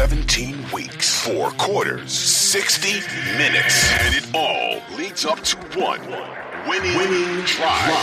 17 0.00 0.72
weeks, 0.72 1.22
four 1.26 1.50
quarters, 1.58 2.10
60 2.10 3.00
minutes, 3.36 3.92
and 4.00 4.14
it 4.14 4.34
all 4.34 4.80
leads 4.96 5.26
up 5.26 5.38
to 5.40 5.58
one 5.78 6.00
winning, 6.66 6.96
winning 6.96 7.44
drive. 7.44 8.00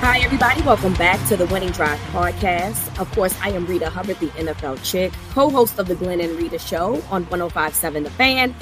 Hi, 0.00 0.18
everybody. 0.18 0.60
Welcome 0.62 0.94
back 0.94 1.24
to 1.28 1.36
the 1.36 1.46
Winning 1.46 1.70
Drive 1.70 2.00
podcast. 2.10 3.00
Of 3.00 3.08
course, 3.12 3.38
I 3.40 3.50
am 3.50 3.68
Reeta 3.68 3.86
Hubbard, 3.86 4.18
the 4.18 4.30
NFL 4.30 4.82
chick, 4.82 5.12
co 5.30 5.48
host 5.48 5.78
of 5.78 5.86
the 5.86 5.94
Glenn 5.94 6.20
and 6.20 6.36
Reeta 6.36 6.58
show 6.58 6.94
on 7.08 7.24
1057 7.26 8.02
The 8.02 8.10
Fan. 8.10 8.52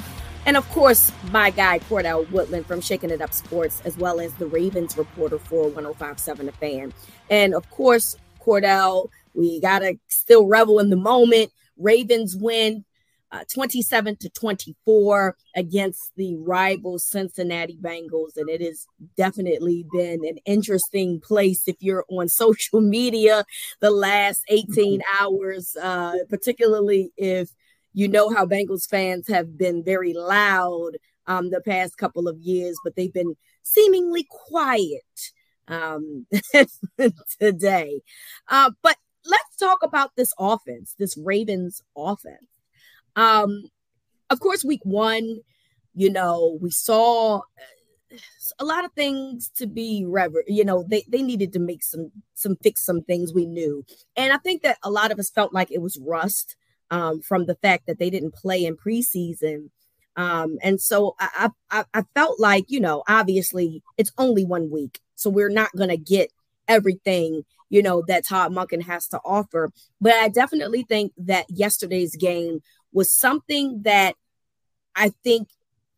And 0.45 0.55
of 0.55 0.69
course, 0.69 1.11
my 1.31 1.49
guy, 1.49 1.79
Cordell 1.79 2.29
Woodland 2.29 2.67
from 2.67 2.79
Shaking 2.79 3.09
It 3.09 3.21
Up 3.21 3.33
Sports, 3.33 3.81
as 3.85 3.97
well 3.97 4.19
as 4.19 4.35
the 4.35 4.45
Ravens 4.45 4.95
reporter 4.99 5.39
for 5.39 5.63
1057 5.63 6.45
The 6.45 6.51
Fan. 6.51 6.93
And 7.31 7.55
of 7.55 7.67
course, 7.71 8.15
Cordell. 8.49 9.09
We 9.33 9.59
got 9.61 9.79
to 9.79 9.97
still 10.07 10.47
revel 10.47 10.79
in 10.79 10.89
the 10.89 10.95
moment. 10.95 11.51
Ravens 11.77 12.35
win 12.35 12.83
uh, 13.31 13.43
27 13.51 14.15
to 14.17 14.29
24 14.29 15.37
against 15.55 16.11
the 16.15 16.35
rival 16.37 16.97
Cincinnati 16.97 17.77
Bengals. 17.79 18.37
And 18.37 18.49
it 18.49 18.61
has 18.61 18.87
definitely 19.15 19.85
been 19.91 20.25
an 20.25 20.37
interesting 20.45 21.19
place 21.19 21.67
if 21.67 21.75
you're 21.79 22.05
on 22.09 22.27
social 22.29 22.81
media 22.81 23.45
the 23.79 23.91
last 23.91 24.43
18 24.49 25.01
hours, 25.19 25.75
uh, 25.81 26.15
particularly 26.29 27.11
if 27.17 27.49
you 27.93 28.07
know 28.07 28.29
how 28.29 28.45
Bengals 28.45 28.89
fans 28.89 29.27
have 29.27 29.57
been 29.57 29.83
very 29.83 30.13
loud 30.13 30.97
um, 31.27 31.51
the 31.51 31.61
past 31.61 31.97
couple 31.97 32.27
of 32.27 32.39
years, 32.39 32.77
but 32.83 32.95
they've 32.95 33.13
been 33.13 33.35
seemingly 33.63 34.25
quiet 34.29 35.31
um, 35.69 36.25
today. 37.39 38.01
Uh, 38.47 38.71
but 38.81 38.97
let's 39.25 39.55
talk 39.57 39.79
about 39.83 40.11
this 40.15 40.33
offense, 40.39 40.95
this 40.97 41.17
Ravens 41.17 41.81
offense. 41.95 42.47
Um, 43.15 43.69
of 44.29 44.39
course, 44.39 44.65
week 44.65 44.81
one, 44.83 45.37
you 45.93 46.11
know, 46.11 46.57
we 46.61 46.71
saw 46.71 47.37
uh, 47.37 48.17
a 48.59 48.65
lot 48.65 48.85
of 48.85 48.91
things 48.93 49.49
to 49.55 49.67
be 49.67 50.03
rever 50.07 50.43
you 50.47 50.65
know 50.65 50.83
they, 50.87 51.05
they 51.07 51.21
needed 51.21 51.53
to 51.53 51.59
make 51.59 51.83
some 51.83 52.11
some 52.33 52.55
fix 52.63 52.83
some 52.83 53.03
things 53.03 53.33
we 53.33 53.45
knew 53.45 53.85
and 54.15 54.33
i 54.33 54.37
think 54.37 54.63
that 54.63 54.77
a 54.83 54.89
lot 54.89 55.11
of 55.11 55.19
us 55.19 55.29
felt 55.29 55.53
like 55.53 55.71
it 55.71 55.81
was 55.81 55.99
rust 56.01 56.55
um, 56.91 57.21
from 57.21 57.45
the 57.45 57.53
fact 57.53 57.85
that 57.85 57.99
they 57.99 58.09
didn't 58.09 58.33
play 58.33 58.65
in 58.65 58.75
preseason 58.75 59.69
um, 60.15 60.57
and 60.61 60.81
so 60.81 61.15
I, 61.19 61.49
I 61.71 61.83
i 61.93 62.03
felt 62.13 62.39
like 62.39 62.65
you 62.67 62.79
know 62.79 63.03
obviously 63.07 63.83
it's 63.97 64.11
only 64.17 64.43
one 64.43 64.69
week 64.69 64.99
so 65.19 65.29
we're 65.29 65.49
not 65.49 65.75
going 65.75 65.89
to 65.89 65.97
get 65.97 66.31
everything, 66.69 67.43
you 67.69 67.81
know, 67.83 68.03
that 68.07 68.25
Todd 68.25 68.53
Monken 68.53 68.83
has 68.83 69.07
to 69.09 69.19
offer. 69.25 69.73
But 69.99 70.13
I 70.13 70.29
definitely 70.29 70.83
think 70.83 71.11
that 71.17 71.45
yesterday's 71.49 72.15
game 72.15 72.61
was 72.93 73.13
something 73.13 73.81
that 73.83 74.15
I 74.95 75.11
think 75.23 75.49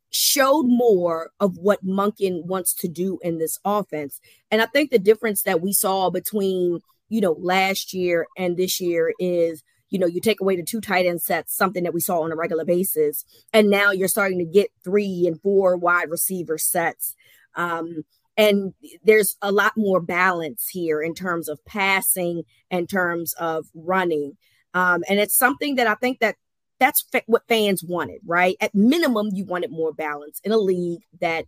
showed 0.09 0.63
more 0.63 1.29
of 1.39 1.57
what 1.57 1.85
Monken 1.85 2.45
wants 2.45 2.73
to 2.75 2.87
do 2.87 3.19
in 3.21 3.37
this 3.37 3.59
offense. 3.63 4.19
And 4.49 4.61
I 4.61 4.65
think 4.65 4.89
the 4.89 4.99
difference 4.99 5.43
that 5.43 5.61
we 5.61 5.71
saw 5.71 6.09
between, 6.09 6.81
you 7.07 7.21
know, 7.21 7.37
last 7.39 7.93
year 7.93 8.25
and 8.37 8.57
this 8.57 8.81
year 8.81 9.13
is 9.19 9.63
you 9.91 9.99
know, 9.99 10.07
you 10.07 10.19
take 10.19 10.41
away 10.41 10.55
the 10.55 10.63
two 10.63 10.81
tight 10.81 11.05
end 11.05 11.21
sets, 11.21 11.55
something 11.55 11.83
that 11.83 11.93
we 11.93 11.99
saw 11.99 12.21
on 12.21 12.31
a 12.31 12.35
regular 12.35 12.65
basis, 12.65 13.23
and 13.53 13.69
now 13.69 13.91
you're 13.91 14.07
starting 14.07 14.39
to 14.39 14.45
get 14.45 14.71
three 14.83 15.25
and 15.27 15.39
four 15.41 15.77
wide 15.77 16.09
receiver 16.09 16.57
sets. 16.57 17.15
Um, 17.55 18.03
and 18.37 18.73
there's 19.03 19.35
a 19.41 19.51
lot 19.51 19.73
more 19.75 19.99
balance 19.99 20.67
here 20.69 21.01
in 21.01 21.13
terms 21.13 21.49
of 21.49 21.63
passing 21.65 22.43
in 22.69 22.87
terms 22.87 23.33
of 23.33 23.67
running. 23.75 24.37
Um, 24.73 25.03
and 25.09 25.19
it's 25.19 25.37
something 25.37 25.75
that 25.75 25.87
i 25.87 25.95
think 25.95 26.19
that 26.19 26.37
that's 26.79 27.05
what 27.27 27.47
fans 27.47 27.83
wanted 27.83 28.21
right? 28.25 28.55
At 28.61 28.73
minimum 28.73 29.29
you 29.33 29.45
wanted 29.45 29.71
more 29.71 29.93
balance 29.93 30.39
in 30.43 30.51
a 30.51 30.57
league 30.57 31.01
that 31.19 31.45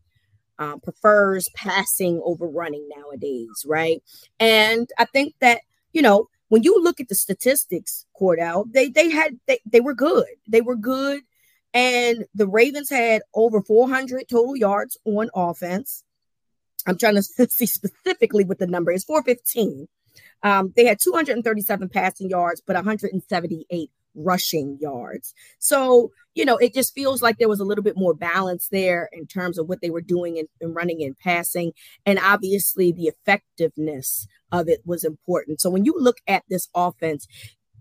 um, 0.59 0.81
prefers 0.81 1.49
passing 1.55 2.21
over 2.23 2.47
running 2.47 2.87
nowadays 2.95 3.65
right? 3.65 4.03
And 4.39 4.89
i 4.99 5.05
think 5.05 5.35
that 5.39 5.61
you 5.93 6.01
know 6.01 6.27
when 6.53 6.61
you 6.61 6.79
look 6.83 6.99
at 6.99 7.09
the 7.09 7.15
statistics 7.15 8.05
cordell 8.15 8.71
they 8.71 8.87
they 8.87 9.09
had 9.09 9.39
they, 9.47 9.57
they 9.65 9.81
were 9.81 9.95
good. 9.95 10.27
They 10.47 10.61
were 10.61 10.75
good. 10.75 11.21
And 11.73 12.25
the 12.35 12.45
ravens 12.45 12.91
had 12.91 13.23
over 13.33 13.59
400 13.59 14.29
total 14.29 14.55
yards 14.55 14.95
on 15.03 15.31
offense. 15.33 16.03
I'm 16.85 16.99
trying 16.99 17.15
to 17.15 17.23
see 17.49 17.65
specifically 17.65 18.43
what 18.43 18.59
the 18.59 18.67
number 18.67 18.91
is 18.91 19.03
415. 19.03 19.87
Um, 20.43 20.71
they 20.75 20.85
had 20.85 20.99
237 21.03 21.89
passing 21.89 22.29
yards, 22.29 22.61
but 22.63 22.75
178 22.75 23.89
rushing 24.15 24.77
yards. 24.79 25.33
So, 25.59 26.11
you 26.35 26.45
know, 26.45 26.57
it 26.57 26.73
just 26.73 26.93
feels 26.93 27.21
like 27.21 27.37
there 27.37 27.49
was 27.49 27.59
a 27.59 27.65
little 27.65 27.83
bit 27.83 27.97
more 27.97 28.13
balance 28.13 28.67
there 28.71 29.09
in 29.11 29.27
terms 29.27 29.57
of 29.57 29.67
what 29.67 29.81
they 29.81 29.89
were 29.89 30.01
doing 30.01 30.37
in, 30.37 30.47
in 30.61 30.73
running 30.73 31.03
and 31.03 31.17
passing. 31.17 31.73
And 32.05 32.19
obviously, 32.19 32.91
the 32.91 33.07
effectiveness 33.07 34.27
of 34.51 34.67
it 34.67 34.81
was 34.85 35.03
important. 35.03 35.61
So, 35.61 35.69
when 35.69 35.85
you 35.85 35.95
look 35.97 36.17
at 36.27 36.43
this 36.49 36.69
offense, 36.75 37.27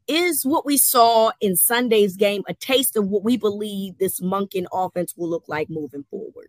is 0.08 0.44
what 0.44 0.66
we 0.66 0.76
saw 0.76 1.30
in 1.40 1.56
Sunday's 1.56 2.16
game 2.16 2.42
a 2.48 2.54
taste 2.54 2.96
of 2.96 3.06
what 3.06 3.24
we 3.24 3.36
believe 3.36 3.98
this 3.98 4.20
Monken 4.20 4.66
offense 4.72 5.14
will 5.16 5.30
look 5.30 5.44
like 5.46 5.70
moving 5.70 6.04
forward? 6.10 6.48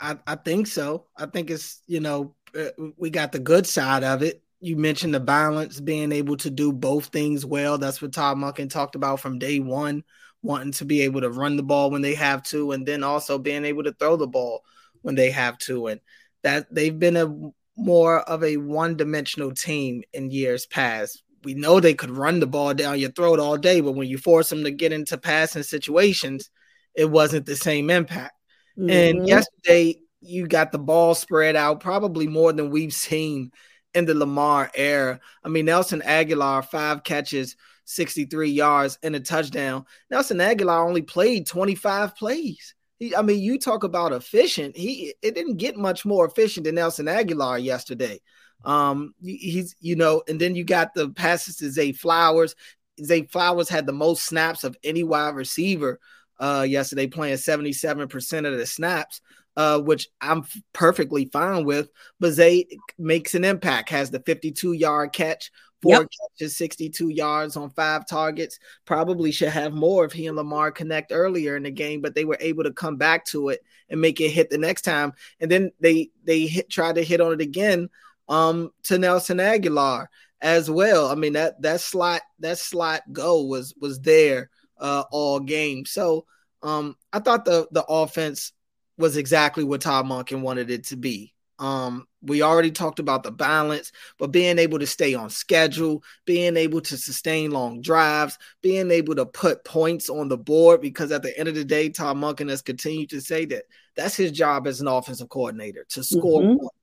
I, 0.00 0.16
I 0.26 0.36
think 0.36 0.66
so. 0.66 1.06
I 1.16 1.26
think 1.26 1.50
it's, 1.50 1.82
you 1.86 2.00
know, 2.00 2.34
uh, 2.56 2.68
we 2.96 3.10
got 3.10 3.32
the 3.32 3.38
good 3.38 3.66
side 3.66 4.04
of 4.04 4.22
it. 4.22 4.42
You 4.60 4.76
mentioned 4.76 5.14
the 5.14 5.20
balance, 5.20 5.80
being 5.80 6.10
able 6.12 6.36
to 6.38 6.50
do 6.50 6.72
both 6.72 7.06
things 7.06 7.46
well. 7.46 7.78
That's 7.78 8.02
what 8.02 8.12
Todd 8.12 8.36
Monken 8.36 8.68
talked 8.68 8.96
about 8.96 9.20
from 9.20 9.38
day 9.38 9.60
one, 9.60 10.02
wanting 10.42 10.72
to 10.72 10.84
be 10.84 11.02
able 11.02 11.20
to 11.20 11.30
run 11.30 11.56
the 11.56 11.62
ball 11.62 11.90
when 11.90 12.02
they 12.02 12.14
have 12.14 12.42
to, 12.44 12.72
and 12.72 12.86
then 12.86 13.04
also 13.04 13.38
being 13.38 13.64
able 13.64 13.84
to 13.84 13.92
throw 13.92 14.16
the 14.16 14.26
ball 14.26 14.62
when 15.02 15.14
they 15.14 15.30
have 15.30 15.58
to. 15.58 15.86
And 15.86 16.00
that 16.42 16.72
they've 16.74 16.98
been 16.98 17.16
a 17.16 17.32
more 17.76 18.20
of 18.20 18.42
a 18.42 18.56
one-dimensional 18.56 19.52
team 19.52 20.02
in 20.12 20.30
years 20.30 20.66
past. 20.66 21.22
We 21.44 21.54
know 21.54 21.78
they 21.78 21.94
could 21.94 22.10
run 22.10 22.40
the 22.40 22.46
ball 22.48 22.74
down 22.74 22.98
your 22.98 23.12
throat 23.12 23.38
all 23.38 23.56
day, 23.56 23.80
but 23.80 23.92
when 23.92 24.08
you 24.08 24.18
force 24.18 24.50
them 24.50 24.64
to 24.64 24.72
get 24.72 24.92
into 24.92 25.16
passing 25.18 25.62
situations, 25.62 26.50
it 26.96 27.04
wasn't 27.04 27.46
the 27.46 27.54
same 27.54 27.90
impact. 27.90 28.34
Mm-hmm. 28.76 28.90
And 28.90 29.28
yesterday, 29.28 30.00
you 30.20 30.48
got 30.48 30.72
the 30.72 30.80
ball 30.80 31.14
spread 31.14 31.54
out 31.54 31.78
probably 31.78 32.26
more 32.26 32.52
than 32.52 32.70
we've 32.70 32.92
seen 32.92 33.52
in 33.94 34.04
the 34.04 34.14
Lamar 34.14 34.70
era. 34.74 35.20
I 35.44 35.48
mean, 35.48 35.66
Nelson 35.66 36.02
Agholor, 36.04 36.64
five 36.64 37.04
catches, 37.04 37.56
63 37.84 38.50
yards, 38.50 38.98
and 39.02 39.16
a 39.16 39.20
touchdown. 39.20 39.84
Nelson 40.10 40.38
Agholor 40.38 40.86
only 40.86 41.02
played 41.02 41.46
25 41.46 42.16
plays. 42.16 42.74
He, 42.98 43.14
I 43.14 43.22
mean, 43.22 43.40
you 43.40 43.58
talk 43.58 43.84
about 43.84 44.12
efficient. 44.12 44.76
He 44.76 45.14
it 45.22 45.34
didn't 45.34 45.56
get 45.56 45.76
much 45.76 46.04
more 46.04 46.26
efficient 46.26 46.64
than 46.64 46.74
Nelson 46.74 47.06
Agholor 47.06 47.62
yesterday. 47.62 48.20
Um, 48.64 49.14
he's 49.22 49.76
you 49.80 49.94
know, 49.94 50.22
and 50.28 50.40
then 50.40 50.54
you 50.54 50.64
got 50.64 50.94
the 50.94 51.10
passes 51.10 51.56
to 51.56 51.70
Zay 51.70 51.92
Flowers. 51.92 52.56
Zay 53.02 53.22
Flowers 53.22 53.68
had 53.68 53.86
the 53.86 53.92
most 53.92 54.24
snaps 54.24 54.64
of 54.64 54.76
any 54.82 55.04
wide 55.04 55.36
receiver 55.36 56.00
uh 56.40 56.66
yesterday, 56.68 57.06
playing 57.06 57.36
77% 57.36 58.46
of 58.46 58.58
the 58.58 58.66
snaps. 58.66 59.20
Uh, 59.58 59.80
which 59.80 60.06
I'm 60.20 60.44
perfectly 60.72 61.24
fine 61.24 61.64
with. 61.64 61.90
But 62.20 62.30
Zay 62.30 62.68
makes 62.96 63.34
an 63.34 63.42
impact, 63.42 63.90
has 63.90 64.08
the 64.08 64.20
52 64.20 64.74
yard 64.74 65.12
catch, 65.12 65.50
four 65.82 65.94
yep. 65.94 66.08
catches, 66.38 66.56
62 66.56 67.08
yards 67.08 67.56
on 67.56 67.70
five 67.70 68.06
targets. 68.06 68.60
Probably 68.84 69.32
should 69.32 69.48
have 69.48 69.72
more 69.72 70.04
if 70.04 70.12
he 70.12 70.28
and 70.28 70.36
Lamar 70.36 70.70
connect 70.70 71.10
earlier 71.10 71.56
in 71.56 71.64
the 71.64 71.72
game, 71.72 72.00
but 72.00 72.14
they 72.14 72.24
were 72.24 72.38
able 72.38 72.62
to 72.62 72.72
come 72.72 72.98
back 72.98 73.24
to 73.26 73.48
it 73.48 73.64
and 73.90 74.00
make 74.00 74.20
it 74.20 74.30
hit 74.30 74.48
the 74.48 74.58
next 74.58 74.82
time. 74.82 75.12
And 75.40 75.50
then 75.50 75.72
they 75.80 76.10
they 76.22 76.46
hit 76.46 76.70
tried 76.70 76.94
to 76.94 77.02
hit 77.02 77.20
on 77.20 77.32
it 77.32 77.40
again 77.40 77.90
um 78.28 78.70
to 78.84 78.96
Nelson 78.96 79.38
Agholor 79.38 80.06
as 80.40 80.70
well. 80.70 81.08
I 81.08 81.16
mean 81.16 81.32
that 81.32 81.60
that 81.62 81.80
slot 81.80 82.22
that 82.38 82.58
slot 82.58 83.02
go 83.12 83.42
was 83.42 83.74
was 83.80 84.00
there 84.02 84.50
uh 84.78 85.02
all 85.10 85.40
game. 85.40 85.84
So 85.84 86.26
um 86.62 86.96
I 87.12 87.18
thought 87.18 87.44
the 87.44 87.66
the 87.72 87.84
offense 87.84 88.52
was 88.98 89.16
exactly 89.16 89.64
what 89.64 89.80
Todd 89.80 90.06
Monken 90.06 90.42
wanted 90.42 90.70
it 90.70 90.84
to 90.86 90.96
be. 90.96 91.32
Um, 91.58 92.06
we 92.22 92.42
already 92.42 92.70
talked 92.70 93.00
about 93.00 93.22
the 93.22 93.32
balance, 93.32 93.90
but 94.18 94.30
being 94.30 94.58
able 94.58 94.78
to 94.78 94.86
stay 94.86 95.14
on 95.14 95.30
schedule, 95.30 96.04
being 96.24 96.56
able 96.56 96.80
to 96.82 96.96
sustain 96.96 97.50
long 97.50 97.80
drives, 97.80 98.38
being 98.62 98.90
able 98.90 99.16
to 99.16 99.26
put 99.26 99.64
points 99.64 100.08
on 100.08 100.28
the 100.28 100.38
board, 100.38 100.80
because 100.80 101.10
at 101.10 101.22
the 101.22 101.36
end 101.36 101.48
of 101.48 101.54
the 101.54 101.64
day, 101.64 101.88
Tom 101.88 102.20
Monken 102.20 102.48
has 102.48 102.62
continued 102.62 103.10
to 103.10 103.20
say 103.20 103.44
that 103.46 103.64
that's 103.96 104.16
his 104.16 104.30
job 104.30 104.66
as 104.66 104.80
an 104.80 104.86
offensive 104.86 105.28
coordinator 105.28 105.84
to 105.90 106.04
score 106.04 106.42
mm-hmm. 106.42 106.58
points. 106.58 106.74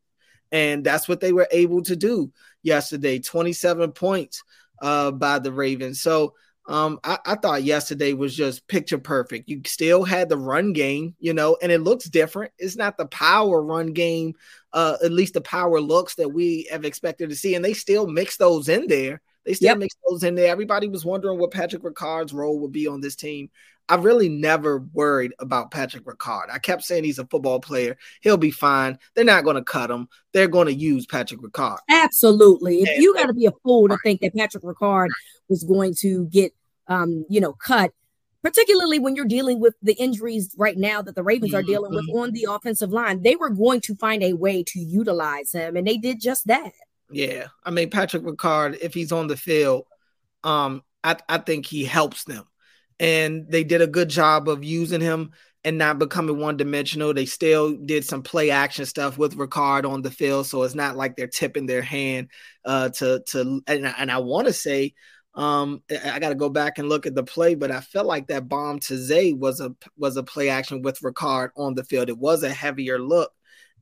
And 0.51 0.83
that's 0.83 1.07
what 1.07 1.21
they 1.21 1.33
were 1.33 1.47
able 1.51 1.81
to 1.83 1.95
do 1.95 2.31
yesterday 2.61 3.19
27 3.19 3.91
points 3.93 4.43
uh, 4.81 5.11
by 5.11 5.39
the 5.39 5.51
Ravens. 5.51 6.01
So 6.01 6.33
um, 6.67 6.99
I, 7.03 7.19
I, 7.25 7.35
thought 7.35 7.63
yesterday 7.63 8.13
was 8.13 8.35
just 8.35 8.67
picture 8.67 8.97
perfect. 8.97 9.47
You 9.47 9.61
still 9.65 10.03
had 10.03 10.29
the 10.29 10.37
run 10.37 10.73
game, 10.73 11.15
you 11.19 11.33
know, 11.33 11.57
and 11.61 11.71
it 11.71 11.81
looks 11.81 12.05
different. 12.05 12.53
It's 12.57 12.75
not 12.75 12.97
the 12.97 13.05
power 13.05 13.61
run 13.61 13.93
game, 13.93 14.33
uh, 14.73 14.97
at 15.03 15.11
least 15.11 15.35
the 15.35 15.41
power 15.41 15.79
looks 15.79 16.15
that 16.15 16.29
we 16.29 16.67
have 16.71 16.83
expected 16.83 17.29
to 17.29 17.35
see, 17.35 17.53
and 17.53 17.63
they 17.63 17.73
still 17.73 18.07
mix 18.07 18.37
those 18.37 18.67
in 18.67 18.87
there. 18.87 19.21
They 19.45 19.53
still 19.53 19.69
yep. 19.69 19.77
mix 19.77 19.95
those 20.09 20.23
in 20.23 20.33
there. 20.33 20.51
Everybody 20.51 20.87
was 20.87 21.05
wondering 21.05 21.37
what 21.37 21.51
Patrick 21.51 21.83
Ricard's 21.83 22.33
role 22.33 22.59
would 22.61 22.71
be 22.71 22.87
on 22.87 22.99
this 22.99 23.15
team. 23.15 23.51
I 23.87 23.95
really 23.95 24.29
never 24.29 24.79
worried 24.93 25.33
about 25.39 25.69
Patrick 25.69 26.05
Ricard. 26.05 26.49
I 26.51 26.57
kept 26.57 26.83
saying 26.83 27.03
he's 27.03 27.19
a 27.19 27.25
football 27.27 27.59
player. 27.59 27.97
He'll 28.21 28.37
be 28.37 28.51
fine. 28.51 28.97
They're 29.13 29.23
not 29.23 29.43
going 29.43 29.57
to 29.57 29.63
cut 29.63 29.91
him. 29.91 30.07
They're 30.33 30.47
going 30.47 30.67
to 30.67 30.73
use 30.73 31.05
Patrick 31.05 31.41
Ricard. 31.41 31.77
Absolutely. 31.89 32.81
If 32.81 32.99
you 32.99 33.13
got 33.13 33.27
to 33.27 33.33
be 33.33 33.45
a 33.45 33.51
fool 33.63 33.87
to 33.89 33.97
think 34.03 34.21
that 34.21 34.35
Patrick 34.35 34.63
Ricard 34.63 35.09
was 35.49 35.63
going 35.63 35.93
to 35.99 36.25
get, 36.25 36.53
um, 36.87 37.25
you 37.29 37.39
know, 37.39 37.53
cut, 37.53 37.91
particularly 38.41 38.97
when 38.97 39.15
you're 39.15 39.25
dealing 39.25 39.59
with 39.59 39.75
the 39.83 39.93
injuries 39.93 40.55
right 40.57 40.77
now 40.77 41.01
that 41.03 41.15
the 41.15 41.23
Ravens 41.23 41.53
are 41.53 41.63
dealing 41.63 41.93
with 41.93 42.07
mm-hmm. 42.07 42.19
on 42.19 42.31
the 42.31 42.47
offensive 42.49 42.91
line, 42.91 43.21
they 43.21 43.35
were 43.35 43.49
going 43.49 43.81
to 43.81 43.95
find 43.95 44.23
a 44.23 44.33
way 44.33 44.63
to 44.63 44.79
utilize 44.79 45.51
him, 45.51 45.75
and 45.75 45.87
they 45.87 45.97
did 45.97 46.19
just 46.19 46.47
that. 46.47 46.71
Yeah, 47.11 47.47
I 47.63 47.71
mean 47.71 47.91
Patrick 47.91 48.23
Ricard, 48.23 48.77
if 48.81 48.93
he's 48.93 49.11
on 49.11 49.27
the 49.27 49.37
field, 49.37 49.85
um, 50.43 50.83
I, 51.03 51.17
I 51.29 51.37
think 51.37 51.65
he 51.65 51.85
helps 51.85 52.23
them 52.23 52.45
and 52.99 53.45
they 53.49 53.63
did 53.63 53.81
a 53.81 53.87
good 53.87 54.09
job 54.09 54.47
of 54.47 54.63
using 54.63 55.01
him 55.01 55.31
and 55.63 55.77
not 55.79 55.97
becoming 55.97 56.37
one 56.37 56.57
dimensional. 56.57 57.13
They 57.13 57.25
still 57.25 57.75
did 57.75 58.05
some 58.05 58.21
play 58.21 58.51
action 58.51 58.85
stuff 58.85 59.17
with 59.17 59.35
Ricard 59.35 59.89
on 59.89 60.03
the 60.03 60.11
field, 60.11 60.45
so 60.45 60.63
it's 60.63 60.75
not 60.75 60.95
like 60.95 61.15
they're 61.15 61.27
tipping 61.27 61.65
their 61.65 61.81
hand 61.81 62.29
uh, 62.63 62.89
to 62.89 63.23
to. 63.27 63.61
And, 63.67 63.85
and 63.85 64.11
I 64.11 64.19
want 64.19 64.47
to 64.47 64.53
say, 64.53 64.93
um, 65.33 65.81
I 65.89 66.19
got 66.19 66.29
to 66.29 66.35
go 66.35 66.49
back 66.49 66.77
and 66.77 66.87
look 66.87 67.05
at 67.05 67.15
the 67.15 67.23
play, 67.23 67.55
but 67.55 67.71
I 67.71 67.81
felt 67.81 68.05
like 68.05 68.27
that 68.27 68.47
bomb 68.47 68.79
to 68.81 68.97
Zay 68.97 69.33
was 69.33 69.59
a 69.59 69.75
was 69.97 70.17
a 70.17 70.23
play 70.23 70.49
action 70.49 70.81
with 70.81 70.99
Ricard 70.99 71.49
on 71.57 71.73
the 71.73 71.83
field. 71.83 72.09
It 72.09 72.17
was 72.17 72.43
a 72.43 72.49
heavier 72.49 72.99
look, 72.99 73.31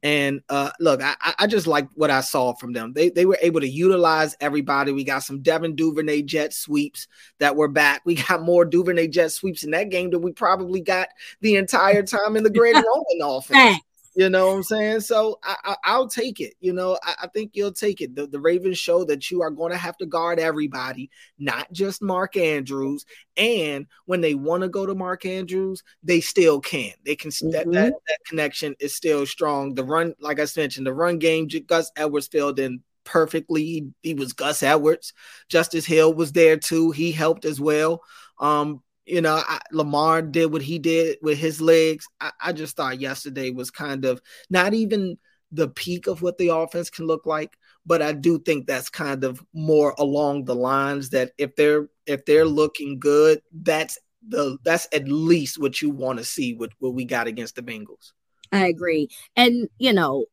and 0.03 0.41
uh, 0.49 0.69
look, 0.81 1.01
I, 1.01 1.15
I 1.39 1.47
just 1.47 1.65
like 1.65 1.87
what 1.95 2.11
I 2.11 2.19
saw 2.19 2.53
from 2.53 2.73
them. 2.73 2.91
They 2.91 3.09
they 3.09 3.25
were 3.25 3.37
able 3.41 3.61
to 3.61 3.67
utilize 3.67 4.35
everybody. 4.41 4.91
We 4.91 5.05
got 5.05 5.23
some 5.23 5.41
Devin 5.41 5.75
Duvernay 5.75 6.23
jet 6.23 6.53
sweeps 6.53 7.07
that 7.39 7.55
were 7.55 7.69
back. 7.69 8.01
We 8.05 8.15
got 8.15 8.43
more 8.43 8.65
Duvernay 8.65 9.07
jet 9.07 9.31
sweeps 9.31 9.63
in 9.63 9.71
that 9.71 9.89
game 9.89 10.09
than 10.09 10.21
we 10.21 10.33
probably 10.33 10.81
got 10.81 11.07
the 11.39 11.55
entire 11.55 12.03
time 12.03 12.35
in 12.35 12.43
the 12.43 12.49
Greg 12.51 12.75
Roman 12.75 13.37
offense. 13.37 13.79
You 14.15 14.29
know 14.29 14.47
what 14.47 14.57
I'm 14.57 14.63
saying? 14.63 14.99
So 14.99 15.39
I, 15.43 15.75
I, 15.83 15.97
will 15.97 16.07
take 16.07 16.39
it. 16.39 16.53
You 16.59 16.71
know, 16.73 16.99
I, 17.03 17.15
I, 17.23 17.27
think 17.27 17.51
you'll 17.53 17.73
take 17.73 17.99
it. 17.99 18.15
The, 18.15 18.27
the 18.27 18.39
Ravens 18.39 18.77
show 18.77 19.03
that 19.05 19.31
you 19.31 19.41
are 19.41 19.49
going 19.49 19.71
to 19.71 19.77
have 19.77 19.97
to 19.97 20.05
guard 20.05 20.39
everybody, 20.39 21.09
not 21.39 21.71
just 21.71 22.01
Mark 22.01 22.37
Andrews. 22.37 23.05
And 23.37 23.87
when 24.05 24.21
they 24.21 24.35
want 24.35 24.61
to 24.61 24.69
go 24.69 24.85
to 24.85 24.93
Mark 24.93 25.25
Andrews, 25.25 25.81
they 26.03 26.21
still 26.21 26.61
can. 26.61 26.93
They 27.03 27.15
can. 27.15 27.31
Mm-hmm. 27.31 27.51
That, 27.51 27.71
that, 27.71 27.93
that 28.07 28.19
connection 28.27 28.75
is 28.79 28.95
still 28.95 29.25
strong. 29.25 29.73
The 29.73 29.83
run, 29.83 30.13
like 30.19 30.39
I 30.39 30.45
mentioned, 30.55 30.85
the 30.85 30.93
run 30.93 31.17
game. 31.17 31.47
Gus 31.65 31.91
Edwards 31.95 32.27
filled 32.27 32.59
in 32.59 32.81
perfectly. 33.05 33.63
He, 33.63 33.87
he 34.03 34.13
was 34.13 34.33
Gus 34.33 34.61
Edwards. 34.61 35.13
Justice 35.49 35.85
Hill 35.85 36.13
was 36.13 36.33
there 36.33 36.57
too. 36.57 36.91
He 36.91 37.11
helped 37.11 37.45
as 37.45 37.59
well. 37.59 38.03
Um, 38.39 38.83
you 39.05 39.21
know, 39.21 39.41
I, 39.45 39.59
Lamar 39.71 40.21
did 40.21 40.51
what 40.51 40.61
he 40.61 40.79
did 40.79 41.17
with 41.21 41.37
his 41.37 41.61
legs. 41.61 42.07
I, 42.21 42.31
I 42.41 42.53
just 42.53 42.75
thought 42.75 43.01
yesterday 43.01 43.51
was 43.51 43.71
kind 43.71 44.05
of 44.05 44.21
not 44.49 44.73
even 44.73 45.17
the 45.51 45.67
peak 45.67 46.07
of 46.07 46.21
what 46.21 46.37
the 46.37 46.49
offense 46.49 46.89
can 46.89 47.05
look 47.05 47.25
like, 47.25 47.57
but 47.85 48.01
I 48.01 48.13
do 48.13 48.39
think 48.39 48.65
that's 48.65 48.89
kind 48.89 49.23
of 49.23 49.43
more 49.53 49.93
along 49.97 50.45
the 50.45 50.55
lines 50.55 51.09
that 51.09 51.31
if 51.37 51.55
they're 51.55 51.89
if 52.05 52.25
they're 52.25 52.45
looking 52.45 52.99
good, 52.99 53.41
that's 53.51 53.97
the 54.27 54.57
that's 54.63 54.87
at 54.93 55.07
least 55.07 55.59
what 55.59 55.81
you 55.81 55.89
want 55.89 56.19
to 56.19 56.25
see 56.25 56.53
with 56.53 56.71
what 56.79 56.93
we 56.93 57.05
got 57.05 57.27
against 57.27 57.55
the 57.55 57.61
Bengals. 57.61 58.13
I 58.51 58.67
agree. 58.67 59.09
And 59.35 59.67
you 59.77 59.93
know, 59.93 60.25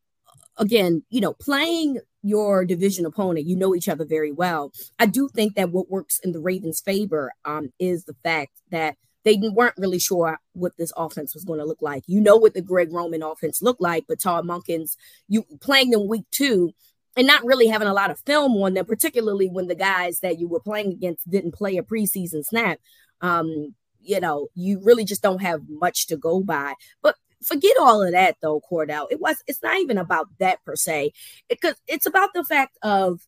again, 0.56 1.02
you 1.10 1.20
know, 1.20 1.34
playing 1.34 1.98
your 2.22 2.64
division 2.64 3.06
opponent, 3.06 3.46
you 3.46 3.56
know 3.56 3.74
each 3.74 3.88
other 3.88 4.04
very 4.04 4.32
well. 4.32 4.72
I 4.98 5.06
do 5.06 5.28
think 5.28 5.54
that 5.54 5.70
what 5.70 5.90
works 5.90 6.20
in 6.22 6.32
the 6.32 6.40
Ravens' 6.40 6.80
favor 6.80 7.32
um, 7.44 7.72
is 7.78 8.04
the 8.04 8.16
fact 8.22 8.52
that 8.70 8.96
they 9.24 9.36
weren't 9.36 9.74
really 9.76 9.98
sure 9.98 10.38
what 10.52 10.72
this 10.78 10.92
offense 10.96 11.34
was 11.34 11.44
going 11.44 11.58
to 11.58 11.66
look 11.66 11.82
like. 11.82 12.04
You 12.06 12.20
know 12.20 12.36
what 12.36 12.54
the 12.54 12.62
Greg 12.62 12.92
Roman 12.92 13.22
offense 13.22 13.60
looked 13.60 13.80
like, 13.80 14.04
but 14.08 14.20
Todd 14.20 14.46
Monken's 14.46 14.96
you 15.28 15.44
playing 15.60 15.90
them 15.90 16.08
week 16.08 16.24
two 16.30 16.72
and 17.16 17.26
not 17.26 17.44
really 17.44 17.66
having 17.66 17.88
a 17.88 17.92
lot 17.94 18.10
of 18.10 18.20
film 18.20 18.56
on 18.62 18.74
them, 18.74 18.86
particularly 18.86 19.48
when 19.48 19.66
the 19.66 19.74
guys 19.74 20.20
that 20.20 20.38
you 20.38 20.48
were 20.48 20.60
playing 20.60 20.92
against 20.92 21.28
didn't 21.28 21.54
play 21.54 21.76
a 21.76 21.82
preseason 21.82 22.44
snap. 22.44 22.78
Um, 23.20 23.74
you 24.02 24.20
know, 24.20 24.48
you 24.54 24.80
really 24.82 25.04
just 25.04 25.22
don't 25.22 25.42
have 25.42 25.60
much 25.68 26.06
to 26.06 26.16
go 26.16 26.42
by. 26.42 26.74
But 27.02 27.16
forget 27.42 27.76
all 27.80 28.02
of 28.02 28.12
that 28.12 28.36
though, 28.42 28.60
Cordell. 28.60 29.06
It 29.10 29.20
was 29.20 29.42
it's 29.46 29.62
not 29.62 29.78
even 29.78 29.98
about 29.98 30.28
that 30.38 30.64
per 30.64 30.76
se. 30.76 31.12
Because 31.48 31.72
it, 31.72 31.94
it's 31.94 32.06
about 32.06 32.30
the 32.34 32.44
fact 32.44 32.78
of 32.82 33.20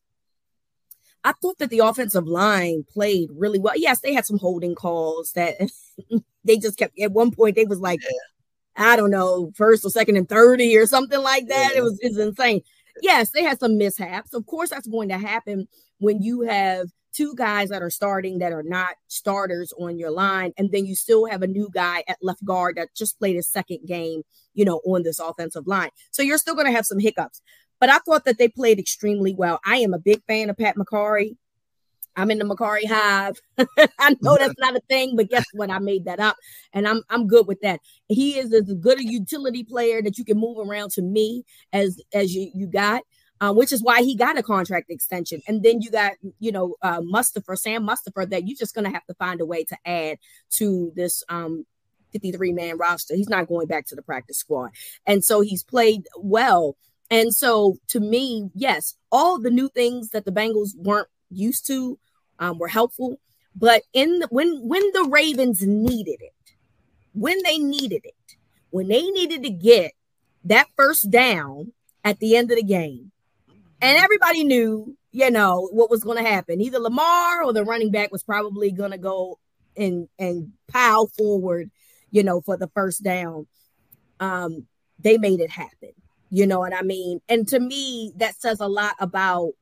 I 1.25 1.33
thought 1.41 1.59
that 1.59 1.71
the 1.71 1.81
offensive 1.81 2.27
line 2.27 2.85
played 2.93 3.31
really 3.33 3.59
well. 3.59 3.75
Yes, 3.77 4.01
they 4.01 4.13
had 4.13 4.27
some 4.27 4.39
holding 4.39 4.75
calls 4.75 5.33
that 5.33 5.55
they 6.45 6.57
just 6.57 6.79
kept 6.79 6.99
at 6.99 7.13
one 7.13 7.31
point 7.31 7.57
they 7.57 7.65
was 7.65 7.81
like, 7.81 8.01
yeah. 8.03 8.19
I 8.75 8.97
don't 8.97 9.11
know, 9.11 9.53
first 9.55 9.85
or 9.85 9.91
second 9.91 10.17
and 10.17 10.29
30 10.29 10.77
or 10.79 10.87
something 10.87 11.21
like 11.21 11.47
that. 11.49 11.73
Yeah. 11.73 11.79
It 11.79 11.83
was 11.83 11.99
it's 12.01 12.17
insane. 12.17 12.63
Yes, 13.01 13.31
they 13.31 13.43
had 13.43 13.61
some 13.61 13.79
mishaps. 13.79 14.35
Of 14.35 14.47
course, 14.47 14.71
that's 14.71 14.87
going 14.87 15.09
to 15.11 15.19
happen 15.19 15.69
when 15.99 16.23
you 16.23 16.43
have 16.43 16.89
two 17.13 17.35
guys 17.35 17.69
that 17.69 17.83
are 17.83 17.91
starting 17.91 18.39
that 18.39 18.53
are 18.53 18.63
not 18.63 18.97
starters 19.09 19.73
on 19.79 19.99
your 19.99 20.11
line, 20.11 20.53
and 20.57 20.71
then 20.73 20.87
you 20.87 20.95
still 20.95 21.27
have 21.27 21.43
a 21.43 21.47
new 21.47 21.69
guy 21.73 22.05
at 22.09 22.19
left 22.23 22.45
guard 22.45 22.77
that 22.77 22.95
just 22.95 23.19
played 23.19 23.37
his 23.37 23.49
second 23.49 23.81
game, 23.87 24.23
you 24.55 24.65
know, 24.65 24.81
on 24.87 25.03
this 25.03 25.19
offensive 25.19 25.67
line. 25.67 25.91
So 26.11 26.23
you're 26.23 26.39
still 26.39 26.55
going 26.55 26.67
to 26.67 26.73
have 26.73 26.87
some 26.87 26.99
hiccups. 26.99 27.43
But 27.81 27.91
I 27.91 27.99
thought 27.99 28.25
that 28.27 28.39
they 28.39 28.49
played 28.49 28.79
extremely 28.79 29.35
well. 29.35 29.61
I 29.67 29.79
am 29.79 29.93
a 29.93 29.99
big 29.99 30.23
fan 30.29 30.51
of 30.51 30.57
Pat 30.57 30.77
Mekari. 30.77 31.37
I'm 32.15 32.31
in 32.31 32.39
the 32.39 32.45
Mekari 32.45 32.87
Hive. 32.87 33.41
I 33.99 34.17
know 34.21 34.37
that's 34.37 34.55
not 34.59 34.77
a 34.77 34.81
thing, 34.89 35.17
but 35.17 35.31
guess 35.31 35.45
what? 35.55 35.71
I 35.71 35.79
made 35.79 36.05
that 36.05 36.21
up, 36.21 36.37
and 36.73 36.87
I'm 36.87 37.03
I'm 37.09 37.27
good 37.27 37.47
with 37.47 37.61
that. 37.63 37.81
He 38.09 38.39
is 38.39 38.53
as 38.53 38.73
good 38.81 39.01
a 39.01 39.05
utility 39.05 39.65
player 39.65 40.03
that 40.03 40.19
you 40.19 40.25
can 40.25 40.39
move 40.39 40.59
around 40.59 40.91
to 40.93 41.03
me 41.03 41.45
as 41.73 42.01
as 42.13 42.35
you 42.35 42.51
you 42.55 42.67
got 42.67 43.03
uh, 43.43 43.53
which 43.53 43.73
is 43.73 43.83
why 43.83 44.03
he 44.03 44.15
got 44.15 44.39
a 44.39 44.43
contract 44.43 44.89
extension. 44.89 45.43
And 45.49 45.65
then 45.65 45.83
you 45.83 45.91
got, 45.91 46.13
you 46.39 46.53
know, 46.53 46.77
uh, 46.81 47.01
Mustipher, 47.01 47.59
Sam 47.59 47.85
Mustipher, 47.85 48.31
that 48.31 48.47
you're 48.47 48.57
just 48.57 48.73
going 48.73 48.85
to 48.85 48.93
have 48.93 49.05
to 49.07 49.15
find 49.15 49.41
a 49.41 49.45
way 49.45 49.65
to 49.65 49.77
add 49.85 50.19
to 50.51 50.93
this 50.95 51.25
um, 51.29 51.67
53 52.13 52.53
man 52.53 52.79
roster. 52.79 53.17
He's 53.17 53.29
not 53.29 53.49
going 53.49 53.67
back 53.67 53.87
to 53.87 53.97
the 53.97 54.03
practice 54.03 54.39
squad. 54.39 54.71
And 55.07 55.25
so 55.25 55.41
he's 55.41 55.65
played 55.65 56.07
well. 56.17 56.77
And 57.11 57.35
so 57.35 57.79
to 57.89 57.99
me, 57.99 58.49
yes, 58.55 58.95
all 59.11 59.41
the 59.41 59.51
new 59.51 59.69
things 59.69 60.11
that 60.11 60.25
the 60.25 60.31
Bengals 60.31 60.77
weren't 60.77 61.09
used 61.29 61.67
to 61.67 61.99
um, 62.39 62.59
were 62.59 62.69
helpful. 62.69 63.19
But 63.57 63.83
in 63.93 64.21
the, 64.21 64.29
when 64.31 64.67
when 64.67 64.83
the 64.93 65.09
Ravens 65.11 65.67
needed 65.67 66.19
it, 66.21 66.55
when 67.13 67.43
they 67.43 67.59
needed 67.59 68.03
it, 68.05 68.37
when 68.71 68.87
they 68.87 69.03
needed 69.03 69.43
to 69.43 69.51
get 69.51 69.93
that 70.45 70.69
first 70.77 71.11
down 71.11 71.73
at 72.05 72.19
the 72.21 72.37
end 72.37 72.51
of 72.51 72.57
the 72.57 72.63
game. 72.63 73.12
And 73.83 73.99
everybody 73.99 74.45
knew, 74.45 74.97
you 75.11 75.31
know, 75.31 75.69
what 75.73 75.91
was 75.91 76.05
going 76.05 76.23
to 76.23 76.31
happen. 76.31 76.61
Either 76.61 76.79
Lamar 76.79 77.43
or 77.43 77.53
the 77.53 77.65
running 77.65 77.91
back 77.91 78.13
was 78.13 78.23
probably 78.23 78.71
going 78.71 78.93
to 78.93 78.99
go 78.99 79.41
and 79.77 80.09
and 80.19 80.53
pile 80.69 81.09
forward, 81.09 81.71
you 82.13 82.23
know, 82.23 82.41
for 82.41 82.57
the 82.57 82.69
first 82.69 83.03
down. 83.03 83.49
Um, 84.21 84.67
they 85.01 85.19
made 85.19 85.41
it 85.41 85.51
happen. 85.51 85.91
You 86.31 86.47
know 86.47 86.61
what 86.61 86.75
I 86.75 86.83
mean? 86.83 87.21
And 87.29 87.47
to 87.49 87.59
me, 87.59 88.13
that 88.17 88.41
says 88.41 88.61
a 88.61 88.69
lot 88.69 88.95
about 89.01 89.53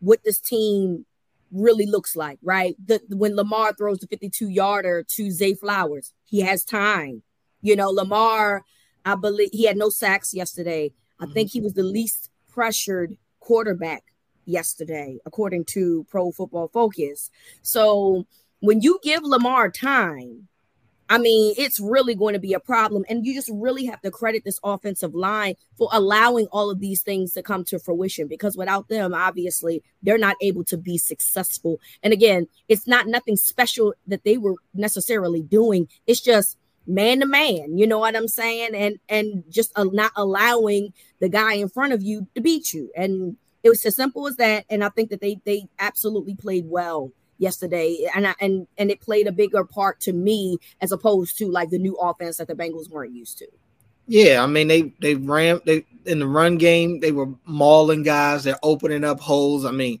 what 0.00 0.22
this 0.24 0.40
team 0.40 1.06
really 1.50 1.86
looks 1.86 2.14
like, 2.14 2.38
right? 2.42 2.76
The, 2.84 3.00
when 3.08 3.34
Lamar 3.34 3.72
throws 3.72 4.00
the 4.00 4.06
52 4.06 4.48
yarder 4.48 5.02
to 5.02 5.30
Zay 5.30 5.54
Flowers, 5.54 6.12
he 6.24 6.42
has 6.42 6.64
time. 6.64 7.22
You 7.62 7.76
know, 7.76 7.88
Lamar, 7.88 8.62
I 9.06 9.14
believe 9.14 9.48
he 9.52 9.64
had 9.64 9.78
no 9.78 9.88
sacks 9.88 10.34
yesterday. 10.34 10.92
I 11.18 11.24
mm-hmm. 11.24 11.32
think 11.32 11.50
he 11.50 11.60
was 11.62 11.72
the 11.72 11.82
least 11.82 12.30
pressured 12.46 13.16
quarterback 13.48 14.04
yesterday, 14.44 15.18
according 15.24 15.64
to 15.64 16.04
Pro 16.10 16.30
Football 16.30 16.68
Focus. 16.68 17.30
So 17.62 18.26
when 18.60 18.82
you 18.82 19.00
give 19.02 19.22
Lamar 19.22 19.70
time, 19.70 20.48
I 21.08 21.16
mean, 21.16 21.54
it's 21.56 21.80
really 21.80 22.14
going 22.14 22.34
to 22.34 22.38
be 22.38 22.52
a 22.52 22.60
problem. 22.60 23.06
And 23.08 23.24
you 23.24 23.32
just 23.32 23.48
really 23.50 23.86
have 23.86 24.02
to 24.02 24.10
credit 24.10 24.44
this 24.44 24.60
offensive 24.62 25.14
line 25.14 25.54
for 25.78 25.88
allowing 25.92 26.46
all 26.52 26.68
of 26.68 26.78
these 26.78 27.00
things 27.00 27.32
to 27.32 27.42
come 27.42 27.64
to 27.64 27.78
fruition 27.78 28.28
because 28.28 28.54
without 28.54 28.88
them, 28.88 29.14
obviously, 29.14 29.82
they're 30.02 30.18
not 30.18 30.36
able 30.42 30.64
to 30.64 30.76
be 30.76 30.98
successful. 30.98 31.80
And 32.02 32.12
again, 32.12 32.48
it's 32.68 32.86
not 32.86 33.06
nothing 33.06 33.36
special 33.36 33.94
that 34.08 34.24
they 34.24 34.36
were 34.36 34.56
necessarily 34.74 35.40
doing. 35.40 35.88
It's 36.06 36.20
just 36.20 36.57
man 36.88 37.20
to 37.20 37.26
man 37.26 37.76
you 37.76 37.86
know 37.86 37.98
what 37.98 38.16
i'm 38.16 38.28
saying 38.28 38.74
and 38.74 38.98
and 39.08 39.44
just 39.50 39.70
uh, 39.76 39.84
not 39.92 40.10
allowing 40.16 40.92
the 41.20 41.28
guy 41.28 41.52
in 41.54 41.68
front 41.68 41.92
of 41.92 42.02
you 42.02 42.26
to 42.34 42.40
beat 42.40 42.72
you 42.72 42.90
and 42.96 43.36
it 43.62 43.68
was 43.68 43.84
as 43.84 43.94
simple 43.94 44.26
as 44.26 44.36
that 44.36 44.64
and 44.70 44.82
i 44.82 44.88
think 44.88 45.10
that 45.10 45.20
they 45.20 45.38
they 45.44 45.68
absolutely 45.78 46.34
played 46.34 46.64
well 46.66 47.12
yesterday, 47.38 48.06
and 48.14 48.26
I, 48.26 48.34
and 48.40 48.66
and 48.76 48.90
it 48.90 49.00
played 49.00 49.26
a 49.26 49.32
bigger 49.32 49.64
part 49.64 50.00
to 50.00 50.12
me 50.12 50.58
as 50.80 50.92
opposed 50.92 51.38
to 51.38 51.50
like 51.50 51.70
the 51.70 51.78
new 51.78 51.94
offense 51.96 52.36
that 52.36 52.48
the 52.48 52.54
Bengals 52.54 52.90
weren't 52.90 53.14
used 53.14 53.38
to. 53.38 53.46
Yeah, 54.06 54.42
I 54.42 54.46
mean 54.46 54.68
they 54.68 54.92
they 55.00 55.14
ran 55.14 55.60
they 55.64 55.84
in 56.04 56.18
the 56.18 56.26
run 56.26 56.58
game 56.58 57.00
they 57.00 57.12
were 57.12 57.28
mauling 57.46 58.02
guys, 58.02 58.44
they're 58.44 58.58
opening 58.62 59.04
up 59.04 59.20
holes. 59.20 59.64
I 59.64 59.70
mean, 59.70 60.00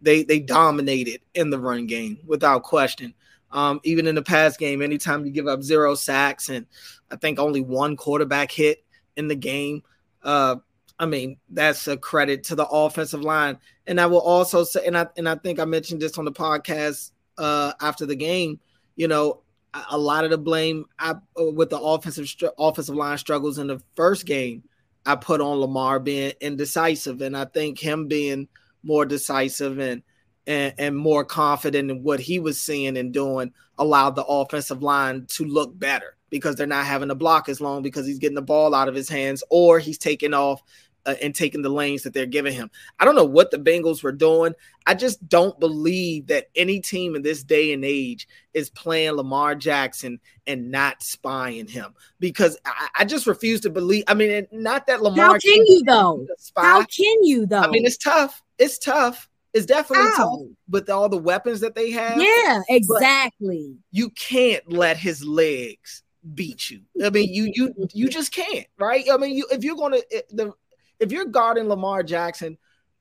they 0.00 0.24
they 0.24 0.40
dominated 0.40 1.20
in 1.34 1.50
the 1.50 1.58
run 1.58 1.86
game 1.86 2.18
without 2.26 2.62
question. 2.62 3.14
Um, 3.50 3.80
even 3.84 4.06
in 4.06 4.14
the 4.14 4.22
pass 4.22 4.56
game, 4.56 4.82
anytime 4.82 5.24
you 5.24 5.32
give 5.32 5.46
up 5.46 5.62
zero 5.62 5.94
sacks 5.94 6.48
and 6.48 6.66
I 7.10 7.16
think 7.16 7.38
only 7.38 7.60
one 7.60 7.96
quarterback 7.96 8.52
hit 8.52 8.84
in 9.16 9.28
the 9.28 9.34
game, 9.34 9.82
uh, 10.22 10.56
I 10.98 11.06
mean, 11.06 11.38
that's 11.48 11.86
a 11.86 11.96
credit 11.96 12.44
to 12.44 12.54
the 12.54 12.66
offensive 12.66 13.22
line. 13.22 13.58
And 13.86 14.00
I 14.00 14.06
will 14.06 14.20
also 14.20 14.64
say, 14.64 14.84
and 14.86 14.98
I 14.98 15.06
and 15.16 15.28
I 15.28 15.36
think 15.36 15.60
I 15.60 15.64
mentioned 15.64 16.02
this 16.02 16.18
on 16.18 16.24
the 16.24 16.32
podcast 16.32 17.12
uh, 17.38 17.72
after 17.80 18.04
the 18.04 18.16
game. 18.16 18.60
You 18.96 19.08
know, 19.08 19.42
a 19.90 19.98
lot 19.98 20.24
of 20.24 20.30
the 20.30 20.38
blame 20.38 20.86
I, 20.98 21.10
uh, 21.10 21.50
with 21.52 21.70
the 21.70 21.78
offensive 21.78 22.28
offensive 22.58 22.96
line 22.96 23.18
struggles 23.18 23.58
in 23.58 23.68
the 23.68 23.80
first 23.94 24.26
game, 24.26 24.64
I 25.06 25.16
put 25.16 25.40
on 25.40 25.58
Lamar 25.58 26.00
being 26.00 26.32
indecisive, 26.40 27.22
and 27.22 27.36
I 27.36 27.44
think 27.44 27.78
him 27.78 28.08
being 28.08 28.48
more 28.82 29.04
decisive 29.04 29.78
and 29.78 30.02
and, 30.48 30.74
and 30.78 30.96
more 30.96 31.24
confident 31.24 31.90
in 31.90 32.02
what 32.02 32.18
he 32.18 32.40
was 32.40 32.60
seeing 32.60 32.96
and 32.96 33.12
doing 33.12 33.52
allowed 33.78 34.16
the 34.16 34.24
offensive 34.24 34.82
line 34.82 35.26
to 35.26 35.44
look 35.44 35.78
better 35.78 36.16
because 36.30 36.56
they're 36.56 36.66
not 36.66 36.86
having 36.86 37.08
to 37.08 37.14
block 37.14 37.48
as 37.48 37.60
long 37.60 37.82
because 37.82 38.06
he's 38.06 38.18
getting 38.18 38.34
the 38.34 38.42
ball 38.42 38.74
out 38.74 38.88
of 38.88 38.94
his 38.94 39.08
hands 39.08 39.44
or 39.50 39.78
he's 39.78 39.98
taking 39.98 40.34
off 40.34 40.62
uh, 41.06 41.14
and 41.22 41.34
taking 41.34 41.62
the 41.62 41.68
lanes 41.68 42.02
that 42.02 42.12
they're 42.12 42.26
giving 42.26 42.52
him. 42.52 42.70
I 42.98 43.04
don't 43.04 43.14
know 43.14 43.24
what 43.24 43.50
the 43.50 43.58
Bengals 43.58 44.02
were 44.02 44.12
doing. 44.12 44.54
I 44.86 44.94
just 44.94 45.26
don't 45.28 45.58
believe 45.60 46.26
that 46.26 46.48
any 46.56 46.80
team 46.80 47.14
in 47.14 47.22
this 47.22 47.42
day 47.42 47.72
and 47.72 47.84
age 47.84 48.26
is 48.52 48.70
playing 48.70 49.12
Lamar 49.12 49.54
Jackson 49.54 50.18
and 50.46 50.70
not 50.70 51.02
spying 51.02 51.66
him 51.66 51.94
because 52.20 52.58
I, 52.64 52.88
I 52.98 53.04
just 53.04 53.26
refuse 53.26 53.60
to 53.62 53.70
believe. 53.70 54.04
I 54.08 54.14
mean, 54.14 54.46
not 54.50 54.86
that 54.86 55.02
Lamar. 55.02 55.26
How 55.26 55.38
can 55.38 55.66
you 55.66 55.82
though? 55.84 56.26
How 56.56 56.84
can 56.84 57.24
you 57.24 57.46
though? 57.46 57.60
I 57.60 57.70
mean, 57.70 57.86
it's 57.86 57.98
tough. 57.98 58.42
It's 58.58 58.78
tough. 58.78 59.28
It's 59.54 59.66
definitely 59.66 60.10
tough 60.16 60.40
with 60.68 60.90
all 60.90 61.08
the 61.08 61.16
weapons 61.16 61.60
that 61.60 61.74
they 61.74 61.90
have. 61.90 62.20
Yeah, 62.20 62.60
exactly. 62.68 63.76
You 63.90 64.10
can't 64.10 64.70
let 64.70 64.96
his 64.96 65.24
legs 65.24 66.02
beat 66.34 66.70
you. 66.70 66.82
I 67.04 67.10
mean, 67.10 67.32
you 67.32 67.50
you 67.54 67.88
you 67.92 68.08
just 68.10 68.32
can't, 68.32 68.66
right? 68.78 69.04
I 69.10 69.16
mean, 69.16 69.34
you 69.34 69.46
if 69.50 69.64
you're 69.64 69.76
going 69.76 69.92
to 69.92 70.24
the 70.30 70.52
if 71.00 71.12
you're 71.12 71.26
guarding 71.26 71.68
Lamar 71.68 72.02
Jackson, 72.02 72.58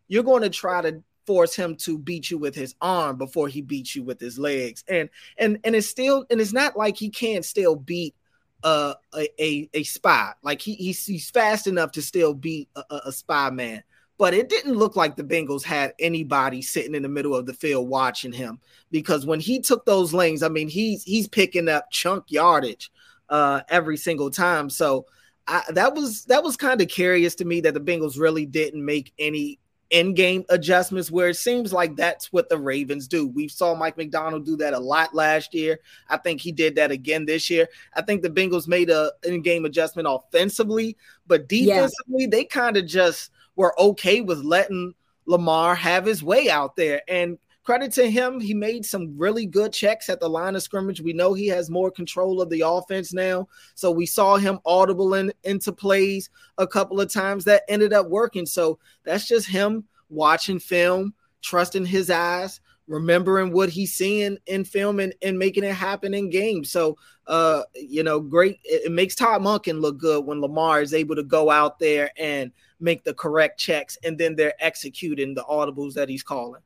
you're 0.08 0.24
going 0.24 0.44
to 0.44 0.50
try 0.50 0.82
to 0.82 1.04
force 1.26 1.56
him 1.56 1.76
to 1.76 1.98
beat 1.98 2.32
you 2.32 2.38
with 2.38 2.56
his 2.56 2.74
arm 2.82 3.18
before 3.18 3.50
he 3.50 3.62
beats 3.62 3.96
you 3.96 4.04
with 4.04 4.20
his 4.20 4.40
legs. 4.40 4.84
And 4.88 5.10
and 5.38 5.60
and 5.64 5.76
it's 5.76 5.88
still 5.88 6.26
and 6.30 6.40
it's 6.40 6.54
not 6.54 6.78
like 6.78 6.98
he 6.98 7.10
can't 7.10 7.44
still 7.44 7.76
beat 7.76 8.16
uh, 8.64 8.94
a 9.14 9.30
a 9.40 9.70
a 9.74 9.84
spy. 9.84 10.34
Like 10.42 10.62
he 10.62 10.74
he's, 10.76 11.06
he's 11.06 11.30
fast 11.30 11.68
enough 11.68 11.92
to 11.94 12.02
still 12.02 12.34
beat 12.34 12.70
a, 12.76 12.84
a, 12.90 13.02
a 13.08 13.12
spy 13.12 13.50
man. 13.50 13.84
But 14.18 14.34
it 14.34 14.50
didn't 14.50 14.76
look 14.76 14.96
like 14.96 15.16
the 15.16 15.24
Bengals 15.24 15.64
had 15.64 15.94
anybody 16.00 16.62
sitting 16.62 16.96
in 16.96 17.04
the 17.04 17.10
middle 17.10 17.36
of 17.36 17.46
the 17.46 17.54
field 17.54 17.88
watching 17.88 18.32
him 18.32 18.60
because 18.90 19.26
when 19.26 19.40
he 19.40 19.60
took 19.60 19.86
those 19.86 20.14
lanes, 20.14 20.42
I 20.42 20.50
mean 20.50 20.70
he's 20.70 21.04
he's 21.04 21.28
picking 21.28 21.70
up 21.70 21.92
chunk 21.92 22.32
yardage 22.32 22.92
uh, 23.30 23.62
every 23.70 23.98
single 23.98 24.32
time. 24.32 24.70
So 24.70 25.06
I, 25.48 25.64
that 25.70 25.94
was 25.94 26.26
that 26.26 26.44
was 26.44 26.58
kind 26.58 26.82
of 26.82 26.88
curious 26.88 27.36
to 27.36 27.46
me 27.46 27.62
that 27.62 27.74
the 27.74 27.80
Bengals 27.80 28.20
really 28.20 28.46
didn't 28.46 28.84
make 28.84 29.14
any 29.20 29.60
in-game 29.90 30.44
adjustments 30.50 31.10
where 31.10 31.30
it 31.30 31.36
seems 31.36 31.72
like 31.72 31.96
that's 31.96 32.34
what 32.34 32.50
the 32.50 32.58
Ravens 32.58 33.08
do. 33.08 33.28
We 33.28 33.48
saw 33.48 33.74
Mike 33.74 33.96
Macdonald 33.96 34.46
do 34.46 34.58
that 34.58 34.74
a 34.74 34.80
lot 34.80 35.16
last 35.16 35.54
year. 35.54 35.80
I 36.10 36.18
think 36.18 36.42
he 36.42 36.52
did 36.52 36.76
that 36.76 36.92
again 36.92 37.26
this 37.26 37.50
year. 37.50 37.70
I 37.94 38.02
think 38.02 38.22
the 38.22 38.30
Bengals 38.30 38.68
made 38.68 38.90
a 38.90 39.12
in-game 39.24 39.64
adjustment 39.64 40.08
offensively, 40.10 40.98
but 41.26 41.48
defensively 41.48 42.24
yeah. 42.24 42.28
they 42.30 42.44
kind 42.44 42.76
of 42.76 42.86
just 42.86 43.32
were 43.58 43.78
okay 43.78 44.22
with 44.22 44.40
letting 44.40 44.94
Lamar 45.26 45.76
have 45.76 46.06
his 46.06 46.24
way 46.24 46.50
out 46.50 46.78
there. 46.78 47.02
And 47.10 47.38
credit 47.68 47.92
to 47.92 48.10
him. 48.10 48.40
He 48.40 48.54
made 48.54 48.86
some 48.86 49.14
really 49.18 49.46
good 49.46 49.74
checks 49.74 50.08
at 50.08 50.22
the 50.22 50.30
line 50.30 50.56
of 50.56 50.64
scrimmage. 50.64 51.02
We 51.02 51.12
know 51.12 51.34
he 51.34 51.48
has 51.48 51.70
more 51.70 51.92
control 51.92 52.42
of 52.42 52.50
the 52.50 52.62
offense 52.66 53.12
now. 53.12 53.50
So 53.76 53.92
we 53.92 54.06
saw 54.06 54.38
him 54.38 54.60
audible 54.66 55.16
in, 55.16 55.34
into 55.44 55.74
plays 55.74 56.30
a 56.58 56.66
couple 56.66 57.02
of 57.02 57.12
times 57.12 57.44
that 57.44 57.64
ended 57.68 57.92
up 57.92 58.08
working. 58.08 58.46
So 58.46 58.80
that's 59.04 59.28
just 59.28 59.50
him 59.50 59.84
watching 60.08 60.60
film, 60.60 61.14
trusting 61.42 61.86
his 61.86 62.10
eyes, 62.10 62.62
remembering 62.88 63.52
what 63.52 63.70
he's 63.70 63.94
seeing 63.94 64.38
in 64.48 64.64
film 64.64 65.00
and, 65.00 65.14
and 65.22 65.38
making 65.38 65.64
it 65.64 65.74
happen 65.74 66.14
in 66.14 66.30
game. 66.30 66.64
So, 66.64 66.98
uh, 67.28 67.64
you 67.76 68.04
know, 68.04 68.20
great. 68.20 68.60
It, 68.64 68.86
it 68.86 68.92
makes 68.92 69.16
Todd 69.16 69.42
Monken 69.42 69.82
look 69.82 69.98
good 69.98 70.26
when 70.26 70.42
Lamar 70.42 70.82
is 70.82 70.94
able 70.94 71.16
to 71.16 71.24
go 71.24 71.50
out 71.50 71.80
there 71.80 72.12
and 72.18 72.52
make 72.80 73.04
the 73.04 73.14
correct 73.14 73.60
checks 73.60 73.98
and 74.04 74.18
then 74.18 74.36
they're 74.36 74.54
executing 74.60 75.34
the 75.34 75.44
audibles 75.44 75.94
that 75.94 76.10
he's 76.10 76.24
calling. 76.24 76.62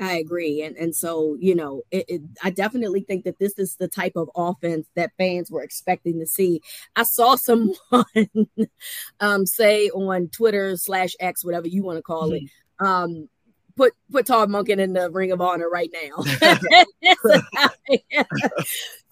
I 0.00 0.14
agree, 0.14 0.62
and 0.62 0.76
and 0.78 0.96
so 0.96 1.36
you 1.38 1.54
know, 1.54 1.82
it, 1.90 2.06
it, 2.08 2.22
I 2.42 2.48
definitely 2.48 3.02
think 3.02 3.24
that 3.24 3.38
this 3.38 3.58
is 3.58 3.76
the 3.76 3.86
type 3.86 4.14
of 4.16 4.30
offense 4.34 4.88
that 4.94 5.12
fans 5.18 5.50
were 5.50 5.62
expecting 5.62 6.18
to 6.20 6.26
see. 6.26 6.62
I 6.96 7.02
saw 7.02 7.34
someone 7.36 7.74
um, 9.20 9.44
say 9.44 9.90
on 9.90 10.28
Twitter 10.28 10.78
slash 10.78 11.14
X, 11.20 11.44
whatever 11.44 11.68
you 11.68 11.82
want 11.82 11.98
to 11.98 12.02
call 12.02 12.30
mm-hmm. 12.30 12.46
it, 12.46 12.86
um, 12.86 13.28
put 13.80 13.94
put 14.12 14.26
Todd 14.26 14.50
Monken 14.50 14.78
in 14.78 14.92
the 14.92 15.10
Ring 15.10 15.32
of 15.32 15.40
Honor 15.40 15.70
right 15.70 15.90
now. 15.92 16.22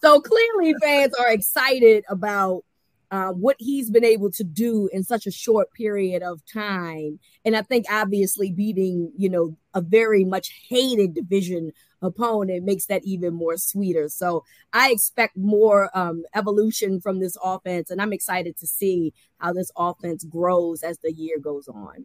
so 0.03 0.21
clearly, 0.21 0.75
fans 0.83 1.15
are 1.15 1.33
excited 1.33 2.05
about 2.11 2.65
uh, 3.11 3.31
what 3.31 3.57
he's 3.59 3.91
been 3.91 4.05
able 4.05 4.31
to 4.31 4.45
do 4.45 4.91
in 4.93 5.03
such 5.03 5.27
a 5.27 5.31
short 5.31 5.73
period 5.73 6.23
of 6.23 6.43
time. 6.53 7.19
And 7.47 7.57
I 7.57 7.63
think 7.63 7.87
obviously 7.91 8.53
beating, 8.53 9.11
you 9.17 9.31
know, 9.31 9.57
a 9.73 9.81
very 9.81 10.25
much 10.25 10.53
hated 10.69 11.15
division 11.15 11.73
opponent 12.03 12.65
makes 12.65 12.85
that 12.87 13.03
even 13.05 13.33
more 13.33 13.57
sweeter. 13.57 14.11
So 14.11 14.45
I 14.75 14.91
expect 14.91 15.39
more 15.39 15.89
um, 15.95 16.25
evolution 16.35 17.01
from 17.01 17.21
this 17.21 17.39
offense, 17.43 17.91
and 17.91 18.03
I'm 18.03 18.13
excited 18.13 18.59
to 18.59 18.67
see 18.67 19.15
how 19.39 19.55
this 19.55 19.71
offense 19.79 20.25
grows 20.25 20.83
as 20.83 20.99
the 20.99 21.13
year 21.13 21.39
goes 21.39 21.69
on. 21.69 22.05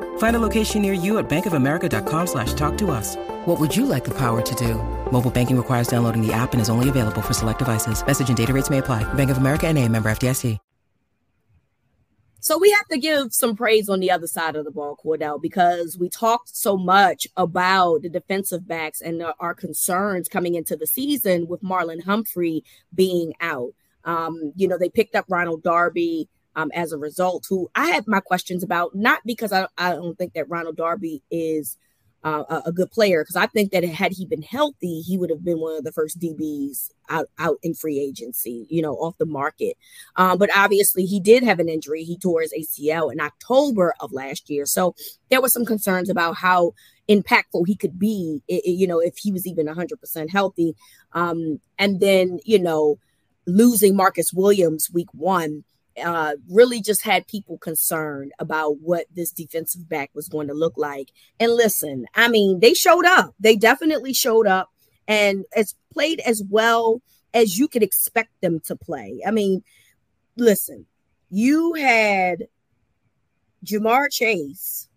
Find 0.21 0.35
a 0.35 0.39
location 0.47 0.83
near 0.83 0.93
you 0.93 1.17
at 1.17 1.27
bankofamerica.com 1.27 2.27
slash 2.27 2.53
talk 2.53 2.77
to 2.77 2.91
us. 2.91 3.15
What 3.45 3.59
would 3.59 3.75
you 3.75 3.87
like 3.87 4.03
the 4.03 4.15
power 4.15 4.39
to 4.43 4.55
do? 4.55 4.75
Mobile 5.11 5.31
banking 5.31 5.57
requires 5.57 5.87
downloading 5.87 6.21
the 6.21 6.31
app 6.31 6.53
and 6.53 6.61
is 6.61 6.69
only 6.69 6.89
available 6.89 7.23
for 7.23 7.33
select 7.33 7.57
devices. 7.57 8.05
Message 8.05 8.27
and 8.27 8.37
data 8.37 8.53
rates 8.53 8.69
may 8.69 8.77
apply. 8.77 9.01
Bank 9.15 9.31
of 9.31 9.39
America 9.39 9.65
and 9.65 9.79
a 9.79 9.89
member 9.89 10.11
FDIC. 10.11 10.59
So 12.39 12.59
we 12.59 12.69
have 12.69 12.87
to 12.89 12.99
give 12.99 13.33
some 13.33 13.55
praise 13.55 13.89
on 13.89 13.99
the 13.99 14.11
other 14.11 14.27
side 14.27 14.55
of 14.55 14.63
the 14.65 14.69
ball, 14.69 14.95
Cordell, 15.03 15.41
because 15.41 15.97
we 15.97 16.07
talked 16.07 16.55
so 16.55 16.77
much 16.77 17.27
about 17.35 18.03
the 18.03 18.09
defensive 18.09 18.67
backs 18.67 19.01
and 19.01 19.23
our 19.39 19.55
concerns 19.55 20.29
coming 20.29 20.53
into 20.53 20.75
the 20.75 20.85
season 20.85 21.47
with 21.47 21.63
Marlon 21.63 22.03
Humphrey 22.03 22.63
being 22.93 23.33
out. 23.41 23.73
Um, 24.05 24.53
you 24.55 24.67
know, 24.67 24.77
they 24.77 24.89
picked 24.89 25.15
up 25.15 25.25
Ronald 25.29 25.63
Darby 25.63 26.29
um, 26.55 26.71
as 26.73 26.91
a 26.91 26.97
result, 26.97 27.45
who 27.49 27.69
I 27.75 27.91
have 27.91 28.07
my 28.07 28.19
questions 28.19 28.63
about, 28.63 28.95
not 28.95 29.21
because 29.25 29.51
I, 29.51 29.67
I 29.77 29.91
don't 29.91 30.17
think 30.17 30.33
that 30.33 30.49
Ronald 30.49 30.77
Darby 30.77 31.23
is– 31.29 31.77
uh, 32.23 32.61
a, 32.65 32.71
good 32.71 32.91
player 32.91 33.23
because 33.23 33.35
I 33.35 33.47
think 33.47 33.71
that 33.71 33.83
had 33.83 34.11
he 34.11 34.25
been 34.25 34.43
healthy, 34.43 35.01
he 35.01 35.17
would 35.17 35.31
have 35.31 35.43
been 35.43 35.59
one 35.59 35.75
of 35.75 35.83
the 35.83 35.91
first 35.91 36.19
DBs 36.19 36.91
out, 37.09 37.27
out 37.39 37.57
in 37.63 37.73
free 37.73 37.99
agency, 37.99 38.67
you 38.69 38.81
know, 38.81 38.93
off 38.93 39.17
the 39.17 39.25
market. 39.25 39.75
Um, 40.17 40.37
but 40.37 40.49
obviously, 40.55 41.05
he 41.05 41.19
did 41.19 41.43
have 41.43 41.59
an 41.59 41.67
injury. 41.67 42.03
He 42.03 42.17
tore 42.17 42.41
his 42.41 42.53
ACL 42.53 43.11
in 43.11 43.19
October 43.19 43.95
of 43.99 44.11
last 44.11 44.49
year. 44.49 44.65
So 44.67 44.93
there 45.29 45.41
were 45.41 45.49
some 45.49 45.65
concerns 45.65 46.09
about 46.09 46.35
how 46.35 46.73
impactful 47.09 47.65
he 47.65 47.75
could 47.75 47.97
be, 47.97 48.41
you 48.47 48.85
know, 48.85 48.99
if 48.99 49.17
he 49.17 49.31
was 49.31 49.47
even 49.47 49.65
100% 49.65 50.29
healthy. 50.29 50.75
Um, 51.13 51.59
and 51.79 51.99
then, 51.99 52.39
you 52.45 52.59
know, 52.59 52.99
losing 53.47 53.95
Marcus 53.95 54.31
Williams 54.31 54.91
week 54.93 55.11
one 55.13 55.63
uh, 56.03 56.35
really 56.49 56.81
just 56.81 57.01
had 57.01 57.27
people 57.27 57.57
concerned 57.57 58.31
about 58.39 58.79
what 58.79 59.05
this 59.13 59.31
defensive 59.31 59.87
back 59.89 60.09
was 60.13 60.27
going 60.27 60.47
to 60.47 60.53
look 60.53 60.73
like. 60.77 61.11
And 61.39 61.53
listen, 61.53 62.05
I 62.15 62.27
mean, 62.27 62.59
they 62.59 62.73
showed 62.73 63.05
up. 63.05 63.35
They 63.39 63.55
definitely 63.55 64.13
showed 64.13 64.47
up 64.47 64.69
and 65.07 65.45
as 65.55 65.75
played 65.91 66.19
as 66.21 66.43
well 66.49 67.01
as 67.33 67.57
you 67.57 67.67
could 67.67 67.83
expect 67.83 68.29
them 68.41 68.59
to 68.61 68.75
play. 68.75 69.21
I 69.25 69.31
mean, 69.31 69.63
listen, 70.37 70.85
you 71.29 71.73
had 71.73 72.47
Ja'Marr 73.65 74.11
Chase, 74.11 74.89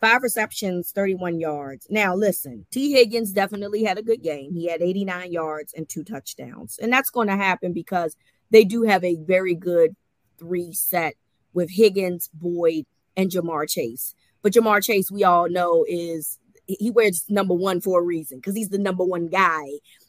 five 0.00 0.22
receptions, 0.22 0.90
31 0.92 1.40
yards. 1.40 1.86
Now, 1.90 2.14
listen, 2.14 2.66
Tee 2.70 2.92
Higgins 2.92 3.32
definitely 3.32 3.84
had 3.84 3.98
a 3.98 4.02
good 4.02 4.22
game. 4.22 4.52
He 4.52 4.66
had 4.66 4.82
89 4.82 5.32
yards 5.32 5.72
and 5.74 5.88
two 5.88 6.04
touchdowns. 6.04 6.78
And 6.80 6.92
that's 6.92 7.10
going 7.10 7.28
to 7.28 7.36
happen 7.36 7.72
because 7.72 8.16
they 8.50 8.64
do 8.64 8.82
have 8.82 9.02
a 9.02 9.16
very 9.16 9.54
good 9.54 9.96
three 10.42 10.72
set 10.72 11.14
with 11.54 11.70
Higgins, 11.70 12.28
Boyd, 12.34 12.84
and 13.16 13.30
Ja'Marr 13.30 13.68
Chase. 13.68 14.14
But 14.42 14.52
Ja'Marr 14.52 14.82
Chase, 14.82 15.10
we 15.10 15.22
all 15.22 15.48
know, 15.48 15.84
is 15.88 16.38
he 16.66 16.90
wears 16.90 17.24
number 17.28 17.54
one 17.54 17.80
for 17.80 18.00
a 18.00 18.04
reason 18.04 18.38
because 18.38 18.56
he's 18.56 18.70
the 18.70 18.78
number 18.78 19.04
one 19.04 19.28
guy 19.28 19.66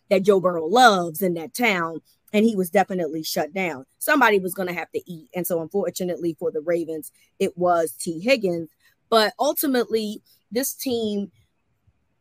that 0.10 0.24
Joe 0.24 0.40
Burrow 0.40 0.66
loves 0.66 1.22
in 1.22 1.34
that 1.36 1.54
town. 1.54 2.02
And 2.32 2.46
he 2.46 2.56
was 2.56 2.72
definitely 2.72 3.22
shut 3.22 3.54
down. 3.54 3.86
Somebody 4.00 4.40
was 4.40 4.56
going 4.56 4.68
to 4.68 4.74
have 4.74 4.90
to 4.92 5.02
eat. 5.06 5.30
And 5.36 5.46
so, 5.46 5.62
unfortunately 5.62 6.36
for 6.40 6.50
the 6.50 6.62
Ravens, 6.62 7.12
it 7.38 7.56
was 7.56 7.92
Tee 7.92 8.20
Higgins. 8.20 8.70
But 9.10 9.34
ultimately, 9.40 10.24
this 10.52 10.74
team 10.74 11.32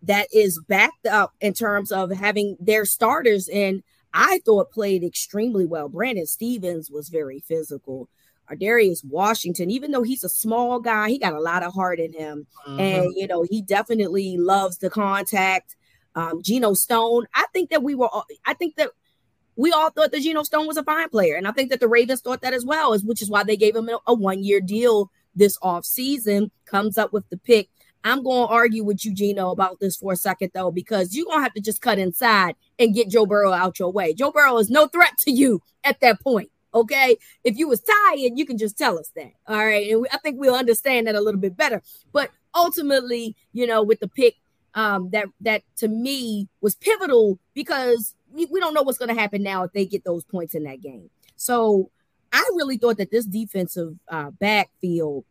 that 0.02 0.26
is 0.30 0.60
backed 0.68 1.06
up 1.06 1.32
in 1.40 1.54
terms 1.54 1.90
of 1.90 2.10
having 2.10 2.58
their 2.60 2.84
starters 2.84 3.48
in 3.48 3.82
I 4.14 4.40
thought 4.44 4.72
played 4.72 5.04
extremely 5.04 5.66
well. 5.66 5.88
Brandon 5.88 6.26
Stephens 6.26 6.90
was 6.90 7.08
very 7.08 7.40
physical. 7.40 8.08
Darius 8.58 9.02
Washington, 9.04 9.70
even 9.70 9.92
though 9.92 10.02
he's 10.02 10.24
a 10.24 10.28
small 10.28 10.80
guy, 10.80 11.08
he 11.08 11.18
got 11.18 11.32
a 11.32 11.40
lot 11.40 11.62
of 11.62 11.72
heart 11.72 11.98
in 11.98 12.12
him. 12.12 12.46
Mm-hmm. 12.68 12.80
And, 12.80 13.12
you 13.16 13.26
know, 13.26 13.44
he 13.48 13.62
definitely 13.62 14.36
loves 14.36 14.78
the 14.78 14.90
contact. 14.90 15.76
Um, 16.14 16.42
Geno 16.42 16.74
Stone, 16.74 17.26
I 17.34 17.46
think 17.52 17.70
that 17.70 17.82
we 17.82 17.94
were, 17.94 18.08
all, 18.08 18.26
I 18.44 18.54
think 18.54 18.76
that 18.76 18.90
we 19.56 19.72
all 19.72 19.90
thought 19.90 20.12
that 20.12 20.20
Geno 20.20 20.42
Stone 20.42 20.66
was 20.66 20.76
a 20.76 20.84
fine 20.84 21.08
player. 21.08 21.36
And 21.36 21.48
I 21.48 21.52
think 21.52 21.70
that 21.70 21.80
the 21.80 21.88
Ravens 21.88 22.20
thought 22.20 22.42
that 22.42 22.52
as 22.52 22.64
well, 22.64 22.98
which 23.00 23.22
is 23.22 23.30
why 23.30 23.42
they 23.42 23.56
gave 23.56 23.74
him 23.74 23.88
a, 23.88 23.98
a 24.06 24.14
one 24.14 24.44
year 24.44 24.60
deal 24.60 25.10
this 25.34 25.56
off 25.62 25.84
season. 25.84 26.50
Comes 26.66 26.98
up 26.98 27.12
with 27.12 27.28
the 27.30 27.38
pick 27.38 27.70
I'm 28.04 28.22
going 28.22 28.48
to 28.48 28.52
argue 28.52 28.84
with 28.84 29.04
you, 29.04 29.14
Geno, 29.14 29.50
about 29.50 29.78
this 29.80 29.96
for 29.96 30.12
a 30.12 30.16
second, 30.16 30.50
though, 30.54 30.70
because 30.70 31.14
you're 31.14 31.26
going 31.26 31.38
to 31.38 31.42
have 31.42 31.54
to 31.54 31.60
just 31.60 31.80
cut 31.80 31.98
inside 31.98 32.56
and 32.78 32.94
get 32.94 33.08
Joe 33.08 33.26
Burrow 33.26 33.52
out 33.52 33.78
your 33.78 33.92
way. 33.92 34.12
Joe 34.12 34.32
Burrow 34.32 34.58
is 34.58 34.70
no 34.70 34.88
threat 34.88 35.16
to 35.20 35.30
you 35.30 35.62
at 35.84 36.00
that 36.00 36.20
point. 36.20 36.50
Okay. 36.74 37.16
If 37.44 37.58
you 37.58 37.68
was 37.68 37.82
tired, 37.82 38.32
you 38.34 38.46
can 38.46 38.58
just 38.58 38.78
tell 38.78 38.98
us 38.98 39.10
that. 39.14 39.32
All 39.46 39.64
right. 39.64 39.90
And 39.90 40.02
we, 40.02 40.08
I 40.10 40.18
think 40.18 40.40
we'll 40.40 40.54
understand 40.54 41.06
that 41.06 41.14
a 41.14 41.20
little 41.20 41.40
bit 41.40 41.56
better. 41.56 41.82
But 42.12 42.30
ultimately, 42.54 43.36
you 43.52 43.66
know, 43.66 43.82
with 43.82 44.00
the 44.00 44.08
pick, 44.08 44.36
um, 44.74 45.10
that 45.10 45.26
that 45.42 45.62
to 45.76 45.88
me 45.88 46.48
was 46.62 46.74
pivotal 46.74 47.38
because 47.52 48.14
we, 48.32 48.46
we 48.46 48.58
don't 48.58 48.72
know 48.72 48.82
what's 48.82 48.96
going 48.96 49.14
to 49.14 49.20
happen 49.20 49.42
now 49.42 49.64
if 49.64 49.72
they 49.72 49.84
get 49.84 50.04
those 50.04 50.24
points 50.24 50.54
in 50.54 50.64
that 50.64 50.80
game. 50.80 51.10
So 51.36 51.90
I 52.32 52.48
really 52.54 52.78
thought 52.78 52.96
that 52.96 53.10
this 53.10 53.26
defensive 53.26 53.98
uh, 54.08 54.30
backfield 54.30 55.24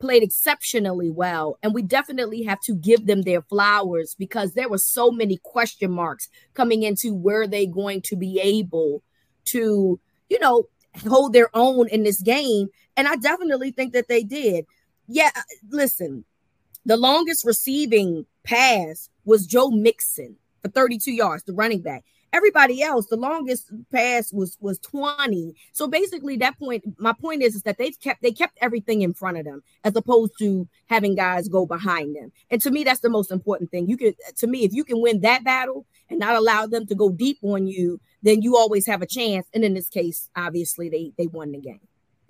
played 0.00 0.22
exceptionally 0.22 1.10
well. 1.10 1.58
And 1.62 1.74
we 1.74 1.82
definitely 1.82 2.42
have 2.42 2.60
to 2.62 2.74
give 2.74 3.06
them 3.06 3.22
their 3.22 3.42
flowers 3.42 4.16
because 4.18 4.54
there 4.54 4.68
were 4.68 4.78
so 4.78 5.10
many 5.10 5.38
question 5.42 5.92
marks 5.92 6.28
coming 6.54 6.82
into 6.82 7.14
where 7.14 7.46
they 7.46 7.66
going 7.66 8.00
to 8.02 8.16
be 8.16 8.40
able 8.40 9.02
to, 9.46 10.00
you 10.28 10.38
know, 10.38 10.64
hold 11.06 11.32
their 11.32 11.50
own 11.54 11.88
in 11.88 12.02
this 12.02 12.20
game. 12.20 12.68
And 12.96 13.06
I 13.06 13.16
definitely 13.16 13.70
think 13.70 13.92
that 13.92 14.08
they 14.08 14.22
did. 14.22 14.64
Yeah, 15.06 15.30
listen, 15.68 16.24
the 16.84 16.96
longest 16.96 17.44
receiving 17.44 18.26
pass 18.44 19.08
was 19.24 19.46
Joe 19.46 19.70
Mixon 19.70 20.36
for 20.62 20.68
32 20.68 21.12
yards, 21.12 21.44
the 21.44 21.52
running 21.52 21.82
back. 21.82 22.04
Everybody 22.32 22.82
else, 22.82 23.06
the 23.06 23.16
longest 23.16 23.72
pass 23.90 24.32
was 24.32 24.56
was 24.60 24.78
20. 24.80 25.54
So 25.72 25.88
basically, 25.88 26.36
that 26.36 26.58
point, 26.58 26.84
my 26.98 27.12
point 27.12 27.42
is, 27.42 27.56
is 27.56 27.62
that 27.62 27.78
they've 27.78 27.98
kept 27.98 28.22
they 28.22 28.32
kept 28.32 28.58
everything 28.60 29.02
in 29.02 29.14
front 29.14 29.38
of 29.38 29.44
them 29.44 29.62
as 29.84 29.96
opposed 29.96 30.32
to 30.38 30.68
having 30.86 31.16
guys 31.16 31.48
go 31.48 31.66
behind 31.66 32.14
them. 32.14 32.30
And 32.50 32.60
to 32.62 32.70
me, 32.70 32.84
that's 32.84 33.00
the 33.00 33.10
most 33.10 33.32
important 33.32 33.70
thing. 33.70 33.88
You 33.88 33.96
can 33.96 34.14
to 34.36 34.46
me, 34.46 34.64
if 34.64 34.72
you 34.72 34.84
can 34.84 35.00
win 35.00 35.20
that 35.20 35.44
battle 35.44 35.86
and 36.08 36.18
not 36.18 36.36
allow 36.36 36.66
them 36.66 36.86
to 36.86 36.94
go 36.94 37.10
deep 37.10 37.38
on 37.42 37.66
you, 37.66 38.00
then 38.22 38.42
you 38.42 38.56
always 38.56 38.86
have 38.86 39.02
a 39.02 39.06
chance. 39.06 39.46
And 39.52 39.64
in 39.64 39.74
this 39.74 39.88
case, 39.88 40.30
obviously, 40.36 40.88
they 40.88 41.12
they 41.16 41.26
won 41.26 41.52
the 41.52 41.60
game. 41.60 41.80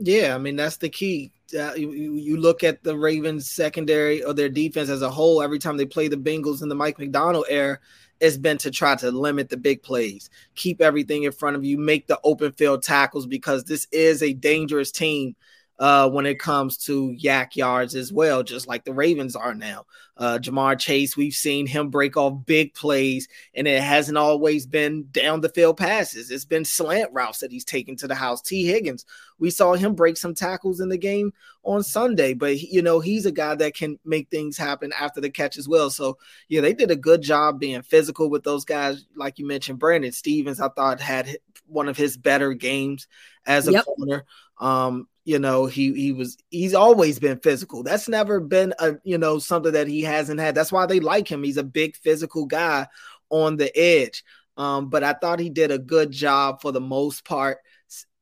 Yeah, 0.03 0.35
I 0.35 0.39
mean 0.39 0.57
that's 0.57 0.79
the 0.79 0.89
key. 0.89 1.31
Uh, 1.57 1.75
you, 1.75 1.91
you, 1.93 2.37
look 2.39 2.65
at 2.65 2.83
the 2.85 2.97
Ravens 2.97 3.51
secondary 3.51 4.23
or 4.23 4.33
their 4.33 4.49
defense 4.49 4.89
as 4.89 5.03
a 5.03 5.11
whole. 5.11 5.43
Every 5.43 5.59
time 5.59 5.77
they 5.77 5.85
play 5.85 6.09
the 6.09 6.17
Bengals 6.17 6.63
in 6.63 6.69
the 6.71 6.75
Mike 6.75 6.99
Macdonald 6.99 7.45
era, 7.51 7.79
it's 8.20 8.37
been 8.37 8.59
to 8.59 8.70
try 8.70 8.94
to 8.96 9.11
limit 9.11 9.48
the 9.48 9.56
big 9.56 9.83
plays, 9.83 10.30
keep 10.54 10.80
everything 10.80 11.24
in 11.24 11.33
front 11.33 11.56
of 11.56 11.64
you, 11.64 11.78
make 11.78 12.06
the 12.06 12.20
open 12.24 12.52
field 12.52 12.83
tackles 12.83 13.26
because 13.26 13.64
this 13.64 13.87
is 13.90 14.22
a 14.22 14.33
dangerous 14.33 14.92
team 14.92 15.35
uh, 15.81 16.09
when 16.11 16.27
it 16.27 16.38
comes 16.38 16.77
to 16.77 17.16
YAC 17.19 17.57
yards 17.57 17.95
as 17.95 18.12
well, 18.12 18.43
just 18.43 18.69
like 18.69 18.85
the 18.85 18.93
Ravens 18.93 19.35
are 19.35 19.55
now. 19.55 19.87
Uh, 20.14 20.38
Ja'Marr 20.38 20.79
Chase, 20.79 21.16
we've 21.16 21.33
seen 21.33 21.66
him 21.66 21.88
break 21.88 22.19
off 22.19 22.45
big 22.45 22.75
plays, 22.75 23.27
and 23.55 23.66
it 23.66 23.83
hasn't 23.83 24.19
always 24.19 24.66
been 24.66 25.09
down 25.11 25.40
the 25.40 25.49
field 25.49 25.79
passes. 25.79 26.31
It's 26.31 26.45
been 26.45 26.66
slant 26.66 27.11
routes 27.14 27.38
that 27.38 27.51
he's 27.51 27.64
taken 27.64 27.97
to 27.97 28.07
the 28.07 28.14
house. 28.14 28.43
Tee 28.43 28.66
Higgins, 28.66 29.07
we 29.38 29.49
saw 29.49 29.73
him 29.73 29.95
break 29.95 30.19
some 30.19 30.35
tackles 30.35 30.81
in 30.81 30.90
the 30.90 30.99
game 30.99 31.33
on 31.64 31.83
Sunday, 31.83 32.35
but 32.35 32.57
he, 32.57 32.69
you 32.71 32.83
know 32.83 33.01
he's 33.01 33.25
a 33.25 33.33
guy 33.33 33.55
that 33.55 33.75
can 33.75 33.99
make 34.05 34.29
things 34.29 34.59
happen 34.59 34.93
after 34.93 35.23
the 35.23 35.31
catch 35.31 35.57
as 35.57 35.66
well. 35.66 35.88
So 35.88 36.19
yeah, 36.49 36.61
they 36.61 36.75
did 36.75 36.90
a 36.90 36.97
good 36.97 37.23
job 37.23 37.59
being 37.59 37.81
physical 37.81 38.29
with 38.29 38.45
those 38.45 38.66
guys, 38.66 39.07
like 39.16 39.38
you 39.38 39.47
mentioned. 39.47 39.79
Brandon 39.79 40.12
Stephens, 40.12 40.61
I 40.61 40.69
thought 40.69 41.01
had 41.01 41.38
one 41.66 41.88
of 41.88 41.97
his 41.97 42.19
better 42.19 42.53
games 42.53 43.07
as 43.47 43.66
a 43.66 43.73
yep. 43.73 43.85
corner. 43.87 44.27
Um, 44.59 45.09
you 45.24 45.38
know 45.38 45.66
he 45.66 45.92
he 45.92 46.12
was 46.12 46.37
he's 46.50 46.74
always 46.74 47.18
been 47.18 47.38
physical. 47.38 47.83
That's 47.83 48.09
never 48.09 48.40
been 48.40 48.74
a 48.78 48.96
you 49.04 49.18
know 49.18 49.38
something 49.38 49.72
that 49.72 49.88
he 49.88 50.02
hasn't 50.02 50.40
had. 50.40 50.54
That's 50.54 50.72
why 50.72 50.87
they 50.87 51.00
like 51.00 51.28
him. 51.30 51.42
He's 51.42 51.56
a 51.56 51.62
big 51.62 51.96
physical 51.96 52.46
guy 52.46 52.88
on 53.28 53.56
the 53.56 53.76
edge. 53.76 54.24
Um 54.56 54.90
but 54.90 55.04
i 55.04 55.12
thought 55.12 55.38
he 55.38 55.50
did 55.50 55.70
a 55.70 55.78
good 55.78 56.11
job 56.11 56.61
for 56.61 56.72
the 56.72 56.80
most 56.80 57.24
part 57.24 57.59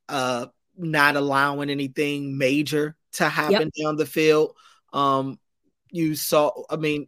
uh 0.07 0.45
not 0.77 1.15
allowing 1.15 1.69
anything 1.69 2.37
major 2.37 2.95
to 3.13 3.27
happen 3.27 3.71
yep. 3.75 3.85
down 3.85 3.95
the 3.95 4.05
field. 4.05 4.55
Um 4.93 5.39
you 5.91 6.15
saw 6.15 6.51
i 6.69 6.75
mean 6.75 7.07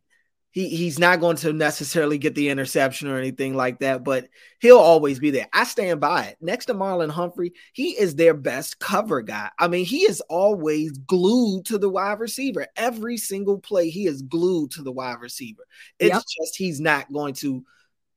he 0.51 0.67
he's 0.69 0.99
not 0.99 1.21
going 1.21 1.37
to 1.37 1.53
necessarily 1.53 2.17
get 2.17 2.35
the 2.35 2.49
interception 2.49 3.07
or 3.07 3.17
anything 3.17 3.55
like 3.55 3.79
that, 3.79 4.03
but 4.03 4.27
he'll 4.59 4.77
always 4.77 5.19
be 5.19 5.31
there. 5.31 5.47
I 5.53 5.63
stand 5.63 6.01
by 6.01 6.25
it. 6.25 6.37
Next 6.41 6.65
to 6.65 6.73
Marlon 6.73 7.09
Humphrey, 7.09 7.53
he 7.73 7.91
is 7.91 8.15
their 8.15 8.33
best 8.33 8.77
cover 8.79 9.21
guy. 9.21 9.49
I 9.57 9.69
mean, 9.69 9.85
he 9.85 9.99
is 9.99 10.21
always 10.29 10.91
glued 10.91 11.65
to 11.67 11.77
the 11.77 11.89
wide 11.89 12.19
receiver. 12.19 12.67
Every 12.75 13.17
single 13.17 13.59
play, 13.59 13.89
he 13.89 14.07
is 14.07 14.21
glued 14.21 14.71
to 14.71 14.83
the 14.83 14.91
wide 14.91 15.21
receiver. 15.21 15.63
It's 15.99 16.13
yep. 16.13 16.23
just 16.41 16.57
he's 16.57 16.81
not 16.81 17.11
going 17.11 17.33
to 17.35 17.63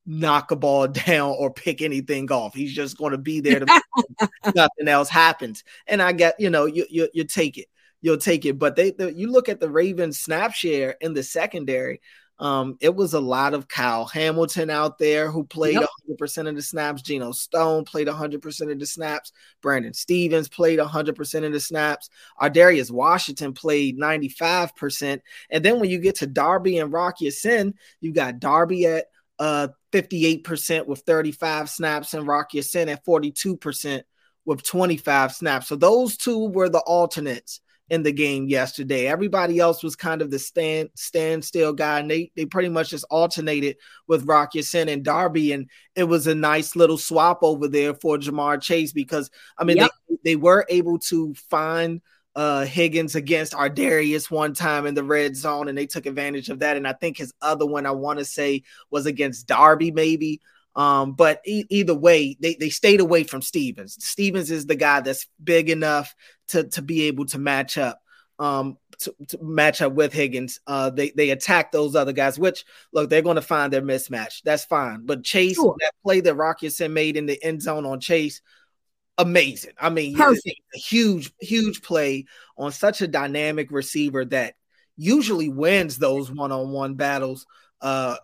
knock 0.05 0.51
a 0.51 0.57
ball 0.57 0.87
down 1.07 1.35
or 1.37 1.53
pick 1.53 1.81
anything 1.81 2.29
off. 2.31 2.53
He's 2.53 2.73
just 2.73 2.97
going 2.97 3.11
to 3.11 3.17
be 3.17 3.39
there 3.39 3.61
to 3.61 3.65
nothing 4.55 4.87
else 4.87 5.09
happens. 5.09 5.63
And 5.87 6.01
I 6.01 6.11
get, 6.11 6.35
you 6.39 6.49
know, 6.49 6.65
you 6.65 6.85
you, 6.89 7.07
you 7.13 7.23
take 7.23 7.57
it. 7.57 7.67
You'll 8.01 8.17
take 8.17 8.45
it. 8.45 8.59
But 8.59 8.75
they, 8.75 8.91
the, 8.91 9.11
you 9.11 9.31
look 9.31 9.49
at 9.49 9.59
the 9.59 9.69
Ravens 9.69 10.19
snap 10.19 10.53
share 10.53 10.95
in 11.01 11.13
the 11.13 11.23
secondary 11.23 12.01
Um, 12.37 12.77
it 12.81 12.93
was 12.93 13.13
a 13.13 13.19
lot 13.19 13.53
of 13.53 13.67
Kyle 13.67 14.05
Hamilton 14.05 14.69
out 14.69 14.97
there 14.97 15.31
who 15.31 15.45
played 15.45 15.75
yep. 15.75 15.89
100% 16.09 16.49
of 16.49 16.55
the 16.55 16.61
snaps. 16.61 17.01
Geno 17.01 17.31
Stone 17.31 17.85
played 17.85 18.07
100% 18.07 18.71
of 18.71 18.79
the 18.79 18.85
snaps. 18.85 19.31
Brandon 19.61 19.93
Stephens 19.93 20.49
played 20.49 20.79
100% 20.79 21.45
of 21.45 21.51
the 21.53 21.59
snaps. 21.59 22.09
Ar'Darius 22.41 22.91
Washington 22.91 23.53
played 23.53 23.97
95%. 23.97 25.21
And 25.49 25.63
then 25.63 25.79
when 25.79 25.89
you 25.89 25.99
get 25.99 26.15
to 26.15 26.27
Darby 26.27 26.79
and 26.79 26.91
Rocky 26.91 27.25
Ya-Sin, 27.25 27.73
you 28.01 28.11
got 28.11 28.39
Darby 28.39 28.85
at 28.85 29.05
uh 29.37 29.67
58% 29.91 30.87
with 30.87 31.01
35 31.01 31.69
snaps 31.69 32.13
and 32.13 32.27
Rocky 32.27 32.57
Ya-Sin 32.57 32.89
at 32.89 33.05
42% 33.05 34.03
with 34.45 34.63
25 34.63 35.33
snaps. 35.33 35.67
So 35.67 35.75
those 35.75 36.17
two 36.17 36.49
were 36.49 36.69
the 36.69 36.79
alternates 36.79 37.61
in 37.89 38.03
the 38.03 38.11
game 38.11 38.47
yesterday. 38.47 39.07
Everybody 39.07 39.59
else 39.59 39.83
was 39.83 39.95
kind 39.95 40.21
of 40.21 40.31
the 40.31 40.39
stand 40.39 40.89
standstill 40.95 41.73
guy, 41.73 41.99
and 41.99 42.09
they 42.09 42.31
they 42.35 42.45
pretty 42.45 42.69
much 42.69 42.89
just 42.89 43.05
alternated 43.09 43.77
with 44.07 44.25
Rock 44.25 44.55
Ya-Sin 44.55 44.89
and 44.89 45.03
Darby, 45.03 45.51
and 45.51 45.69
it 45.95 46.05
was 46.05 46.27
a 46.27 46.35
nice 46.35 46.75
little 46.75 46.97
swap 46.97 47.39
over 47.43 47.67
there 47.67 47.93
for 47.93 48.17
Ja'Marr 48.17 48.61
Chase 48.61 48.91
because 48.91 49.29
I 49.57 49.63
mean 49.63 49.77
yep. 49.77 49.91
they, 50.09 50.17
they 50.23 50.35
were 50.35 50.65
able 50.69 50.99
to 50.99 51.33
find 51.49 52.01
uh 52.35 52.65
Higgins 52.65 53.15
against 53.15 53.53
Ar'Darius 53.53 54.31
one 54.31 54.53
time 54.53 54.87
in 54.87 54.95
the 54.95 55.03
red 55.03 55.35
zone, 55.35 55.67
and 55.67 55.77
they 55.77 55.85
took 55.85 56.05
advantage 56.05 56.49
of 56.49 56.59
that. 56.59 56.77
And 56.77 56.87
I 56.87 56.93
think 56.93 57.17
his 57.17 57.33
other 57.41 57.65
one 57.65 57.85
I 57.85 57.91
want 57.91 58.19
to 58.19 58.25
say 58.25 58.63
was 58.89 59.05
against 59.05 59.47
Darby, 59.47 59.91
maybe. 59.91 60.41
Um, 60.75 61.13
but 61.13 61.41
e- 61.45 61.65
either 61.69 61.95
way, 61.95 62.37
they, 62.39 62.55
they 62.55 62.69
stayed 62.69 62.99
away 62.99 63.23
from 63.23 63.41
Stephens. 63.41 63.97
Stephens 64.03 64.51
is 64.51 64.65
the 64.65 64.75
guy 64.75 65.01
that's 65.01 65.27
big 65.43 65.69
enough 65.69 66.13
to 66.49 66.65
to 66.69 66.81
be 66.81 67.03
able 67.03 67.25
to 67.27 67.39
match 67.39 67.77
up. 67.77 68.01
Um, 68.37 68.77
to, 68.99 69.15
to 69.29 69.37
match 69.41 69.81
up 69.81 69.93
with 69.93 70.11
Higgins. 70.11 70.59
Uh, 70.67 70.89
they 70.89 71.11
they 71.11 71.29
attack 71.29 71.71
those 71.71 71.95
other 71.95 72.11
guys, 72.11 72.37
which 72.37 72.65
look 72.91 73.09
they're 73.09 73.21
going 73.21 73.35
to 73.35 73.41
find 73.41 73.71
their 73.71 73.81
mismatch. 73.81 74.41
That's 74.43 74.65
fine. 74.65 75.05
But 75.05 75.23
Chase, 75.23 75.55
sure. 75.55 75.75
that 75.79 75.93
play 76.03 76.19
that 76.21 76.35
Rock 76.35 76.61
Ya-Sin 76.61 76.93
made 76.93 77.15
in 77.15 77.25
the 77.25 77.41
end 77.41 77.61
zone 77.61 77.85
on 77.85 77.99
Chase, 77.99 78.41
amazing. 79.17 79.73
I 79.79 79.89
mean, 79.89 80.19
a 80.19 80.35
huge, 80.73 81.31
huge 81.39 81.81
play 81.81 82.25
on 82.57 82.71
such 82.71 83.01
a 83.01 83.07
dynamic 83.07 83.71
receiver 83.71 84.25
that 84.25 84.55
usually 84.97 85.49
wins 85.49 85.97
those 85.97 86.31
one-on-one 86.31 86.95
battles. 86.95 87.45
Uh, 87.81 88.17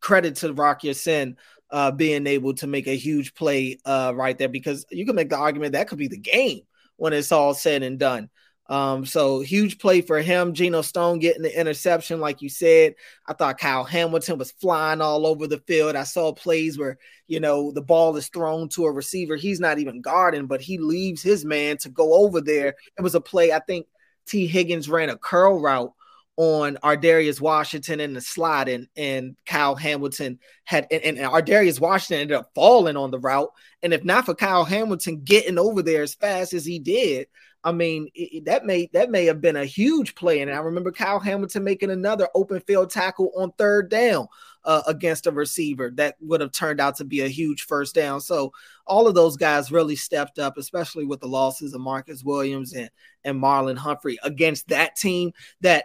credit 0.00 0.36
to 0.36 0.52
Rock 0.52 0.84
Ya-Sin 0.84 1.36
uh, 1.72 1.90
being 1.90 2.26
able 2.26 2.54
to 2.54 2.66
make 2.66 2.86
a 2.86 2.96
huge 2.96 3.34
play 3.34 3.78
uh, 3.84 4.12
right 4.14 4.36
there 4.38 4.48
because 4.48 4.86
you 4.90 5.06
can 5.06 5.14
make 5.14 5.30
the 5.30 5.36
argument 5.36 5.72
that 5.72 5.88
could 5.88 5.98
be 5.98 6.08
the 6.08 6.18
game 6.18 6.60
when 6.96 7.12
it's 7.12 7.32
all 7.32 7.54
said 7.54 7.82
and 7.82 7.98
done. 7.98 8.28
Um, 8.70 9.04
so 9.04 9.40
huge 9.40 9.80
play 9.80 10.00
for 10.00 10.22
him. 10.22 10.54
Geno 10.54 10.82
Stone 10.82 11.18
getting 11.18 11.42
the 11.42 11.60
interception, 11.60 12.20
like 12.20 12.40
you 12.40 12.48
said. 12.48 12.94
I 13.26 13.32
thought 13.32 13.58
Kyle 13.58 13.82
Hamilton 13.82 14.38
was 14.38 14.52
flying 14.52 15.00
all 15.00 15.26
over 15.26 15.48
the 15.48 15.58
field. 15.58 15.96
I 15.96 16.04
saw 16.04 16.32
plays 16.32 16.78
where 16.78 16.96
you 17.26 17.40
know 17.40 17.72
the 17.72 17.82
ball 17.82 18.16
is 18.16 18.28
thrown 18.28 18.68
to 18.70 18.84
a 18.84 18.92
receiver. 18.92 19.34
He's 19.34 19.58
not 19.58 19.80
even 19.80 20.00
guarding, 20.00 20.46
but 20.46 20.60
he 20.60 20.78
leaves 20.78 21.20
his 21.20 21.44
man 21.44 21.78
to 21.78 21.88
go 21.88 22.14
over 22.14 22.40
there. 22.40 22.76
It 22.96 23.02
was 23.02 23.16
a 23.16 23.20
play. 23.20 23.52
I 23.52 23.58
think 23.58 23.86
Tee 24.26 24.46
Higgins 24.46 24.88
ran 24.88 25.10
a 25.10 25.18
curl 25.18 25.60
route 25.60 25.92
on 26.40 26.78
Ar'Darius 26.82 27.38
Washington 27.38 28.00
in 28.00 28.14
the 28.14 28.20
slot, 28.22 28.66
and 28.66 28.88
and 28.96 29.36
Kyle 29.44 29.74
Hamilton 29.74 30.38
had 30.64 30.86
and, 30.90 31.04
and 31.04 31.18
Ar'Darius 31.18 31.80
Washington 31.80 32.22
ended 32.22 32.36
up 32.38 32.50
falling 32.54 32.96
on 32.96 33.10
the 33.10 33.18
route. 33.18 33.50
And 33.82 33.92
if 33.92 34.04
not 34.04 34.24
for 34.24 34.34
Kyle 34.34 34.64
Hamilton 34.64 35.20
getting 35.22 35.58
over 35.58 35.82
there 35.82 36.02
as 36.02 36.14
fast 36.14 36.54
as 36.54 36.64
he 36.64 36.78
did, 36.78 37.26
I 37.62 37.72
mean, 37.72 38.08
it, 38.14 38.46
that 38.46 38.64
may 38.64 38.88
that 38.94 39.10
may 39.10 39.26
have 39.26 39.42
been 39.42 39.56
a 39.56 39.66
huge 39.66 40.14
play. 40.14 40.40
And 40.40 40.50
I 40.50 40.56
remember 40.56 40.92
Kyle 40.92 41.20
Hamilton 41.20 41.62
making 41.62 41.90
another 41.90 42.26
open 42.34 42.60
field 42.60 42.88
tackle 42.88 43.32
on 43.36 43.52
third 43.58 43.90
down 43.90 44.26
uh, 44.64 44.80
against 44.86 45.26
a 45.26 45.32
receiver 45.32 45.92
that 45.96 46.16
would 46.22 46.40
have 46.40 46.52
turned 46.52 46.80
out 46.80 46.96
to 46.96 47.04
be 47.04 47.20
a 47.20 47.28
huge 47.28 47.64
first 47.64 47.94
down. 47.94 48.18
So 48.22 48.54
all 48.86 49.06
of 49.06 49.14
those 49.14 49.36
guys 49.36 49.70
really 49.70 49.96
stepped 49.96 50.38
up, 50.38 50.56
especially 50.56 51.04
with 51.04 51.20
the 51.20 51.28
losses 51.28 51.74
of 51.74 51.82
Marcus 51.82 52.24
Williams 52.24 52.72
and 52.72 52.88
and 53.24 53.42
Marlon 53.42 53.76
Humphrey 53.76 54.18
against 54.22 54.68
that 54.68 54.96
team 54.96 55.32
that 55.60 55.84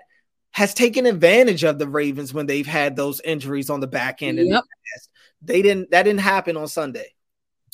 has 0.56 0.74
taken 0.74 1.06
advantage 1.06 1.66
of 1.66 1.80
the 1.80 1.88
Ravens 1.88 2.34
when 2.34 2.46
they've 2.46 2.66
had 2.66 2.96
those 2.96 3.20
injuries 3.22 3.70
on 3.70 3.82
the 3.82 3.88
back 3.88 4.24
end. 4.24 4.38
Yep. 4.38 4.48
The 4.48 4.54
past. 4.54 5.10
they 5.42 5.62
didn't 5.62 5.92
that 5.92 6.04
didn't 6.04 6.22
happen 6.22 6.56
on 6.56 6.70
Sunday. 6.70 7.14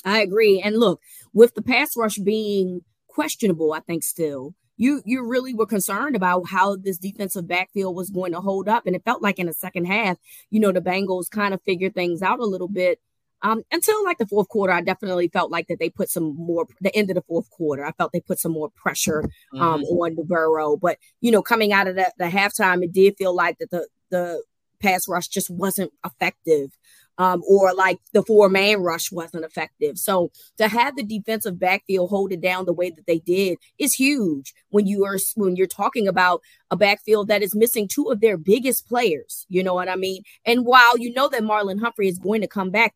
I 0.04 0.20
agree. 0.20 0.60
And 0.60 0.76
look, 0.76 1.00
with 1.32 1.54
the 1.54 1.62
pass 1.62 1.96
rush 1.96 2.16
being 2.18 2.80
questionable, 3.06 3.72
I 3.72 3.80
think 3.80 4.02
still. 4.02 4.54
You 4.78 5.00
you 5.04 5.24
really 5.24 5.54
were 5.54 5.66
concerned 5.66 6.16
about 6.16 6.48
how 6.48 6.74
this 6.74 6.98
defensive 6.98 7.46
backfield 7.46 7.94
was 7.94 8.10
going 8.10 8.32
to 8.32 8.40
hold 8.40 8.68
up. 8.68 8.84
And 8.84 8.96
it 8.96 9.04
felt 9.04 9.22
like 9.22 9.38
in 9.38 9.46
the 9.46 9.52
second 9.52 9.84
half, 9.84 10.18
you 10.50 10.58
know, 10.58 10.72
the 10.72 10.80
Bengals 10.80 11.30
kind 11.30 11.54
of 11.54 11.62
figured 11.62 11.94
things 11.94 12.20
out 12.20 12.40
a 12.40 12.44
little 12.44 12.68
bit. 12.68 12.98
Um, 13.42 13.62
until 13.72 14.04
like 14.04 14.18
the 14.18 14.26
fourth 14.26 14.48
quarter, 14.48 14.72
I 14.72 14.80
definitely 14.80 15.28
felt 15.28 15.50
like 15.50 15.66
that 15.68 15.78
they 15.78 15.90
put 15.90 16.10
some 16.10 16.36
more 16.36 16.66
the 16.80 16.94
end 16.94 17.10
of 17.10 17.16
the 17.16 17.22
fourth 17.22 17.50
quarter. 17.50 17.84
I 17.84 17.92
felt 17.92 18.12
they 18.12 18.20
put 18.20 18.38
some 18.38 18.52
more 18.52 18.70
pressure 18.70 19.24
um 19.54 19.82
mm-hmm. 19.82 19.84
on 19.84 20.14
the 20.14 20.24
Burrow. 20.24 20.76
But 20.76 20.98
you 21.20 21.30
know, 21.30 21.42
coming 21.42 21.72
out 21.72 21.88
of 21.88 21.96
the, 21.96 22.12
the 22.18 22.26
halftime, 22.26 22.82
it 22.84 22.92
did 22.92 23.16
feel 23.18 23.34
like 23.34 23.58
that 23.58 23.70
the 23.70 23.88
the 24.10 24.42
pass 24.80 25.08
rush 25.08 25.28
just 25.28 25.48
wasn't 25.48 25.92
effective 26.04 26.76
um, 27.18 27.42
or 27.46 27.74
like 27.74 27.98
the 28.12 28.22
four 28.22 28.48
man 28.48 28.82
rush 28.82 29.12
wasn't 29.12 29.44
effective. 29.44 29.98
So 29.98 30.30
to 30.58 30.68
have 30.68 30.96
the 30.96 31.02
defensive 31.02 31.58
backfield 31.58 32.10
hold 32.10 32.32
it 32.32 32.40
down 32.40 32.64
the 32.64 32.72
way 32.72 32.90
that 32.90 33.06
they 33.06 33.18
did 33.18 33.58
is 33.78 33.94
huge 33.94 34.52
when 34.70 34.86
you 34.86 35.04
are 35.04 35.18
when 35.36 35.56
you're 35.56 35.66
talking 35.66 36.08
about 36.08 36.40
a 36.70 36.76
backfield 36.76 37.28
that 37.28 37.42
is 37.42 37.54
missing 37.54 37.86
two 37.88 38.10
of 38.10 38.20
their 38.20 38.36
biggest 38.36 38.88
players. 38.88 39.46
You 39.48 39.62
know 39.62 39.74
what 39.74 39.88
I 39.88 39.96
mean? 39.96 40.22
And 40.44 40.64
while 40.64 40.98
you 40.98 41.12
know 41.12 41.28
that 41.28 41.42
Marlon 41.42 41.80
Humphrey 41.80 42.08
is 42.08 42.18
going 42.18 42.40
to 42.40 42.48
come 42.48 42.70
back, 42.70 42.94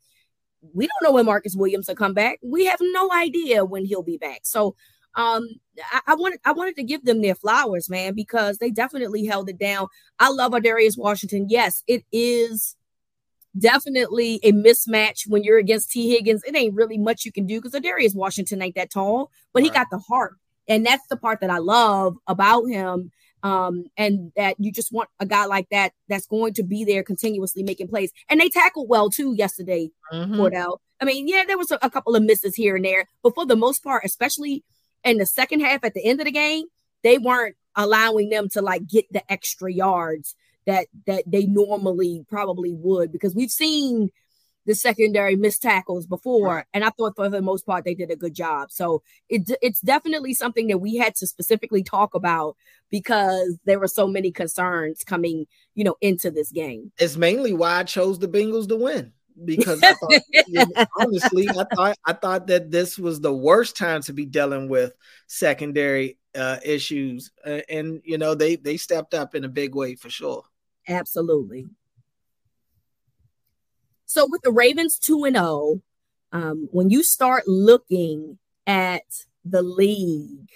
we 0.75 0.87
don't 0.87 1.09
know 1.09 1.15
when 1.15 1.27
Marcus 1.27 1.57
Williams 1.57 1.89
will 1.89 1.95
come 1.95 2.15
back. 2.15 2.39
We 2.43 2.67
have 2.67 2.81
no 2.81 3.11
idea 3.13 3.65
when 3.65 3.85
he'll 3.85 4.03
be 4.03 4.19
back. 4.19 4.41
So 4.45 4.75
um 5.15 5.49
I, 5.93 6.01
I, 6.09 6.15
wanted 6.15 6.41
I 6.45 6.53
wanted 6.53 6.77
to 6.77 6.83
give 6.83 7.05
them 7.05 7.23
their 7.23 7.35
flowers, 7.35 7.91
man, 7.91 8.15
because 8.15 8.59
they 8.59 8.71
definitely 8.71 9.25
held 9.27 9.49
it 9.49 9.59
down. 9.59 9.89
I 10.19 10.31
love 10.31 10.53
Darius 10.63 10.97
Washington. 10.97 11.47
Yes, 11.49 11.83
it 11.87 12.05
is 12.13 12.77
definitely 13.59 14.41
a 14.43 14.53
mismatch 14.53 15.27
when 15.27 15.43
you're 15.43 15.59
against 15.59 15.91
Tee 15.91 16.11
Higgins. 16.11 16.43
It 16.45 16.57
ain't 16.57 16.75
really 16.75 16.99
much 16.99 17.25
you 17.25 17.33
can 17.33 17.47
do 17.47 17.61
because 17.61 17.81
Darius 17.81 18.15
Washington 18.15 18.63
ain't 18.63 18.75
that 18.75 18.91
tall, 18.91 19.31
but 19.53 19.63
he 19.63 19.71
got 19.71 19.89
the 19.91 19.99
heart. 19.99 20.35
And 20.69 20.85
that's 20.85 21.07
the 21.09 21.17
part 21.17 21.41
that 21.41 21.51
I 21.51 21.59
love 21.59 22.17
about 22.27 22.67
him. 22.67 23.11
Um, 23.43 23.85
and 23.97 24.33
that 24.35 24.57
you 24.59 24.73
just 24.73 24.93
want 24.93 25.09
a 25.21 25.27
guy 25.27 25.45
like 25.45 25.69
that 25.71 25.93
that's 26.09 26.27
going 26.27 26.55
to 26.55 26.63
be 26.63 26.85
there 26.85 27.03
continuously 27.03 27.63
making 27.63 27.89
plays. 27.89 28.11
And 28.29 28.41
they 28.41 28.49
tackled 28.49 28.89
well 28.89 29.11
too 29.11 29.35
yesterday, 29.35 29.91
mm-hmm. 30.13 30.35
Cordell. 30.35 30.79
I 31.01 31.05
mean, 31.05 31.29
yeah, 31.29 31.45
there 31.47 31.59
was 31.59 31.71
a, 31.71 31.79
a 31.83 31.91
couple 31.91 32.17
of 32.17 32.23
misses 32.23 32.55
here 32.55 32.77
and 32.77 32.85
there, 32.85 33.07
but 33.23 33.35
for 33.35 33.47
the 33.47 33.55
most 33.55 33.85
part, 33.85 34.05
especially 34.05 34.65
in 35.05 35.19
the 35.19 35.27
second 35.27 35.61
half 35.61 35.85
at 35.85 35.95
the 35.95 36.05
end 36.05 36.21
of 36.21 36.25
the 36.25 36.33
game, 36.33 36.65
they 37.03 37.19
weren't 37.19 37.57
allowing 37.77 38.31
them 38.31 38.49
to 38.49 38.63
like 38.63 38.87
get 38.87 39.05
the 39.13 39.31
extra 39.31 39.73
yards 39.73 40.35
that 40.67 40.89
that 41.07 41.23
they 41.27 41.47
normally 41.47 42.25
probably 42.29 42.75
would 42.75 43.13
because 43.13 43.35
we've 43.35 43.51
seen 43.51 44.11
the 44.67 44.75
secondary 44.75 45.37
missed 45.37 45.63
tackles 45.63 46.07
before, 46.07 46.67
and 46.75 46.85
I 46.85 46.91
thought 46.91 47.17
for 47.17 47.29
the 47.29 47.41
most 47.41 47.65
part 47.65 47.85
they 47.85 47.95
did 47.95 48.11
a 48.11 48.17
good 48.17 48.35
job. 48.35 48.71
So 48.71 49.03
it, 49.29 49.51
it's 49.63 49.81
definitely 49.81 50.35
something 50.35 50.67
that 50.69 50.79
we 50.79 50.97
had 50.97 51.15
to 51.17 51.27
specifically 51.27 51.83
talk 51.83 52.15
about 52.15 52.57
because 52.91 53.59
there 53.65 53.79
were 53.79 53.89
so 53.89 54.07
many 54.07 54.31
concerns 54.31 55.03
coming, 55.05 55.47
you 55.75 55.85
know, 55.85 55.97
into 56.01 56.31
this 56.31 56.51
game. 56.51 56.93
It's 56.99 57.17
mainly 57.17 57.53
why 57.53 57.79
I 57.79 57.85
chose 57.85 58.19
the 58.19 58.29
Bengals 58.29 58.69
to 58.69 58.77
win 58.77 59.13
because 59.45 59.83
I 59.83 59.95
thought, 59.95 60.89
honestly, 60.99 61.49
I 61.49 61.65
thought 61.75 61.97
I 62.05 62.13
thought 62.13 62.47
that 62.49 62.71
this 62.71 62.99
was 62.99 63.21
the 63.21 63.33
worst 63.33 63.77
time 63.77 64.03
to 64.03 64.13
be 64.13 64.27
dealing 64.27 64.69
with 64.69 64.93
secondary 65.27 66.19
uh, 66.35 66.59
issues, 66.65 67.31
uh, 67.45 67.61
and 67.69 68.01
you 68.05 68.19
know 68.19 68.35
they 68.35 68.57
they 68.57 68.77
stepped 68.77 69.15
up 69.15 69.35
in 69.35 69.45
a 69.45 69.49
big 69.49 69.75
way 69.75 69.95
for 69.95 70.11
sure. 70.11 70.45
Absolutely. 70.89 71.67
So 74.07 74.27
with 74.31 74.43
the 74.43 74.53
Ravens 74.53 74.99
2 74.99 75.25
and 75.25 75.37
0, 75.37 75.83
um, 76.31 76.69
when 76.71 76.91
you 76.91 77.03
start 77.03 77.49
looking 77.49 78.39
at 78.67 79.03
the 79.45 79.63
league, 79.63 80.51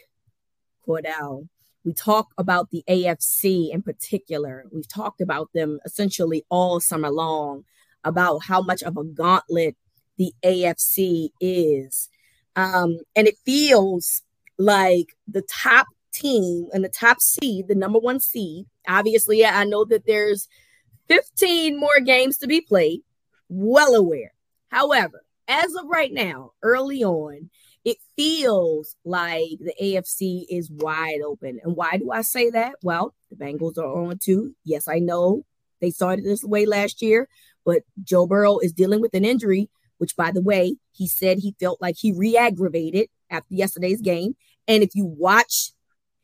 Cordell, 0.86 1.48
we 1.84 1.92
talk 1.92 2.28
about 2.38 2.70
the 2.70 2.84
AFC 2.88 3.72
in 3.72 3.82
particular. 3.82 4.66
We've 4.70 4.88
talked 4.88 5.20
about 5.20 5.52
them 5.52 5.80
essentially 5.84 6.44
all 6.48 6.78
summer 6.78 7.10
long 7.10 7.64
about 8.04 8.44
how 8.44 8.62
much 8.62 8.82
of 8.82 8.96
a 8.96 9.04
gauntlet 9.04 9.76
the 10.16 10.32
AFC 10.44 11.30
is. 11.40 12.08
Um, 12.54 12.98
and 13.16 13.26
it 13.26 13.36
feels 13.44 14.22
like 14.58 15.16
the 15.26 15.42
top 15.42 15.88
team 16.12 16.68
and 16.72 16.84
the 16.84 16.88
top 16.88 17.20
seed, 17.20 17.66
the 17.66 17.74
number 17.74 17.98
one 17.98 18.20
seed. 18.20 18.66
Obviously, 18.86 19.44
I 19.44 19.64
know 19.64 19.84
that 19.86 20.06
there's 20.06 20.46
15 21.08 21.78
more 21.78 21.98
games 21.98 22.38
to 22.38 22.46
be 22.46 22.60
played. 22.60 23.02
Well 23.50 23.94
aware. 23.96 24.32
However, 24.70 25.24
as 25.48 25.74
of 25.74 25.86
right 25.86 26.12
now, 26.12 26.52
early 26.62 27.02
on, 27.04 27.50
it 27.84 27.98
feels 28.16 28.96
like 29.04 29.58
the 29.58 29.74
AFC 29.82 30.44
is 30.48 30.70
wide 30.70 31.20
open. 31.26 31.60
And 31.64 31.76
why 31.76 31.96
do 31.98 32.12
I 32.12 32.22
say 32.22 32.50
that? 32.50 32.74
Well, 32.82 33.14
the 33.30 33.36
Bengals 33.36 33.78
are 33.78 33.84
on 33.86 34.18
two. 34.22 34.54
Yes, 34.64 34.88
I 34.88 35.00
know 35.00 35.44
They 35.80 35.90
started 35.90 36.24
this 36.26 36.44
way 36.44 36.66
last 36.66 37.02
year, 37.02 37.28
but 37.64 37.82
Joe 38.02 38.26
Burrow 38.26 38.58
is 38.58 38.72
dealing 38.72 39.00
with 39.00 39.14
an 39.14 39.24
injury, 39.24 39.70
which, 39.98 40.14
by 40.16 40.30
the 40.30 40.42
way, 40.42 40.76
he 40.92 41.08
said 41.08 41.38
he 41.38 41.56
felt 41.58 41.80
like 41.80 41.96
he 41.98 42.12
re 42.12 42.36
aggravated 42.36 43.08
after 43.30 43.54
yesterday's 43.54 44.02
game. 44.02 44.36
And 44.68 44.82
if 44.82 44.94
you 44.94 45.06
watch 45.06 45.72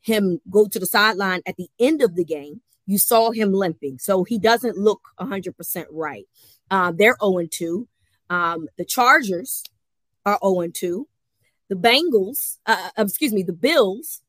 him 0.01 0.39
go 0.49 0.67
to 0.67 0.79
the 0.79 0.85
sideline 0.85 1.41
at 1.47 1.57
the 1.57 1.69
end 1.79 2.01
of 2.01 2.15
the 2.15 2.23
game, 2.23 2.61
you 2.85 2.97
saw 2.99 3.31
him 3.31 3.51
limping. 3.51 3.97
So 3.99 4.23
he 4.23 4.39
doesn't 4.39 4.77
look 4.77 5.01
100% 5.19 5.85
right. 5.91 6.25
Uh, 6.69 6.91
they're 6.91 7.17
0 7.23 7.47
2. 7.49 7.87
Um, 8.29 8.67
the 8.77 8.85
Chargers 8.85 9.63
are 10.25 10.39
0 10.43 10.67
2. 10.73 11.07
The 11.69 11.75
Bengals, 11.75 12.57
uh, 12.65 12.89
uh, 12.97 13.03
excuse 13.03 13.33
me, 13.33 13.43
the 13.43 13.53
Bills, 13.53 14.21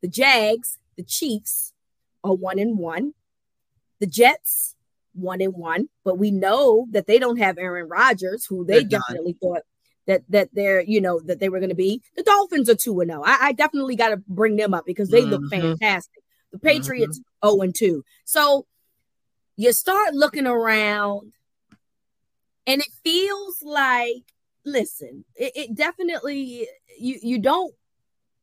the 0.00 0.08
Jags, 0.08 0.78
the 0.96 1.02
Chiefs 1.02 1.72
are 2.24 2.34
1 2.34 2.58
and 2.58 2.78
1. 2.78 3.14
The 4.00 4.06
Jets, 4.06 4.74
1 5.14 5.40
and 5.40 5.54
1. 5.54 5.88
But 6.04 6.18
we 6.18 6.30
know 6.30 6.86
that 6.90 7.06
they 7.06 7.18
don't 7.18 7.38
have 7.38 7.58
Aaron 7.58 7.88
Rodgers, 7.88 8.46
who 8.46 8.64
they 8.64 8.80
they're 8.80 9.00
definitely 9.00 9.32
done. 9.34 9.52
thought 9.52 9.62
that 10.08 10.22
that 10.30 10.48
they're 10.52 10.80
you 10.80 11.00
know 11.00 11.20
that 11.20 11.38
they 11.38 11.48
were 11.48 11.60
going 11.60 11.68
to 11.68 11.76
be. 11.76 12.02
The 12.16 12.24
Dolphins 12.24 12.68
are 12.68 12.74
two 12.74 12.98
and 13.00 13.10
zero. 13.10 13.22
I, 13.24 13.38
I 13.40 13.52
definitely 13.52 13.94
got 13.94 14.08
to 14.08 14.16
bring 14.26 14.56
them 14.56 14.74
up 14.74 14.84
because 14.86 15.10
they 15.10 15.20
mm-hmm. 15.20 15.30
look 15.30 15.50
fantastic. 15.50 16.22
The 16.50 16.58
Patriots 16.58 17.20
mm-hmm. 17.20 17.48
zero 17.48 17.62
and 17.62 17.74
two. 17.74 18.04
So 18.24 18.66
you 19.56 19.72
start 19.72 20.14
looking 20.14 20.46
around, 20.46 21.32
and 22.68 22.82
it 22.82 22.88
feels 23.02 23.62
like 23.62 24.22
listen, 24.64 25.24
it, 25.34 25.52
it 25.56 25.74
definitely 25.74 26.68
you 26.98 27.18
you 27.22 27.38
don't 27.38 27.74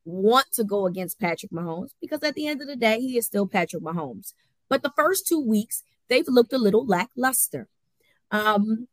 want 0.03 0.47
to 0.53 0.63
go 0.63 0.85
against 0.87 1.19
Patrick 1.19 1.51
Mahomes 1.51 1.91
because 2.01 2.21
at 2.23 2.35
the 2.35 2.47
end 2.47 2.61
of 2.61 2.67
the 2.67 2.75
day, 2.75 2.99
he 2.99 3.17
is 3.17 3.25
still 3.25 3.47
Patrick 3.47 3.83
Mahomes. 3.83 4.33
But 4.67 4.83
the 4.83 4.93
first 4.95 5.27
two 5.27 5.39
weeks, 5.39 5.83
they've 6.09 6.27
looked 6.27 6.53
a 6.53 6.57
little 6.57 6.85
lackluster. 6.85 7.67
Um, 8.31 8.87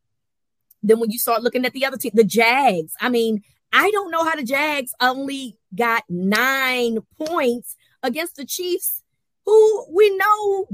then 0.83 1.01
when 1.01 1.11
you 1.11 1.19
start 1.19 1.43
looking 1.43 1.65
at 1.65 1.73
the 1.73 1.87
other 1.87 1.97
team, 1.97 2.13
the 2.15 2.25
Jags, 2.25 2.93
I 3.01 3.09
mean, 3.09 3.43
I 3.73 3.91
don't 3.91 4.11
know 4.11 4.25
how 4.25 4.37
the 4.37 4.43
Jags 4.43 4.93
only 5.01 5.59
got 5.75 6.05
nine 6.09 6.99
points 7.19 7.77
against 8.03 8.37
the 8.37 8.45
Chiefs, 8.45 9.03
who 9.47 9.87
we 9.91 10.15
know 10.17 10.69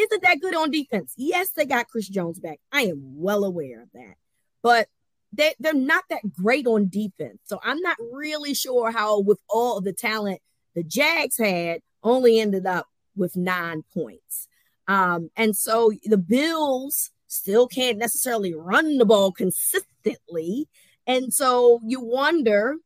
isn't 0.00 0.22
that 0.22 0.40
good 0.40 0.54
on 0.54 0.70
defense. 0.70 1.14
Yes, 1.16 1.50
they 1.50 1.64
got 1.64 1.88
Chris 1.88 2.08
Jones 2.08 2.40
back. 2.40 2.58
I 2.72 2.82
am 2.82 3.00
well 3.02 3.44
aware 3.44 3.82
of 3.82 3.88
that. 3.94 4.14
But 4.62 4.88
they, 5.32 5.54
they're 5.60 5.74
not 5.74 6.04
that 6.10 6.32
great 6.32 6.66
on 6.66 6.88
defense. 6.88 7.38
So 7.44 7.60
I'm 7.62 7.80
not 7.80 7.96
really 8.12 8.54
sure 8.54 8.90
how, 8.90 9.20
with 9.20 9.40
all 9.48 9.78
of 9.78 9.84
the 9.84 9.92
talent 9.92 10.40
the 10.74 10.82
Jags 10.82 11.38
had, 11.38 11.80
only 12.02 12.40
ended 12.40 12.66
up 12.66 12.86
with 13.16 13.36
nine 13.36 13.84
points. 13.92 14.48
Um, 14.88 15.30
and 15.36 15.56
so 15.56 15.92
the 16.04 16.18
Bills 16.18 17.10
still 17.26 17.68
can't 17.68 17.98
necessarily 17.98 18.54
run 18.54 18.98
the 18.98 19.04
ball 19.04 19.30
consistently. 19.32 20.68
And 21.06 21.32
so 21.32 21.80
you 21.84 22.00
wonder 22.00 22.76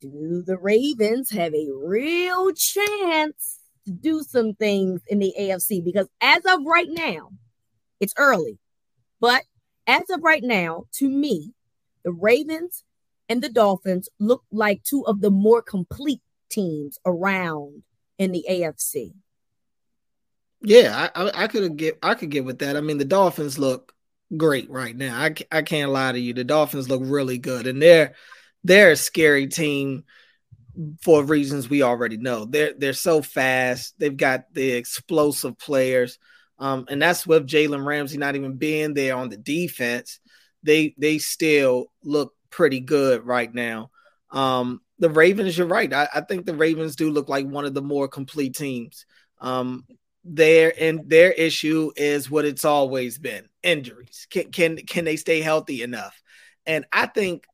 do 0.00 0.42
the 0.44 0.58
Ravens 0.58 1.30
have 1.30 1.54
a 1.54 1.68
real 1.72 2.52
chance 2.52 3.60
to 3.86 3.92
do 3.92 4.22
some 4.22 4.54
things 4.54 5.02
in 5.08 5.18
the 5.18 5.34
AFC? 5.38 5.84
Because 5.84 6.08
as 6.20 6.44
of 6.46 6.64
right 6.64 6.88
now, 6.90 7.30
it's 8.00 8.14
early, 8.16 8.58
but 9.20 9.42
as 9.86 10.08
of 10.10 10.22
right 10.22 10.42
now, 10.42 10.84
to 10.94 11.08
me, 11.08 11.52
the 12.04 12.12
Ravens 12.12 12.84
and 13.28 13.42
the 13.42 13.48
Dolphins 13.48 14.08
look 14.18 14.44
like 14.50 14.82
two 14.82 15.06
of 15.06 15.20
the 15.20 15.30
more 15.30 15.62
complete 15.62 16.20
teams 16.50 16.98
around 17.06 17.82
in 18.18 18.32
the 18.32 18.44
AFC. 18.48 19.14
Yeah, 20.60 21.10
I, 21.14 21.22
I, 21.22 21.44
I 21.44 21.46
could 21.48 21.76
get 21.76 21.98
I 22.02 22.14
could 22.14 22.30
get 22.30 22.44
with 22.44 22.60
that. 22.60 22.76
I 22.76 22.80
mean, 22.80 22.98
the 22.98 23.04
Dolphins 23.04 23.58
look 23.58 23.92
great 24.36 24.70
right 24.70 24.96
now. 24.96 25.20
I, 25.20 25.34
I 25.50 25.62
can't 25.62 25.90
lie 25.90 26.12
to 26.12 26.18
you. 26.18 26.32
The 26.32 26.44
Dolphins 26.44 26.88
look 26.88 27.02
really 27.04 27.38
good, 27.38 27.66
and 27.66 27.82
they're 27.82 28.14
they're 28.62 28.92
a 28.92 28.96
scary 28.96 29.48
team 29.48 30.04
for 31.02 31.22
reasons 31.24 31.68
we 31.68 31.82
already 31.82 32.16
know. 32.16 32.44
They're 32.44 32.72
they're 32.76 32.92
so 32.92 33.22
fast. 33.22 33.94
They've 33.98 34.16
got 34.16 34.52
the 34.52 34.72
explosive 34.72 35.58
players. 35.58 36.18
Um, 36.58 36.86
and 36.88 37.02
that's 37.02 37.26
with 37.26 37.46
Jalen 37.46 37.84
Ramsey 37.84 38.18
not 38.18 38.36
even 38.36 38.56
being 38.56 38.94
there 38.94 39.16
on 39.16 39.28
the 39.28 39.36
defense. 39.36 40.20
They 40.62 40.94
they 40.96 41.18
still 41.18 41.86
look 42.04 42.34
pretty 42.50 42.80
good 42.80 43.26
right 43.26 43.52
now. 43.52 43.90
Um, 44.30 44.80
the 44.98 45.10
Ravens, 45.10 45.58
you're 45.58 45.66
right. 45.66 45.92
I, 45.92 46.08
I, 46.14 46.20
think 46.20 46.46
the 46.46 46.54
Ravens 46.54 46.96
do 46.96 47.10
look 47.10 47.28
like 47.28 47.46
one 47.46 47.64
of 47.64 47.74
the 47.74 47.82
more 47.82 48.08
complete 48.08 48.54
teams. 48.54 49.04
Um, 49.40 49.84
their 50.24 50.72
and 50.80 51.08
their 51.10 51.32
issue 51.32 51.90
is 51.96 52.30
what 52.30 52.44
it's 52.44 52.64
always 52.64 53.18
been: 53.18 53.48
injuries. 53.62 54.28
Can 54.30 54.52
can 54.52 54.76
can 54.76 55.04
they 55.04 55.16
stay 55.16 55.40
healthy 55.40 55.82
enough? 55.82 56.22
And 56.64 56.84
I 56.92 57.06
think, 57.06 57.44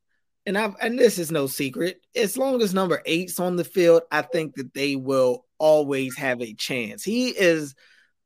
and 0.49 0.57
I've 0.57 0.75
and 0.81 0.97
this 0.97 1.19
is 1.19 1.31
no 1.31 1.45
secret. 1.45 2.01
As 2.15 2.35
long 2.35 2.59
as 2.63 2.73
number 2.73 3.03
eight's 3.05 3.39
on 3.39 3.55
the 3.55 3.63
field, 3.63 4.01
I 4.11 4.23
think 4.23 4.55
that 4.55 4.73
they 4.73 4.95
will 4.95 5.45
always 5.59 6.17
have 6.17 6.41
a 6.41 6.55
chance. 6.55 7.03
He 7.03 7.29
is 7.29 7.75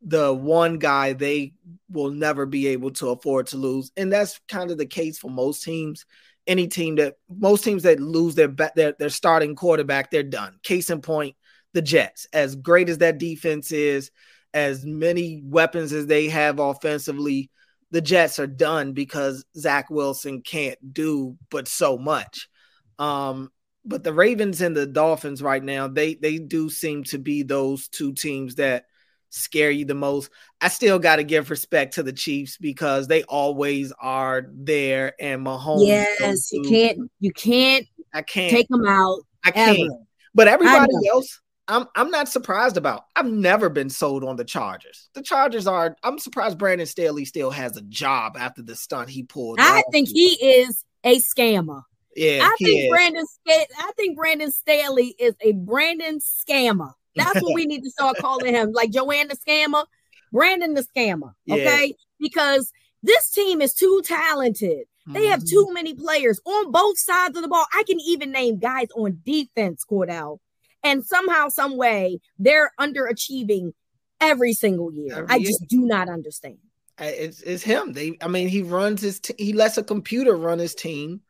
the 0.02 0.34
one 0.34 0.80
guy 0.80 1.12
they 1.12 1.52
will 1.90 2.12
never 2.12 2.46
be 2.46 2.68
able 2.68 2.92
to 2.92 3.10
afford 3.10 3.48
to 3.48 3.58
lose. 3.58 3.92
And 3.98 4.12
that's 4.12 4.40
kind 4.48 4.72
of 4.72 4.78
the 4.78 4.86
case 4.86 5.18
for 5.20 5.30
most 5.30 5.64
teams. 5.64 6.06
Any 6.48 6.68
team 6.68 6.96
that 6.96 7.16
most 7.30 7.66
teams 7.66 7.84
that 7.84 8.00
lose 8.00 8.36
their 8.36 8.56
their, 8.76 8.94
their 8.98 9.10
starting 9.10 9.56
quarterback, 9.56 10.10
they're 10.10 10.24
done. 10.24 10.60
Case 10.64 10.90
in 10.90 11.02
point, 11.02 11.36
the 11.74 11.82
Jets. 11.82 12.26
As 12.32 12.56
great 12.56 12.88
as 12.88 13.00
that 13.00 13.18
defense 13.18 13.74
is, 13.74 14.12
as 14.54 14.86
many 14.86 15.42
weapons 15.44 15.92
as 15.92 16.08
they 16.08 16.30
have 16.30 16.60
offensively, 16.60 17.50
the 17.94 18.02
Jets 18.02 18.40
are 18.40 18.48
done 18.48 18.94
because 18.94 19.46
Zach 19.56 19.92
Wilson 19.92 20.42
can't 20.42 20.94
do 20.94 21.38
but 21.52 21.68
so 21.68 21.96
much. 21.96 22.50
Um, 22.98 23.52
but 23.86 24.04
the 24.04 24.12
Ravens 24.12 24.62
and 24.62 24.76
the 24.76 24.88
Dolphins 24.88 25.44
right 25.44 25.64
now, 25.64 25.88
they 25.88 26.16
they 26.16 26.40
do 26.40 26.72
seem 26.72 27.04
to 27.06 27.20
be 27.20 27.44
those 27.44 27.88
two 27.88 28.14
teams 28.14 28.56
that 28.56 28.86
scare 29.30 29.70
you 29.70 29.86
the 29.86 29.94
most. 29.94 30.32
I 30.60 30.70
still 30.70 30.98
got 30.98 31.18
to 31.18 31.24
give 31.24 31.52
respect 31.52 31.94
to 31.96 32.04
the 32.04 32.14
Chiefs 32.14 32.58
because 32.58 33.08
they 33.08 33.24
always 33.24 33.94
are 34.02 34.48
there. 34.52 35.14
And 35.20 35.46
Mahomes, 35.46 35.86
yes, 35.86 36.52
you 36.52 36.64
can't, 36.64 37.12
you 37.20 37.32
can't, 37.32 37.86
I 38.12 38.24
can't 38.24 38.52
take 38.52 38.70
them 38.70 38.88
out. 38.88 39.20
I 39.46 39.52
can't. 39.52 39.80
Ever. 39.80 40.00
But 40.34 40.48
everybody 40.48 40.94
else, 41.12 41.42
I'm 41.67 41.86
I'm 41.95 42.12
not 42.12 42.28
surprised 42.28 42.78
about. 42.78 43.06
I've 43.15 43.26
never 43.26 43.69
been 43.69 43.89
sold 43.89 44.23
on 44.23 44.36
the 44.36 44.43
Chargers. 44.43 45.10
The 45.13 45.21
Chargers 45.21 45.67
are. 45.67 45.95
I'm 46.04 46.19
surprised 46.19 46.58
Brandon 46.58 46.88
Staley 46.88 47.26
still 47.26 47.52
has 47.52 47.78
a 47.78 47.82
job 47.82 48.36
after 48.38 48.62
the 48.62 48.76
stunt 48.76 49.10
he 49.10 49.23
pulled. 49.23 49.60
I 49.62 49.84
think 49.91 50.10
he 50.10 50.34
is 50.34 50.84
a 51.04 51.19
scammer. 51.19 51.84
Yeah, 52.15 52.41
I 52.43 52.56
think 52.58 52.84
is. 52.84 52.89
Brandon. 52.89 53.26
I 53.47 53.91
think 53.95 54.17
Brandon 54.17 54.52
Staley 54.52 55.15
is 55.17 55.36
a 55.41 55.54
Brandon 55.54 56.19
scammer. 56.19 56.93
That's 57.15 57.41
what 57.41 57.54
we 57.54 57.65
need 57.67 57.84
to 57.84 57.89
start 57.89 58.17
calling 58.17 58.54
him, 58.54 58.71
like 58.73 58.91
Joanne 58.91 59.30
the 59.30 59.38
scammer, 59.38 59.86
Brandon 60.32 60.73
the 60.73 60.86
scammer. 60.95 61.34
Okay, 61.49 61.86
yeah. 61.88 61.93
because 62.19 62.71
this 63.04 63.30
team 63.30 63.62
is 63.62 63.73
too 63.73 64.02
talented. 64.04 64.86
They 65.06 65.21
mm-hmm. 65.21 65.32
have 65.32 65.43
too 65.45 65.69
many 65.73 65.93
players 65.93 66.39
on 66.45 66.71
both 66.71 66.97
sides 66.97 67.36
of 67.36 67.43
the 67.43 67.49
ball. 67.49 67.65
I 67.73 67.84
can 67.84 67.99
even 67.99 68.32
name 68.32 68.58
guys 68.58 68.88
on 68.95 69.19
defense, 69.26 69.84
Cordell, 69.89 70.39
and 70.84 71.06
somehow, 71.06 71.50
some 71.50 71.78
way, 71.78 72.19
they're 72.39 72.72
underachieving 72.80 73.74
every 74.19 74.54
single 74.54 74.91
year. 74.91 75.19
Every 75.19 75.30
I 75.30 75.36
year. 75.36 75.48
just 75.48 75.65
do 75.67 75.82
not 75.82 76.10
understand. 76.10 76.58
It's, 77.00 77.41
it's 77.41 77.63
him. 77.63 77.93
They, 77.93 78.17
I 78.22 78.28
mean, 78.28 78.48
he 78.48 78.62
runs 78.62 79.02
his. 79.02 79.19
T- 79.19 79.36
he 79.38 79.54
lets 79.54 79.78
a 79.78 79.84
computer 79.84 80.36
run 80.36 80.60
his 80.60 80.76
team 80.76 81.22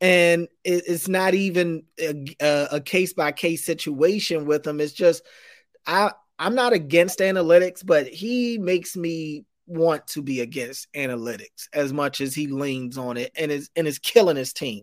and 0.00 0.48
it's 0.64 1.08
not 1.08 1.34
even 1.34 1.84
a 1.98 2.80
case 2.80 3.14
by 3.14 3.32
case 3.32 3.64
situation 3.64 4.44
with 4.44 4.66
him. 4.66 4.80
It's 4.80 4.92
just 4.92 5.22
I 5.86 6.12
I'm 6.38 6.54
not 6.54 6.72
against 6.72 7.20
analytics, 7.20 7.84
but 7.84 8.08
he 8.08 8.58
makes 8.58 8.96
me 8.96 9.44
want 9.66 10.06
to 10.08 10.22
be 10.22 10.40
against 10.40 10.92
analytics 10.92 11.68
as 11.72 11.92
much 11.92 12.20
as 12.20 12.34
he 12.34 12.48
leans 12.48 12.98
on 12.98 13.16
it 13.16 13.32
and 13.36 13.50
is 13.50 13.70
and 13.76 13.86
is 13.86 13.98
killing 13.98 14.36
his 14.36 14.52
team 14.52 14.82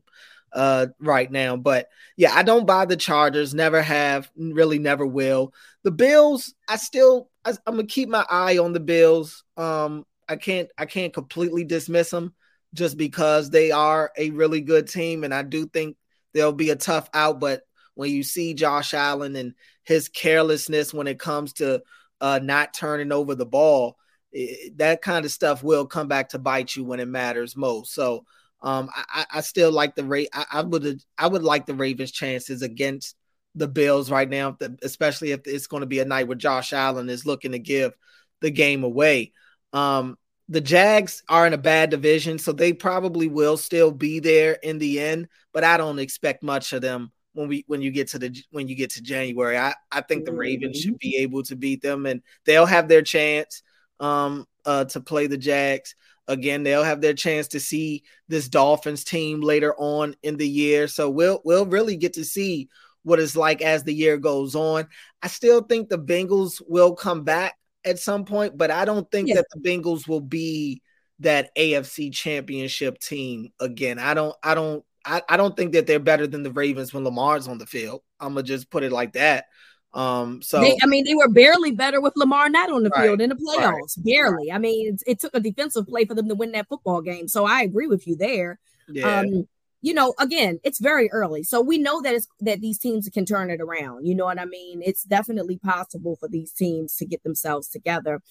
uh 0.53 0.87
right 0.99 1.31
now. 1.31 1.55
But 1.57 1.89
yeah, 2.17 2.33
I 2.33 2.43
don't 2.43 2.65
buy 2.67 2.85
the 2.85 2.97
Chargers, 2.97 3.53
never 3.53 3.81
have, 3.81 4.29
really 4.35 4.79
never 4.79 5.05
will. 5.05 5.53
The 5.83 5.91
Bills, 5.91 6.53
I 6.67 6.77
still 6.77 7.29
I, 7.45 7.51
I'm 7.65 7.75
gonna 7.75 7.85
keep 7.85 8.09
my 8.09 8.25
eye 8.29 8.57
on 8.57 8.73
the 8.73 8.79
Bills. 8.79 9.43
Um 9.57 10.05
I 10.27 10.35
can't 10.35 10.69
I 10.77 10.85
can't 10.85 11.13
completely 11.13 11.63
dismiss 11.63 12.09
them 12.09 12.33
just 12.73 12.97
because 12.97 13.49
they 13.49 13.71
are 13.71 14.11
a 14.17 14.29
really 14.31 14.61
good 14.61 14.87
team. 14.87 15.23
And 15.23 15.33
I 15.33 15.43
do 15.43 15.65
think 15.67 15.97
they'll 16.33 16.53
be 16.53 16.69
a 16.69 16.75
tough 16.75 17.09
out. 17.13 17.39
But 17.39 17.63
when 17.95 18.11
you 18.11 18.23
see 18.23 18.53
Josh 18.53 18.93
Allen 18.93 19.35
and 19.35 19.53
his 19.83 20.09
carelessness 20.09 20.93
when 20.93 21.07
it 21.07 21.19
comes 21.19 21.53
to 21.53 21.81
uh, 22.21 22.39
not 22.41 22.73
turning 22.73 23.11
over 23.11 23.35
the 23.35 23.45
ball, 23.45 23.97
it, 24.31 24.77
that 24.77 25.01
kind 25.01 25.25
of 25.25 25.31
stuff 25.31 25.63
will 25.63 25.85
come 25.85 26.07
back 26.07 26.29
to 26.29 26.39
bite 26.39 26.75
you 26.75 26.83
when 26.85 26.99
it 26.99 27.07
matters 27.07 27.57
most. 27.57 27.93
So 27.93 28.25
um, 28.61 28.89
I, 28.93 29.25
I, 29.31 29.41
still 29.41 29.71
like 29.71 29.95
the 29.95 30.03
rate. 30.03 30.29
I, 30.33 30.45
I 30.51 30.61
would 30.61 31.01
I 31.17 31.27
would 31.27 31.43
like 31.43 31.65
the 31.65 31.73
Ravens' 31.73 32.11
chances 32.11 32.61
against 32.61 33.15
the 33.55 33.67
Bills 33.67 34.11
right 34.11 34.29
now, 34.29 34.57
especially 34.83 35.31
if 35.31 35.41
it's 35.45 35.67
going 35.67 35.81
to 35.81 35.87
be 35.87 35.99
a 35.99 36.05
night 36.05 36.27
where 36.27 36.37
Josh 36.37 36.71
Allen 36.71 37.09
is 37.09 37.25
looking 37.25 37.53
to 37.53 37.59
give 37.59 37.93
the 38.39 38.51
game 38.51 38.83
away. 38.83 39.33
Um, 39.73 40.17
the 40.47 40.61
Jags 40.61 41.23
are 41.29 41.47
in 41.47 41.53
a 41.53 41.57
bad 41.57 41.89
division, 41.89 42.37
so 42.37 42.51
they 42.51 42.73
probably 42.73 43.27
will 43.27 43.57
still 43.57 43.91
be 43.91 44.19
there 44.19 44.53
in 44.53 44.79
the 44.79 44.99
end, 44.99 45.27
but 45.53 45.63
I 45.63 45.77
don't 45.77 45.99
expect 45.99 46.43
much 46.43 46.73
of 46.73 46.81
them 46.81 47.11
when 47.33 47.47
we 47.47 47.63
when 47.67 47.81
you 47.81 47.91
get 47.91 48.09
to 48.09 48.19
the 48.19 48.35
when 48.51 48.67
you 48.67 48.75
get 48.75 48.91
to 48.91 49.01
January. 49.01 49.57
I, 49.57 49.73
I 49.91 50.01
think 50.01 50.25
the 50.25 50.33
Ravens 50.33 50.77
should 50.77 50.97
be 50.97 51.17
able 51.17 51.43
to 51.43 51.55
beat 51.55 51.81
them 51.81 52.05
and 52.05 52.21
they'll 52.45 52.65
have 52.65 52.87
their 52.87 53.01
chance 53.01 53.63
um 53.99 54.45
uh 54.65 54.85
to 54.85 54.99
play 54.99 55.27
the 55.27 55.37
Jags. 55.37 55.95
Again, 56.31 56.63
they'll 56.63 56.83
have 56.83 57.01
their 57.01 57.13
chance 57.13 57.49
to 57.49 57.59
see 57.59 58.03
this 58.27 58.47
Dolphins 58.47 59.03
team 59.03 59.41
later 59.41 59.75
on 59.77 60.15
in 60.23 60.37
the 60.37 60.47
year. 60.47 60.87
So 60.87 61.09
we'll 61.09 61.41
we'll 61.43 61.65
really 61.65 61.97
get 61.97 62.13
to 62.13 62.23
see 62.23 62.69
what 63.03 63.19
it's 63.19 63.35
like 63.35 63.61
as 63.61 63.83
the 63.83 63.93
year 63.93 64.17
goes 64.17 64.55
on. 64.55 64.87
I 65.21 65.27
still 65.27 65.61
think 65.61 65.89
the 65.89 65.99
Bengals 65.99 66.61
will 66.65 66.95
come 66.95 67.23
back 67.23 67.57
at 67.83 67.99
some 67.99 68.25
point, 68.25 68.57
but 68.57 68.71
I 68.71 68.85
don't 68.85 69.09
think 69.11 69.27
yeah. 69.27 69.35
that 69.35 69.47
the 69.53 69.69
Bengals 69.69 70.07
will 70.07 70.21
be 70.21 70.81
that 71.19 71.55
AFC 71.55 72.13
championship 72.13 72.97
team 72.99 73.49
again. 73.59 73.99
I 73.99 74.13
don't 74.13 74.35
I 74.41 74.55
don't 74.55 74.85
I, 75.03 75.21
I 75.27 75.37
don't 75.37 75.55
think 75.55 75.73
that 75.73 75.87
they're 75.87 75.99
better 75.99 76.27
than 76.27 76.43
the 76.43 76.51
Ravens 76.51 76.93
when 76.93 77.03
Lamar's 77.03 77.47
on 77.47 77.57
the 77.57 77.65
field. 77.65 78.01
I'm 78.19 78.35
gonna 78.35 78.43
just 78.43 78.69
put 78.69 78.83
it 78.83 78.91
like 78.91 79.13
that. 79.13 79.45
Um, 79.93 80.41
so 80.41 80.61
they, 80.61 80.77
I 80.81 80.85
mean, 80.85 81.03
they 81.05 81.15
were 81.15 81.27
barely 81.27 81.71
better 81.71 81.99
with 81.99 82.13
Lamar 82.15 82.49
not 82.49 82.71
on 82.71 82.83
the 82.83 82.89
right, 82.89 83.03
field 83.03 83.19
in 83.21 83.29
the 83.29 83.35
playoffs. 83.35 83.97
Right, 83.97 84.05
barely. 84.05 84.49
Right. 84.49 84.55
I 84.55 84.57
mean, 84.57 84.93
it, 84.93 85.03
it, 85.05 85.19
took 85.19 85.35
a 85.35 85.39
defensive 85.39 85.85
play 85.87 86.05
for 86.05 86.15
them 86.15 86.29
to 86.29 86.35
win 86.35 86.53
that 86.53 86.69
football 86.69 87.01
game. 87.01 87.27
So 87.27 87.45
I 87.45 87.61
agree 87.61 87.87
with 87.87 88.07
you 88.07 88.15
there. 88.15 88.59
Yeah. 88.87 89.19
Um, 89.19 89.47
you 89.81 89.93
know, 89.93 90.13
again, 90.19 90.59
it's 90.63 90.79
very 90.79 91.11
early, 91.11 91.41
so 91.43 91.59
we 91.59 91.79
know 91.79 92.01
that 92.03 92.13
it's 92.13 92.27
that 92.41 92.61
these 92.61 92.77
teams 92.77 93.09
can 93.09 93.25
turn 93.25 93.49
it 93.49 93.59
around. 93.59 94.05
You 94.05 94.13
know 94.13 94.25
what 94.25 94.39
I 94.39 94.45
mean? 94.45 94.81
It's 94.85 95.03
definitely 95.03 95.57
possible 95.57 96.15
for 96.19 96.29
these 96.29 96.51
teams 96.51 96.95
to 96.97 97.05
get 97.05 97.23
themselves 97.23 97.67
together. 97.67 98.21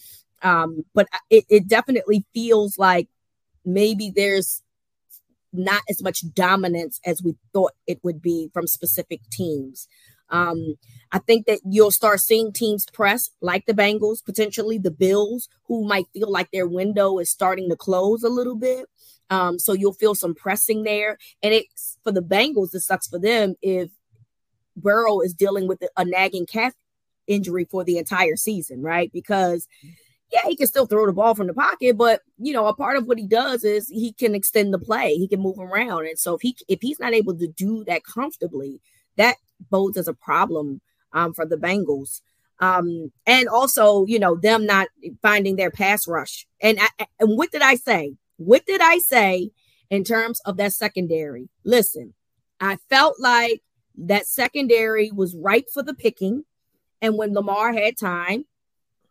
Um, 0.43 0.85
but 0.95 1.09
it, 1.29 1.45
it 1.51 1.69
definitely 1.69 2.25
feels 2.33 2.79
like 2.79 3.09
maybe 3.65 4.13
there's 4.15 4.63
not 5.53 5.83
as 5.91 6.03
much 6.03 6.23
dominance 6.35 7.01
as 7.05 7.23
we 7.23 7.35
thought 7.53 7.73
it 7.87 7.99
would 8.05 8.23
be 8.23 8.51
from 8.53 8.67
specific 8.67 9.21
teams. 9.33 9.89
Um, 10.31 10.77
I 11.13 11.19
think 11.19 11.47
that 11.47 11.61
you'll 11.69 11.91
start 11.91 12.21
seeing 12.21 12.53
teams 12.53 12.87
press 12.93 13.31
like 13.41 13.67
the 13.67 13.75
Bengals, 13.75 14.25
potentially 14.25 14.79
the 14.79 14.91
Bills, 14.91 15.49
who 15.65 15.85
might 15.85 16.07
feel 16.13 16.31
like 16.31 16.51
their 16.51 16.69
window 16.69 17.19
is 17.19 17.31
starting 17.31 17.69
to 17.71 17.77
close 17.77 18.23
a 18.23 18.29
little 18.29 18.55
bit. 18.55 18.87
Um, 19.29 19.59
so 19.59 19.73
you'll 19.73 19.93
feel 19.93 20.15
some 20.15 20.35
pressing 20.35 20.85
there. 20.85 21.19
And 21.43 21.55
it's 21.55 21.99
for 22.05 22.13
the 22.13 22.23
Bengals, 22.23 22.75
it 22.75 22.81
sucks 22.81 23.09
for 23.09 23.19
them 23.19 23.55
if 23.63 23.91
Burrow 24.77 25.21
is 25.21 25.35
dealing 25.35 25.67
with 25.67 25.83
a 25.97 26.05
nagging 26.05 26.47
calf 26.47 26.75
injury 27.27 27.65
for 27.65 27.85
the 27.85 27.99
entire 27.99 28.37
season, 28.37 28.83
right? 28.83 29.11
Because 29.13 29.67
yeah, 30.33 30.41
he 30.47 30.57
can 30.57 30.67
still 30.67 30.87
throw 30.87 31.07
the 31.07 31.13
ball 31.13 31.35
from 31.35 31.49
the 31.49 31.55
pocket, 31.55 31.97
but 31.97 32.21
you 32.39 32.53
know, 32.53 32.67
a 32.67 32.75
part 32.75 32.97
of 32.97 33.07
what 33.07 33.19
he 33.19 33.27
does 33.27 33.65
is 33.65 33.89
he 33.89 34.13
can 34.13 34.35
extend 34.35 34.73
the 34.73 34.79
play, 34.79 35.15
he 35.15 35.27
can 35.27 35.41
move 35.41 35.59
around. 35.59 36.07
And 36.07 36.19
so 36.19 36.35
if 36.35 36.43
he 36.43 36.57
if 36.69 36.81
he's 36.81 37.01
not 37.01 37.15
able 37.15 37.37
to 37.37 37.49
do 37.49 37.85
that 37.85 38.05
comfortably, 38.05 38.81
that 39.17 39.37
bodes 39.71 39.97
as 39.97 40.09
a 40.09 40.15
problem 40.15 40.81
um, 41.13 41.33
for 41.35 41.47
the 41.47 41.57
Bengals. 41.57 42.21
Um, 42.61 43.11
and 43.27 43.49
also, 43.49 44.05
you 44.07 44.19
know, 44.19 44.37
them 44.37 44.67
not 44.67 44.89
finding 45.23 45.57
their 45.57 45.71
pass 45.71 46.07
rush. 46.07 46.47
And 46.61 46.79
I, 46.81 47.07
and 47.19 47.37
what 47.39 47.51
did 47.51 47.63
I 47.63 47.75
say? 47.75 48.17
What 48.37 48.67
did 48.67 48.81
I 48.83 48.99
say 48.99 49.51
in 49.89 50.05
terms 50.05 50.41
of 50.41 50.57
that 50.59 50.73
secondary? 50.73 51.49
Listen, 51.65 52.15
I 52.61 52.77
felt 52.89 53.19
like 53.19 53.63
that 53.97 54.27
secondary 54.27 55.11
was 55.11 55.35
ripe 55.35 55.69
for 55.73 55.83
the 55.83 55.95
picking. 55.95 56.45
And 57.03 57.17
when 57.17 57.33
Lamar 57.33 57.73
had 57.73 57.97
time, 57.97 58.45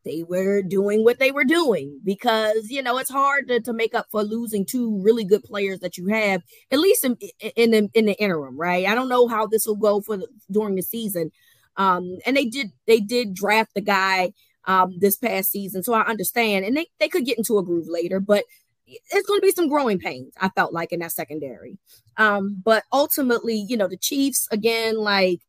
they 0.06 0.24
were 0.24 0.62
doing 0.62 1.04
what 1.04 1.20
they 1.20 1.32
were 1.32 1.44
doing 1.44 2.00
because 2.04 2.70
you 2.70 2.82
know 2.82 2.98
it's 2.98 3.10
hard 3.12 3.48
to, 3.48 3.60
to 3.60 3.74
make 3.74 3.94
up 3.94 4.08
for 4.12 4.24
losing 4.24 4.66
two 4.66 5.02
really 5.02 5.24
good 5.24 5.44
players 5.44 5.80
that 5.80 5.98
you 5.98 6.08
have 6.08 6.42
at 6.72 6.80
least 6.80 7.04
in 7.04 7.18
in 7.56 7.72
the, 7.72 7.90
in 7.94 8.06
the 8.06 8.20
interim 8.20 8.58
right? 8.58 8.86
I 8.86 8.96
don't 8.96 9.10
know 9.10 9.28
how 9.28 9.46
this 9.46 9.66
will 9.66 9.76
go 9.76 10.02
for 10.02 10.18
the, 10.18 10.28
during 10.50 10.76
the 10.76 10.82
season. 10.82 11.32
Um 11.78 12.18
and 12.26 12.36
they 12.36 12.46
did 12.46 12.72
they 12.88 13.00
did 13.00 13.34
draft 13.34 13.74
the 13.74 13.82
guy 13.82 14.34
um 14.66 14.98
this 15.00 15.18
past 15.18 15.52
season 15.52 15.82
so 15.84 15.94
i 15.94 16.02
understand 16.02 16.66
and 16.66 16.76
they, 16.76 16.88
they 17.00 17.08
could 17.08 17.26
get 17.26 17.38
into 17.38 17.58
a 17.58 17.64
groove 17.64 17.88
later 17.88 18.20
but 18.20 18.44
it's 18.86 19.28
going 19.28 19.40
to 19.40 19.46
be 19.46 19.52
some 19.52 19.70
growing 19.70 20.00
pains 20.00 20.34
i 20.42 20.50
felt 20.50 20.74
like 20.74 20.92
in 20.92 21.00
that 21.00 21.12
secondary. 21.12 21.78
Um 22.18 22.62
but 22.64 22.84
ultimately 22.92 23.56
you 23.68 23.78
know 23.78 23.88
the 23.88 23.98
chiefs 23.98 24.48
again 24.52 24.98
like 24.98 25.42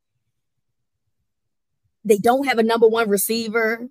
they 2.05 2.19
don't 2.19 2.47
have 2.47 2.59
a 2.59 2.63
number 2.63 2.89
one 2.89 3.09
receiver 3.09 3.89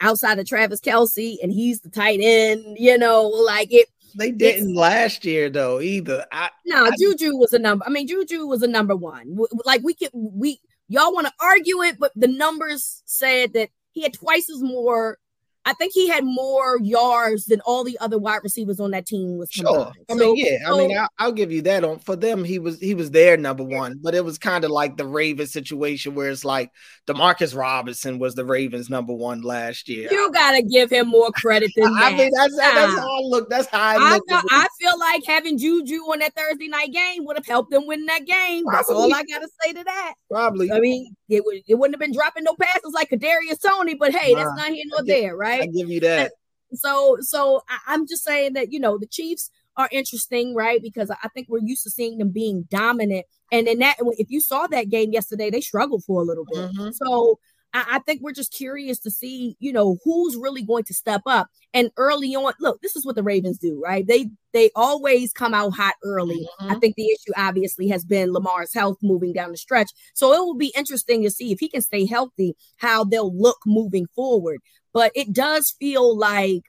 outside 0.00 0.38
of 0.38 0.46
Travis 0.46 0.80
Kelce, 0.80 1.36
and 1.42 1.52
he's 1.52 1.80
the 1.80 1.90
tight 1.90 2.20
end. 2.22 2.76
You 2.78 2.98
know, 2.98 3.22
like 3.24 3.72
it. 3.72 3.88
They 4.16 4.30
didn't 4.30 4.74
last 4.74 5.24
year 5.24 5.50
though 5.50 5.80
either. 5.80 6.24
I, 6.30 6.50
no, 6.66 6.84
I, 6.84 6.90
Juju 6.98 7.36
was 7.36 7.52
a 7.52 7.58
number. 7.58 7.84
I 7.84 7.90
mean, 7.90 8.06
Juju 8.06 8.46
was 8.46 8.62
a 8.62 8.68
number 8.68 8.94
one. 8.94 9.36
Like 9.64 9.82
we 9.82 9.94
could 9.94 10.10
we 10.12 10.60
y'all 10.88 11.12
want 11.12 11.26
to 11.26 11.32
argue 11.40 11.82
it, 11.82 11.98
but 11.98 12.12
the 12.14 12.28
numbers 12.28 13.02
said 13.06 13.54
that 13.54 13.70
he 13.92 14.02
had 14.02 14.12
twice 14.12 14.48
as 14.50 14.62
more 14.62 15.18
I 15.66 15.72
think 15.72 15.92
he 15.94 16.08
had 16.08 16.24
more 16.24 16.78
yards 16.80 17.46
than 17.46 17.60
all 17.62 17.84
the 17.84 17.96
other 18.00 18.18
wide 18.18 18.40
receivers 18.42 18.80
on 18.80 18.90
that 18.90 19.06
team 19.06 19.38
was 19.38 19.50
sure. 19.50 19.92
I 20.10 20.14
mean, 20.14 20.36
yeah, 20.36 20.58
so, 20.66 20.74
I 20.74 20.78
mean, 20.78 20.96
I'll, 20.96 21.08
I'll, 21.18 21.32
give 21.32 21.50
you 21.50 21.62
that. 21.62 21.84
On 21.84 21.98
for 21.98 22.16
them, 22.16 22.44
he 22.44 22.58
was 22.58 22.78
he 22.80 22.94
was 22.94 23.10
their 23.10 23.38
number 23.38 23.64
one, 23.64 23.98
but 24.02 24.14
it 24.14 24.24
was 24.24 24.36
kind 24.38 24.64
of 24.64 24.70
like 24.70 24.98
the 24.98 25.06
Ravens 25.06 25.52
situation 25.52 26.14
where 26.14 26.28
it's 26.28 26.44
like 26.44 26.70
Demarcus 27.06 27.56
Robinson 27.56 28.18
was 28.18 28.34
the 28.34 28.44
Ravens 28.44 28.90
number 28.90 29.14
one 29.14 29.40
last 29.40 29.88
year. 29.88 30.08
You 30.10 30.30
gotta 30.32 30.62
give 30.62 30.90
him 30.90 31.08
more 31.08 31.30
credit 31.30 31.70
than 31.76 31.86
I 31.96 32.10
that. 32.10 32.18
mean, 32.18 32.30
that's 32.34 32.56
that's 32.56 32.98
how 32.98 33.16
I 33.16 33.20
look. 33.22 33.48
That's 33.48 33.68
how 33.68 33.80
I, 33.80 33.96
I 33.98 34.12
look. 34.14 34.28
Feel, 34.28 34.40
I 34.50 34.68
feel 34.78 34.98
like 34.98 35.24
having 35.26 35.56
Juju 35.56 35.96
on 36.02 36.18
that 36.18 36.34
Thursday 36.34 36.68
night 36.68 36.92
game 36.92 37.24
would 37.24 37.36
have 37.36 37.46
helped 37.46 37.70
them 37.70 37.86
win 37.86 38.04
that 38.06 38.26
game. 38.26 38.64
Probably. 38.64 38.76
That's 38.76 38.90
all 38.90 39.14
I 39.14 39.22
gotta 39.24 39.48
say 39.62 39.72
to 39.72 39.84
that. 39.84 40.14
Probably. 40.30 40.70
I 40.70 40.80
mean, 40.80 41.14
it 41.28 41.42
would 41.44 41.62
it 41.66 41.74
wouldn't 41.74 41.94
have 41.94 42.00
been 42.00 42.12
dropping 42.12 42.44
no 42.44 42.54
passes 42.60 42.92
like 42.92 43.08
Kadarius 43.08 43.62
Toney, 43.62 43.94
but 43.94 44.14
hey, 44.14 44.34
nah, 44.34 44.44
that's 44.44 44.56
not 44.56 44.68
here 44.68 44.84
nor 44.88 45.02
there, 45.04 45.36
right? 45.36 45.53
I 45.62 45.66
give 45.66 45.90
you 45.90 46.00
that. 46.00 46.32
So, 46.72 47.18
so 47.20 47.62
I, 47.68 47.94
am 47.94 48.06
just 48.06 48.24
saying 48.24 48.54
that 48.54 48.72
you 48.72 48.80
know 48.80 48.98
the 48.98 49.06
Chiefs 49.06 49.50
are 49.76 49.88
interesting, 49.92 50.54
right? 50.54 50.82
Because 50.82 51.10
I 51.10 51.28
think 51.28 51.48
we're 51.48 51.58
used 51.58 51.84
to 51.84 51.90
seeing 51.90 52.18
them 52.18 52.30
being 52.30 52.62
dominant, 52.70 53.26
and 53.52 53.68
in 53.68 53.78
that, 53.80 53.96
if 54.18 54.30
you 54.30 54.40
saw 54.40 54.66
that 54.68 54.88
game 54.88 55.12
yesterday, 55.12 55.50
they 55.50 55.60
struggled 55.60 56.04
for 56.04 56.20
a 56.20 56.24
little 56.24 56.44
bit. 56.44 56.70
Mm-hmm. 56.72 56.90
So. 56.92 57.38
I, 57.74 57.84
I 57.92 57.98
think 57.98 58.22
we're 58.22 58.32
just 58.32 58.52
curious 58.52 58.98
to 59.00 59.10
see, 59.10 59.56
you 59.58 59.72
know, 59.72 59.98
who's 60.04 60.36
really 60.36 60.62
going 60.62 60.84
to 60.84 60.94
step 60.94 61.22
up. 61.26 61.48
And 61.74 61.90
early 61.98 62.34
on, 62.34 62.54
look, 62.60 62.80
this 62.80 62.96
is 62.96 63.04
what 63.04 63.16
the 63.16 63.22
Ravens 63.22 63.58
do, 63.58 63.78
right? 63.82 64.06
They 64.06 64.30
they 64.52 64.70
always 64.74 65.32
come 65.32 65.52
out 65.52 65.74
hot 65.74 65.94
early. 66.02 66.48
Mm-hmm. 66.60 66.72
I 66.72 66.78
think 66.78 66.94
the 66.96 67.10
issue 67.10 67.32
obviously 67.36 67.88
has 67.88 68.04
been 68.04 68.32
Lamar's 68.32 68.72
health 68.72 68.98
moving 69.02 69.32
down 69.32 69.50
the 69.50 69.56
stretch. 69.58 69.90
So 70.14 70.32
it 70.32 70.38
will 70.38 70.56
be 70.56 70.72
interesting 70.76 71.22
to 71.24 71.30
see 71.30 71.52
if 71.52 71.58
he 71.58 71.68
can 71.68 71.82
stay 71.82 72.06
healthy, 72.06 72.56
how 72.76 73.04
they'll 73.04 73.36
look 73.36 73.58
moving 73.66 74.06
forward 74.14 74.60
but 74.94 75.10
it 75.14 75.32
does 75.32 75.74
feel 75.78 76.16
like 76.16 76.62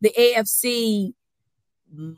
the 0.00 0.14
AFC 0.18 1.12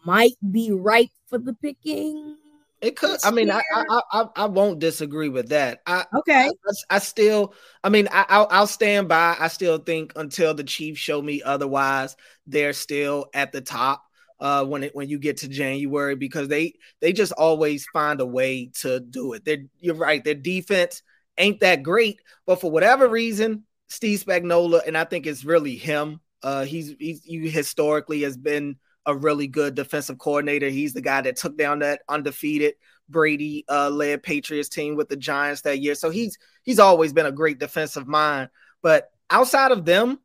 might 0.04 0.36
be 0.48 0.70
ripe 0.70 1.08
for 1.26 1.38
the 1.38 1.54
picking. 1.54 2.36
It 2.82 2.96
could. 2.96 3.20
I 3.22 3.30
mean, 3.30 3.48
I, 3.48 3.62
I, 3.72 4.02
I 4.12 4.24
I 4.36 4.44
won't 4.46 4.80
disagree 4.80 5.28
with 5.28 5.50
that. 5.50 5.82
I 5.86 6.04
okay. 6.18 6.50
I, 6.50 6.96
I 6.96 6.98
still. 6.98 7.54
I 7.84 7.88
mean, 7.90 8.08
I, 8.10 8.26
I'll, 8.28 8.48
I'll 8.50 8.66
stand 8.66 9.08
by. 9.08 9.36
I 9.38 9.46
still 9.48 9.78
think 9.78 10.12
until 10.16 10.52
the 10.52 10.64
Chiefs 10.64 10.98
show 10.98 11.22
me 11.22 11.42
otherwise, 11.42 12.16
they're 12.46 12.72
still 12.72 13.26
at 13.34 13.52
the 13.52 13.60
top. 13.60 14.02
Uh, 14.40 14.64
when 14.64 14.82
it 14.82 14.92
when 14.96 15.08
you 15.08 15.20
get 15.20 15.36
to 15.36 15.48
January, 15.48 16.16
because 16.16 16.48
they 16.48 16.74
they 17.00 17.12
just 17.12 17.30
always 17.30 17.86
find 17.92 18.20
a 18.20 18.26
way 18.26 18.72
to 18.80 18.98
do 18.98 19.34
it. 19.34 19.44
They're 19.44 19.64
you're 19.78 19.94
right. 19.94 20.24
Their 20.24 20.34
defense 20.34 21.02
ain't 21.38 21.60
that 21.60 21.84
great, 21.84 22.20
but 22.44 22.60
for 22.60 22.68
whatever 22.68 23.06
reason, 23.06 23.62
Steve 23.88 24.18
Spagnuolo, 24.24 24.80
and 24.84 24.98
I 24.98 25.04
think 25.04 25.26
it's 25.28 25.44
really 25.44 25.76
him. 25.76 26.18
Uh, 26.42 26.64
he's 26.64 26.96
he's 26.98 27.22
he 27.22 27.48
historically 27.48 28.22
has 28.22 28.36
been 28.36 28.78
a 29.06 29.16
really 29.16 29.46
good 29.46 29.74
defensive 29.74 30.18
coordinator. 30.18 30.68
He's 30.68 30.92
the 30.92 31.00
guy 31.00 31.20
that 31.22 31.36
took 31.36 31.56
down 31.56 31.80
that 31.80 32.02
undefeated 32.08 32.74
Brady 33.08 33.64
uh, 33.68 33.90
led 33.90 34.22
Patriots 34.22 34.68
team 34.68 34.96
with 34.96 35.08
the 35.08 35.16
Giants 35.16 35.62
that 35.62 35.80
year. 35.80 35.94
So 35.94 36.10
he's 36.10 36.38
he's 36.62 36.78
always 36.78 37.12
been 37.12 37.26
a 37.26 37.32
great 37.32 37.58
defensive 37.58 38.06
mind. 38.06 38.50
But 38.82 39.10
outside 39.30 39.72
of 39.72 39.84
them, 39.84 40.18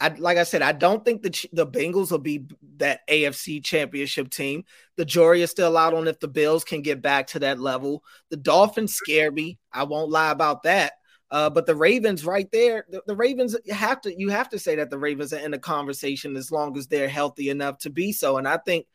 I 0.00 0.08
like 0.08 0.38
I 0.38 0.44
said, 0.44 0.62
I 0.62 0.72
don't 0.72 1.04
think 1.04 1.22
the 1.22 1.48
the 1.52 1.66
Bengals 1.66 2.10
will 2.10 2.18
be 2.18 2.46
that 2.76 3.06
AFC 3.08 3.64
championship 3.64 4.30
team. 4.30 4.64
The 4.96 5.04
jury 5.04 5.42
is 5.42 5.50
still 5.50 5.76
out 5.76 5.94
on 5.94 6.06
if 6.06 6.20
the 6.20 6.28
Bills 6.28 6.64
can 6.64 6.82
get 6.82 7.00
back 7.02 7.28
to 7.28 7.38
that 7.40 7.58
level. 7.58 8.04
The 8.30 8.36
Dolphins 8.36 8.94
scare 8.94 9.32
me. 9.32 9.58
I 9.72 9.84
won't 9.84 10.10
lie 10.10 10.30
about 10.30 10.64
that. 10.64 10.92
Uh, 11.30 11.50
but 11.50 11.66
the 11.66 11.74
Ravens, 11.74 12.24
right 12.24 12.48
there, 12.52 12.86
the, 12.88 13.02
the, 13.06 13.16
Ravens 13.16 13.56
have 13.68 14.00
to 14.02 14.16
you 14.16 14.28
have 14.28 14.48
to 14.50 14.58
say 14.58 14.76
that 14.76 14.90
the 14.90 14.98
Ravens 14.98 15.32
are 15.32 15.38
in 15.38 15.50
the 15.50 15.58
conversation 15.58 16.36
as 16.36 16.52
long 16.52 16.76
as 16.78 16.86
they're 16.86 17.08
healthy 17.08 17.50
enough 17.50 17.78
to 17.78 17.90
be 17.90 18.12
so. 18.12 18.36
And 18.36 18.46
I 18.46 18.58
think 18.58 18.86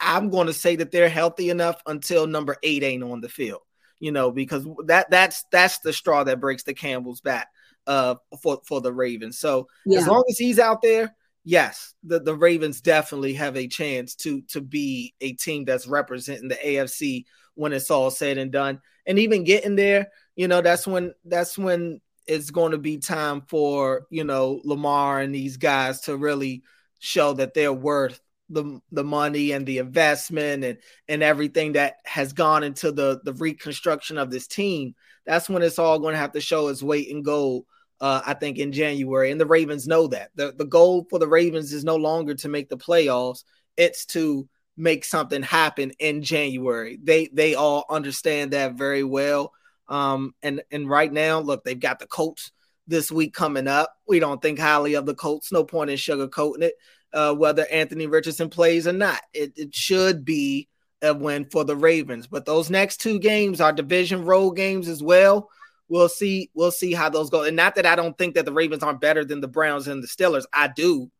I'm 0.00 0.30
going 0.30 0.46
to 0.46 0.54
say 0.54 0.76
that 0.76 0.90
they're 0.90 1.10
healthy 1.10 1.50
enough 1.50 1.82
until 1.86 2.26
number 2.26 2.56
eight 2.62 2.82
ain't 2.82 3.04
on 3.04 3.20
the 3.20 3.28
field, 3.28 3.60
you 3.98 4.10
know, 4.10 4.30
because 4.30 4.66
that 4.86 5.10
that's 5.10 5.44
that's 5.52 5.80
the 5.80 5.92
straw 5.92 6.24
that 6.24 6.40
breaks 6.40 6.62
the 6.62 6.72
Campbell's 6.72 7.20
back. 7.20 7.48
uh, 7.86 8.14
for 8.42 8.60
for 8.64 8.80
the 8.80 8.92
Ravens. 8.92 9.38
So 9.38 9.68
yeah. 9.84 9.98
as 9.98 10.06
long 10.06 10.24
as 10.28 10.38
he's 10.38 10.58
out 10.58 10.82
there, 10.82 11.14
yes, 11.44 11.94
the, 12.04 12.20
the 12.20 12.34
Ravens 12.34 12.80
definitely 12.80 13.34
have 13.34 13.56
a 13.56 13.68
chance 13.68 14.14
to 14.16 14.42
to 14.48 14.60
be 14.60 15.14
a 15.20 15.32
team 15.32 15.64
that's 15.64 15.86
representing 15.86 16.48
the 16.48 16.54
AFC 16.56 17.24
when 17.54 17.72
it's 17.72 17.90
all 17.90 18.10
said 18.10 18.38
and 18.38 18.52
done. 18.52 18.80
And 19.06 19.18
even 19.18 19.44
getting 19.44 19.76
there, 19.76 20.08
you 20.36 20.48
know, 20.48 20.60
that's 20.60 20.86
when 20.86 21.14
that's 21.24 21.58
when 21.58 22.00
it's 22.26 22.50
going 22.50 22.72
to 22.72 22.78
be 22.78 22.98
time 22.98 23.42
for 23.48 24.06
you 24.10 24.24
know 24.24 24.60
Lamar 24.64 25.20
and 25.20 25.34
these 25.34 25.56
guys 25.56 26.02
to 26.02 26.16
really 26.16 26.62
show 27.00 27.32
that 27.34 27.54
they're 27.54 27.72
worth 27.72 28.20
the 28.50 28.80
the 28.90 29.04
money 29.04 29.52
and 29.52 29.64
the 29.66 29.78
investment 29.78 30.64
and 30.64 30.78
and 31.08 31.22
everything 31.22 31.72
that 31.72 31.96
has 32.04 32.32
gone 32.32 32.62
into 32.62 32.92
the 32.92 33.20
the 33.24 33.32
reconstruction 33.34 34.18
of 34.18 34.30
this 34.30 34.46
team. 34.46 34.94
That's 35.24 35.48
when 35.48 35.62
it's 35.62 35.78
all 35.78 35.98
going 35.98 36.14
to 36.14 36.20
have 36.20 36.32
to 36.32 36.40
show 36.40 36.68
its 36.68 36.82
weight 36.82 37.08
in 37.08 37.22
gold. 37.22 37.64
Uh, 38.00 38.22
I 38.24 38.32
think 38.32 38.56
in 38.56 38.72
January, 38.72 39.30
and 39.30 39.40
the 39.40 39.46
Ravens 39.46 39.86
know 39.86 40.06
that 40.08 40.30
the 40.34 40.54
the 40.56 40.64
goal 40.64 41.06
for 41.10 41.18
the 41.18 41.28
Ravens 41.28 41.72
is 41.72 41.84
no 41.84 41.96
longer 41.96 42.34
to 42.36 42.48
make 42.48 42.68
the 42.68 42.78
playoffs; 42.78 43.44
it's 43.76 44.06
to 44.06 44.48
make 44.76 45.04
something 45.04 45.42
happen 45.42 45.92
in 45.98 46.22
January. 46.22 46.98
They 47.02 47.28
they 47.32 47.54
all 47.54 47.84
understand 47.90 48.52
that 48.52 48.74
very 48.74 49.04
well. 49.04 49.52
Um, 49.90 50.34
and 50.42 50.62
and 50.70 50.88
right 50.88 51.12
now, 51.12 51.40
look, 51.40 51.64
they've 51.64 51.78
got 51.78 51.98
the 51.98 52.06
Colts 52.06 52.52
this 52.86 53.12
week 53.12 53.34
coming 53.34 53.68
up. 53.68 53.92
We 54.08 54.20
don't 54.20 54.40
think 54.40 54.58
highly 54.58 54.94
of 54.94 55.04
the 55.04 55.14
Colts. 55.14 55.52
No 55.52 55.64
point 55.64 55.90
in 55.90 55.96
sugarcoating 55.96 56.62
it 56.62 56.74
uh, 57.12 57.34
whether 57.34 57.66
Anthony 57.70 58.06
Richardson 58.06 58.50
plays 58.50 58.86
or 58.86 58.92
not. 58.92 59.20
It, 59.32 59.52
it 59.56 59.74
should 59.74 60.24
be 60.24 60.68
a 61.02 61.14
win 61.14 61.46
for 61.50 61.64
the 61.64 61.76
Ravens. 61.76 62.26
But 62.26 62.44
those 62.44 62.70
next 62.70 62.98
two 62.98 63.18
games 63.18 63.60
are 63.60 63.72
division 63.72 64.24
road 64.24 64.52
games 64.52 64.88
as 64.88 65.02
well. 65.02 65.48
We'll 65.88 66.08
see. 66.08 66.50
We'll 66.54 66.70
see 66.70 66.92
how 66.92 67.08
those 67.08 67.30
go. 67.30 67.42
And 67.42 67.56
not 67.56 67.74
that 67.74 67.86
I 67.86 67.96
don't 67.96 68.16
think 68.16 68.36
that 68.36 68.44
the 68.44 68.52
Ravens 68.52 68.82
aren't 68.82 69.00
better 69.00 69.24
than 69.24 69.40
the 69.40 69.48
Browns 69.48 69.88
and 69.88 70.02
the 70.02 70.06
Steelers. 70.06 70.44
I 70.52 70.68
do, 70.68 71.10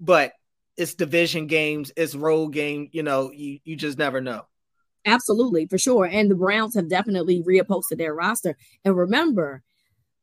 but 0.00 0.32
it's 0.76 0.94
division 0.94 1.46
games, 1.46 1.92
it's 1.96 2.14
road 2.14 2.48
game. 2.48 2.88
You 2.92 3.02
know, 3.02 3.30
you 3.30 3.60
you 3.64 3.76
just 3.76 3.98
never 3.98 4.20
know. 4.20 4.46
Absolutely, 5.06 5.66
for 5.66 5.78
sure. 5.78 6.04
And 6.04 6.30
the 6.30 6.34
Browns 6.34 6.74
have 6.74 6.88
definitely 6.88 7.42
reposted 7.42 7.98
their 7.98 8.12
roster. 8.14 8.56
And 8.84 8.96
remember, 8.96 9.62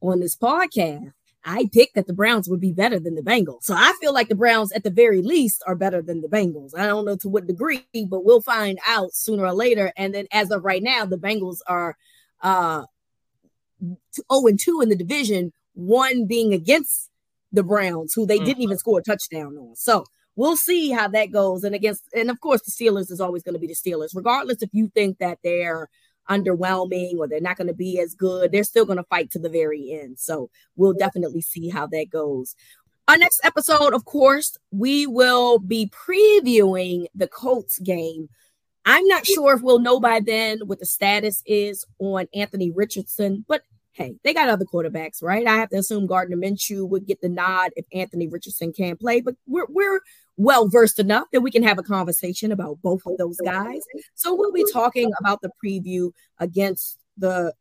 on 0.02 0.20
this 0.20 0.36
podcast, 0.36 1.14
I 1.46 1.70
picked 1.74 1.96
that 1.96 2.08
the 2.08 2.14
Browns 2.14 2.48
would 2.48 2.60
be 2.60 2.72
better 2.74 3.00
than 3.00 3.16
the 3.16 3.22
Bengals. 3.22 3.64
So 3.64 3.74
I 3.74 3.94
feel 4.00 4.14
like 4.14 4.30
the 4.30 4.36
Browns, 4.36 4.72
at 4.74 4.84
the 4.84 4.90
very 4.90 5.22
least, 5.22 5.64
are 5.66 5.76
better 5.76 6.02
than 6.02 6.22
the 6.22 6.28
Bengals. 6.28 6.78
I 6.78 6.86
don't 6.86 7.06
know 7.06 7.16
to 7.18 7.30
what 7.30 7.48
degree, 7.48 7.86
but 7.94 8.24
we'll 8.24 8.42
find 8.42 8.78
out 8.88 9.14
sooner 9.14 9.46
or 9.46 9.54
later. 9.54 9.92
And 9.98 10.14
then 10.14 10.28
as 10.32 10.52
of 10.52 10.64
right 10.64 10.84
now, 10.84 11.06
the 11.06 11.18
Bengals 11.18 11.60
are 11.68 11.98
uh 12.42 12.84
0 13.82 14.48
and 14.48 14.60
2 14.60 14.82
in 14.82 14.90
the 14.90 14.96
division, 14.96 15.52
one 15.74 16.26
being 16.26 16.54
against 16.54 17.10
the 17.52 17.64
Browns, 17.64 18.14
who 18.14 18.26
they 18.26 18.38
mm-hmm. 18.38 18.46
didn't 18.46 18.64
even 18.64 18.78
score 18.78 19.00
a 19.00 19.04
touchdown 19.04 19.58
on. 19.58 19.76
So 19.76 20.06
we'll 20.36 20.58
see 20.58 20.92
how 20.92 21.08
that 21.10 21.32
goes. 21.32 21.64
And 21.64 21.76
against, 21.76 22.04
and 22.16 22.30
of 22.30 22.40
course, 22.42 22.62
the 22.62 22.72
Steelers 22.72 23.12
is 23.12 23.22
always 23.22 23.44
going 23.44 23.54
to 23.54 23.60
be 23.60 23.68
the 23.68 23.76
Steelers, 23.76 24.16
regardless 24.16 24.62
if 24.62 24.70
you 24.74 24.92
think 24.94 25.20
that 25.20 25.40
they're 25.44 25.90
underwhelming 26.30 27.18
or 27.18 27.28
they're 27.28 27.42
not 27.42 27.58
going 27.58 27.68
to 27.68 27.74
be 27.74 28.00
as 28.00 28.16
good, 28.16 28.52
they're 28.52 28.64
still 28.64 28.86
going 28.86 28.98
to 28.98 29.04
fight 29.04 29.30
to 29.32 29.40
the 29.40 29.50
very 29.50 29.92
end. 29.92 30.20
So 30.20 30.50
we'll 30.76 30.94
definitely 30.94 31.42
see 31.42 31.70
how 31.70 31.88
that 31.88 32.10
goes. 32.10 32.56
Our 33.08 33.18
next 33.18 33.42
episode, 33.44 33.94
of 33.94 34.06
course, 34.06 34.58
we 34.72 35.06
will 35.06 35.60
be 35.60 35.92
previewing 35.92 37.08
the 37.14 37.28
Colts 37.28 37.78
game. 37.80 38.30
I'm 38.86 39.06
not 39.08 39.26
sure 39.26 39.54
if 39.54 39.62
we'll 39.62 39.80
know 39.80 40.00
by 40.00 40.22
then 40.22 40.62
what 40.66 40.80
the 40.80 40.86
status 40.86 41.44
is 41.46 41.86
on 42.00 42.28
Anthony 42.34 42.72
Richardson, 42.72 43.44
but 43.48 43.64
hey, 43.94 44.16
they 44.24 44.34
got 44.34 44.50
other 44.50 44.66
quarterbacks, 44.66 45.22
right? 45.22 45.48
I 45.48 45.56
have 45.56 45.70
to 45.70 45.78
assume 45.78 46.08
Gardner 46.08 46.36
Minshew 46.36 46.88
would 46.89 47.06
get 47.06 47.22
the 47.22 47.30
nod 47.30 47.72
if 47.76 47.86
Anthony 47.94 48.28
Richardson 48.28 48.74
can't 48.74 49.00
play, 49.00 49.22
but 49.22 49.36
we're 49.48 49.68
we're 49.70 50.02
well 50.36 50.68
versed 50.68 51.00
enough 51.00 51.28
that 51.32 51.41
we 51.41 51.52
can 51.52 51.64
have 51.64 51.78
a 51.78 51.84
conversation 51.84 52.52
about 52.52 52.82
both 52.82 53.06
of 53.06 53.18
those 53.18 53.38
guys. 53.38 53.82
So 54.16 54.36
we'll 54.36 54.52
be 54.52 54.66
talking 54.72 55.12
about 55.20 55.41
the 55.41 55.52
preview 55.64 56.12
against 56.39 57.00
the 57.18 57.54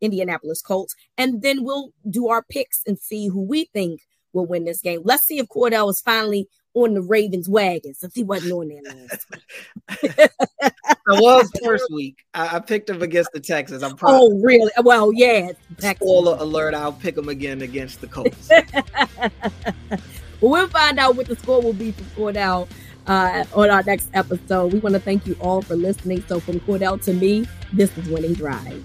Indianapolis 0.00 0.60
Colts, 0.60 0.94
and 1.16 1.42
then 1.42 1.64
we'll 1.64 1.92
do 2.08 2.28
our 2.28 2.42
picks 2.42 2.82
and 2.86 2.98
see 2.98 3.28
who 3.28 3.42
we 3.42 3.64
think 3.72 4.02
will 4.34 4.46
win 4.46 4.64
this 4.64 4.82
game. 4.82 5.00
Let's 5.04 5.24
see 5.24 5.38
if 5.38 5.46
Cordell 5.48 5.90
is 5.90 6.02
finally 6.02 6.48
on 6.84 6.94
the 6.94 7.02
Ravens 7.02 7.48
wagon 7.48 7.94
since 7.94 8.14
he 8.14 8.22
wasn't 8.22 8.52
on 8.52 8.68
there 8.68 8.82
last 8.82 9.26
week. 9.30 10.30
I 10.60 11.20
was 11.20 11.50
first 11.64 11.86
week. 11.92 12.24
I, 12.34 12.56
I, 12.56 12.60
picked 12.60 12.90
him 12.90 13.02
against 13.02 13.32
the 13.32 13.40
Texans. 13.40 13.82
I'm 13.82 13.96
probably 13.96 14.18
Oh, 14.20 14.40
really? 14.42 14.70
Well, 14.82 15.12
yeah. 15.12 15.52
Spoiler 15.78 16.36
alert, 16.38 16.74
I'll 16.74 16.92
pick 16.92 17.16
him 17.16 17.28
again 17.28 17.62
against 17.62 18.00
the 18.00 18.06
Colts. 18.06 18.50
we'll 20.40 20.68
find 20.68 20.98
out 20.98 21.16
what 21.16 21.26
the 21.26 21.36
score 21.36 21.62
will 21.62 21.72
be 21.72 21.92
for 21.92 22.32
Cordell 22.32 22.68
uh, 23.06 23.44
on 23.54 23.70
our 23.70 23.82
next 23.82 24.10
episode. 24.14 24.72
We 24.72 24.80
want 24.80 24.94
to 24.94 25.00
thank 25.00 25.26
you 25.26 25.36
all 25.40 25.62
for 25.62 25.76
listening. 25.76 26.22
So 26.28 26.40
from 26.40 26.60
Cordell 26.60 27.02
to 27.04 27.12
me, 27.12 27.46
this 27.72 27.96
is 27.96 28.08
Winning 28.08 28.34
Drive. 28.34 28.84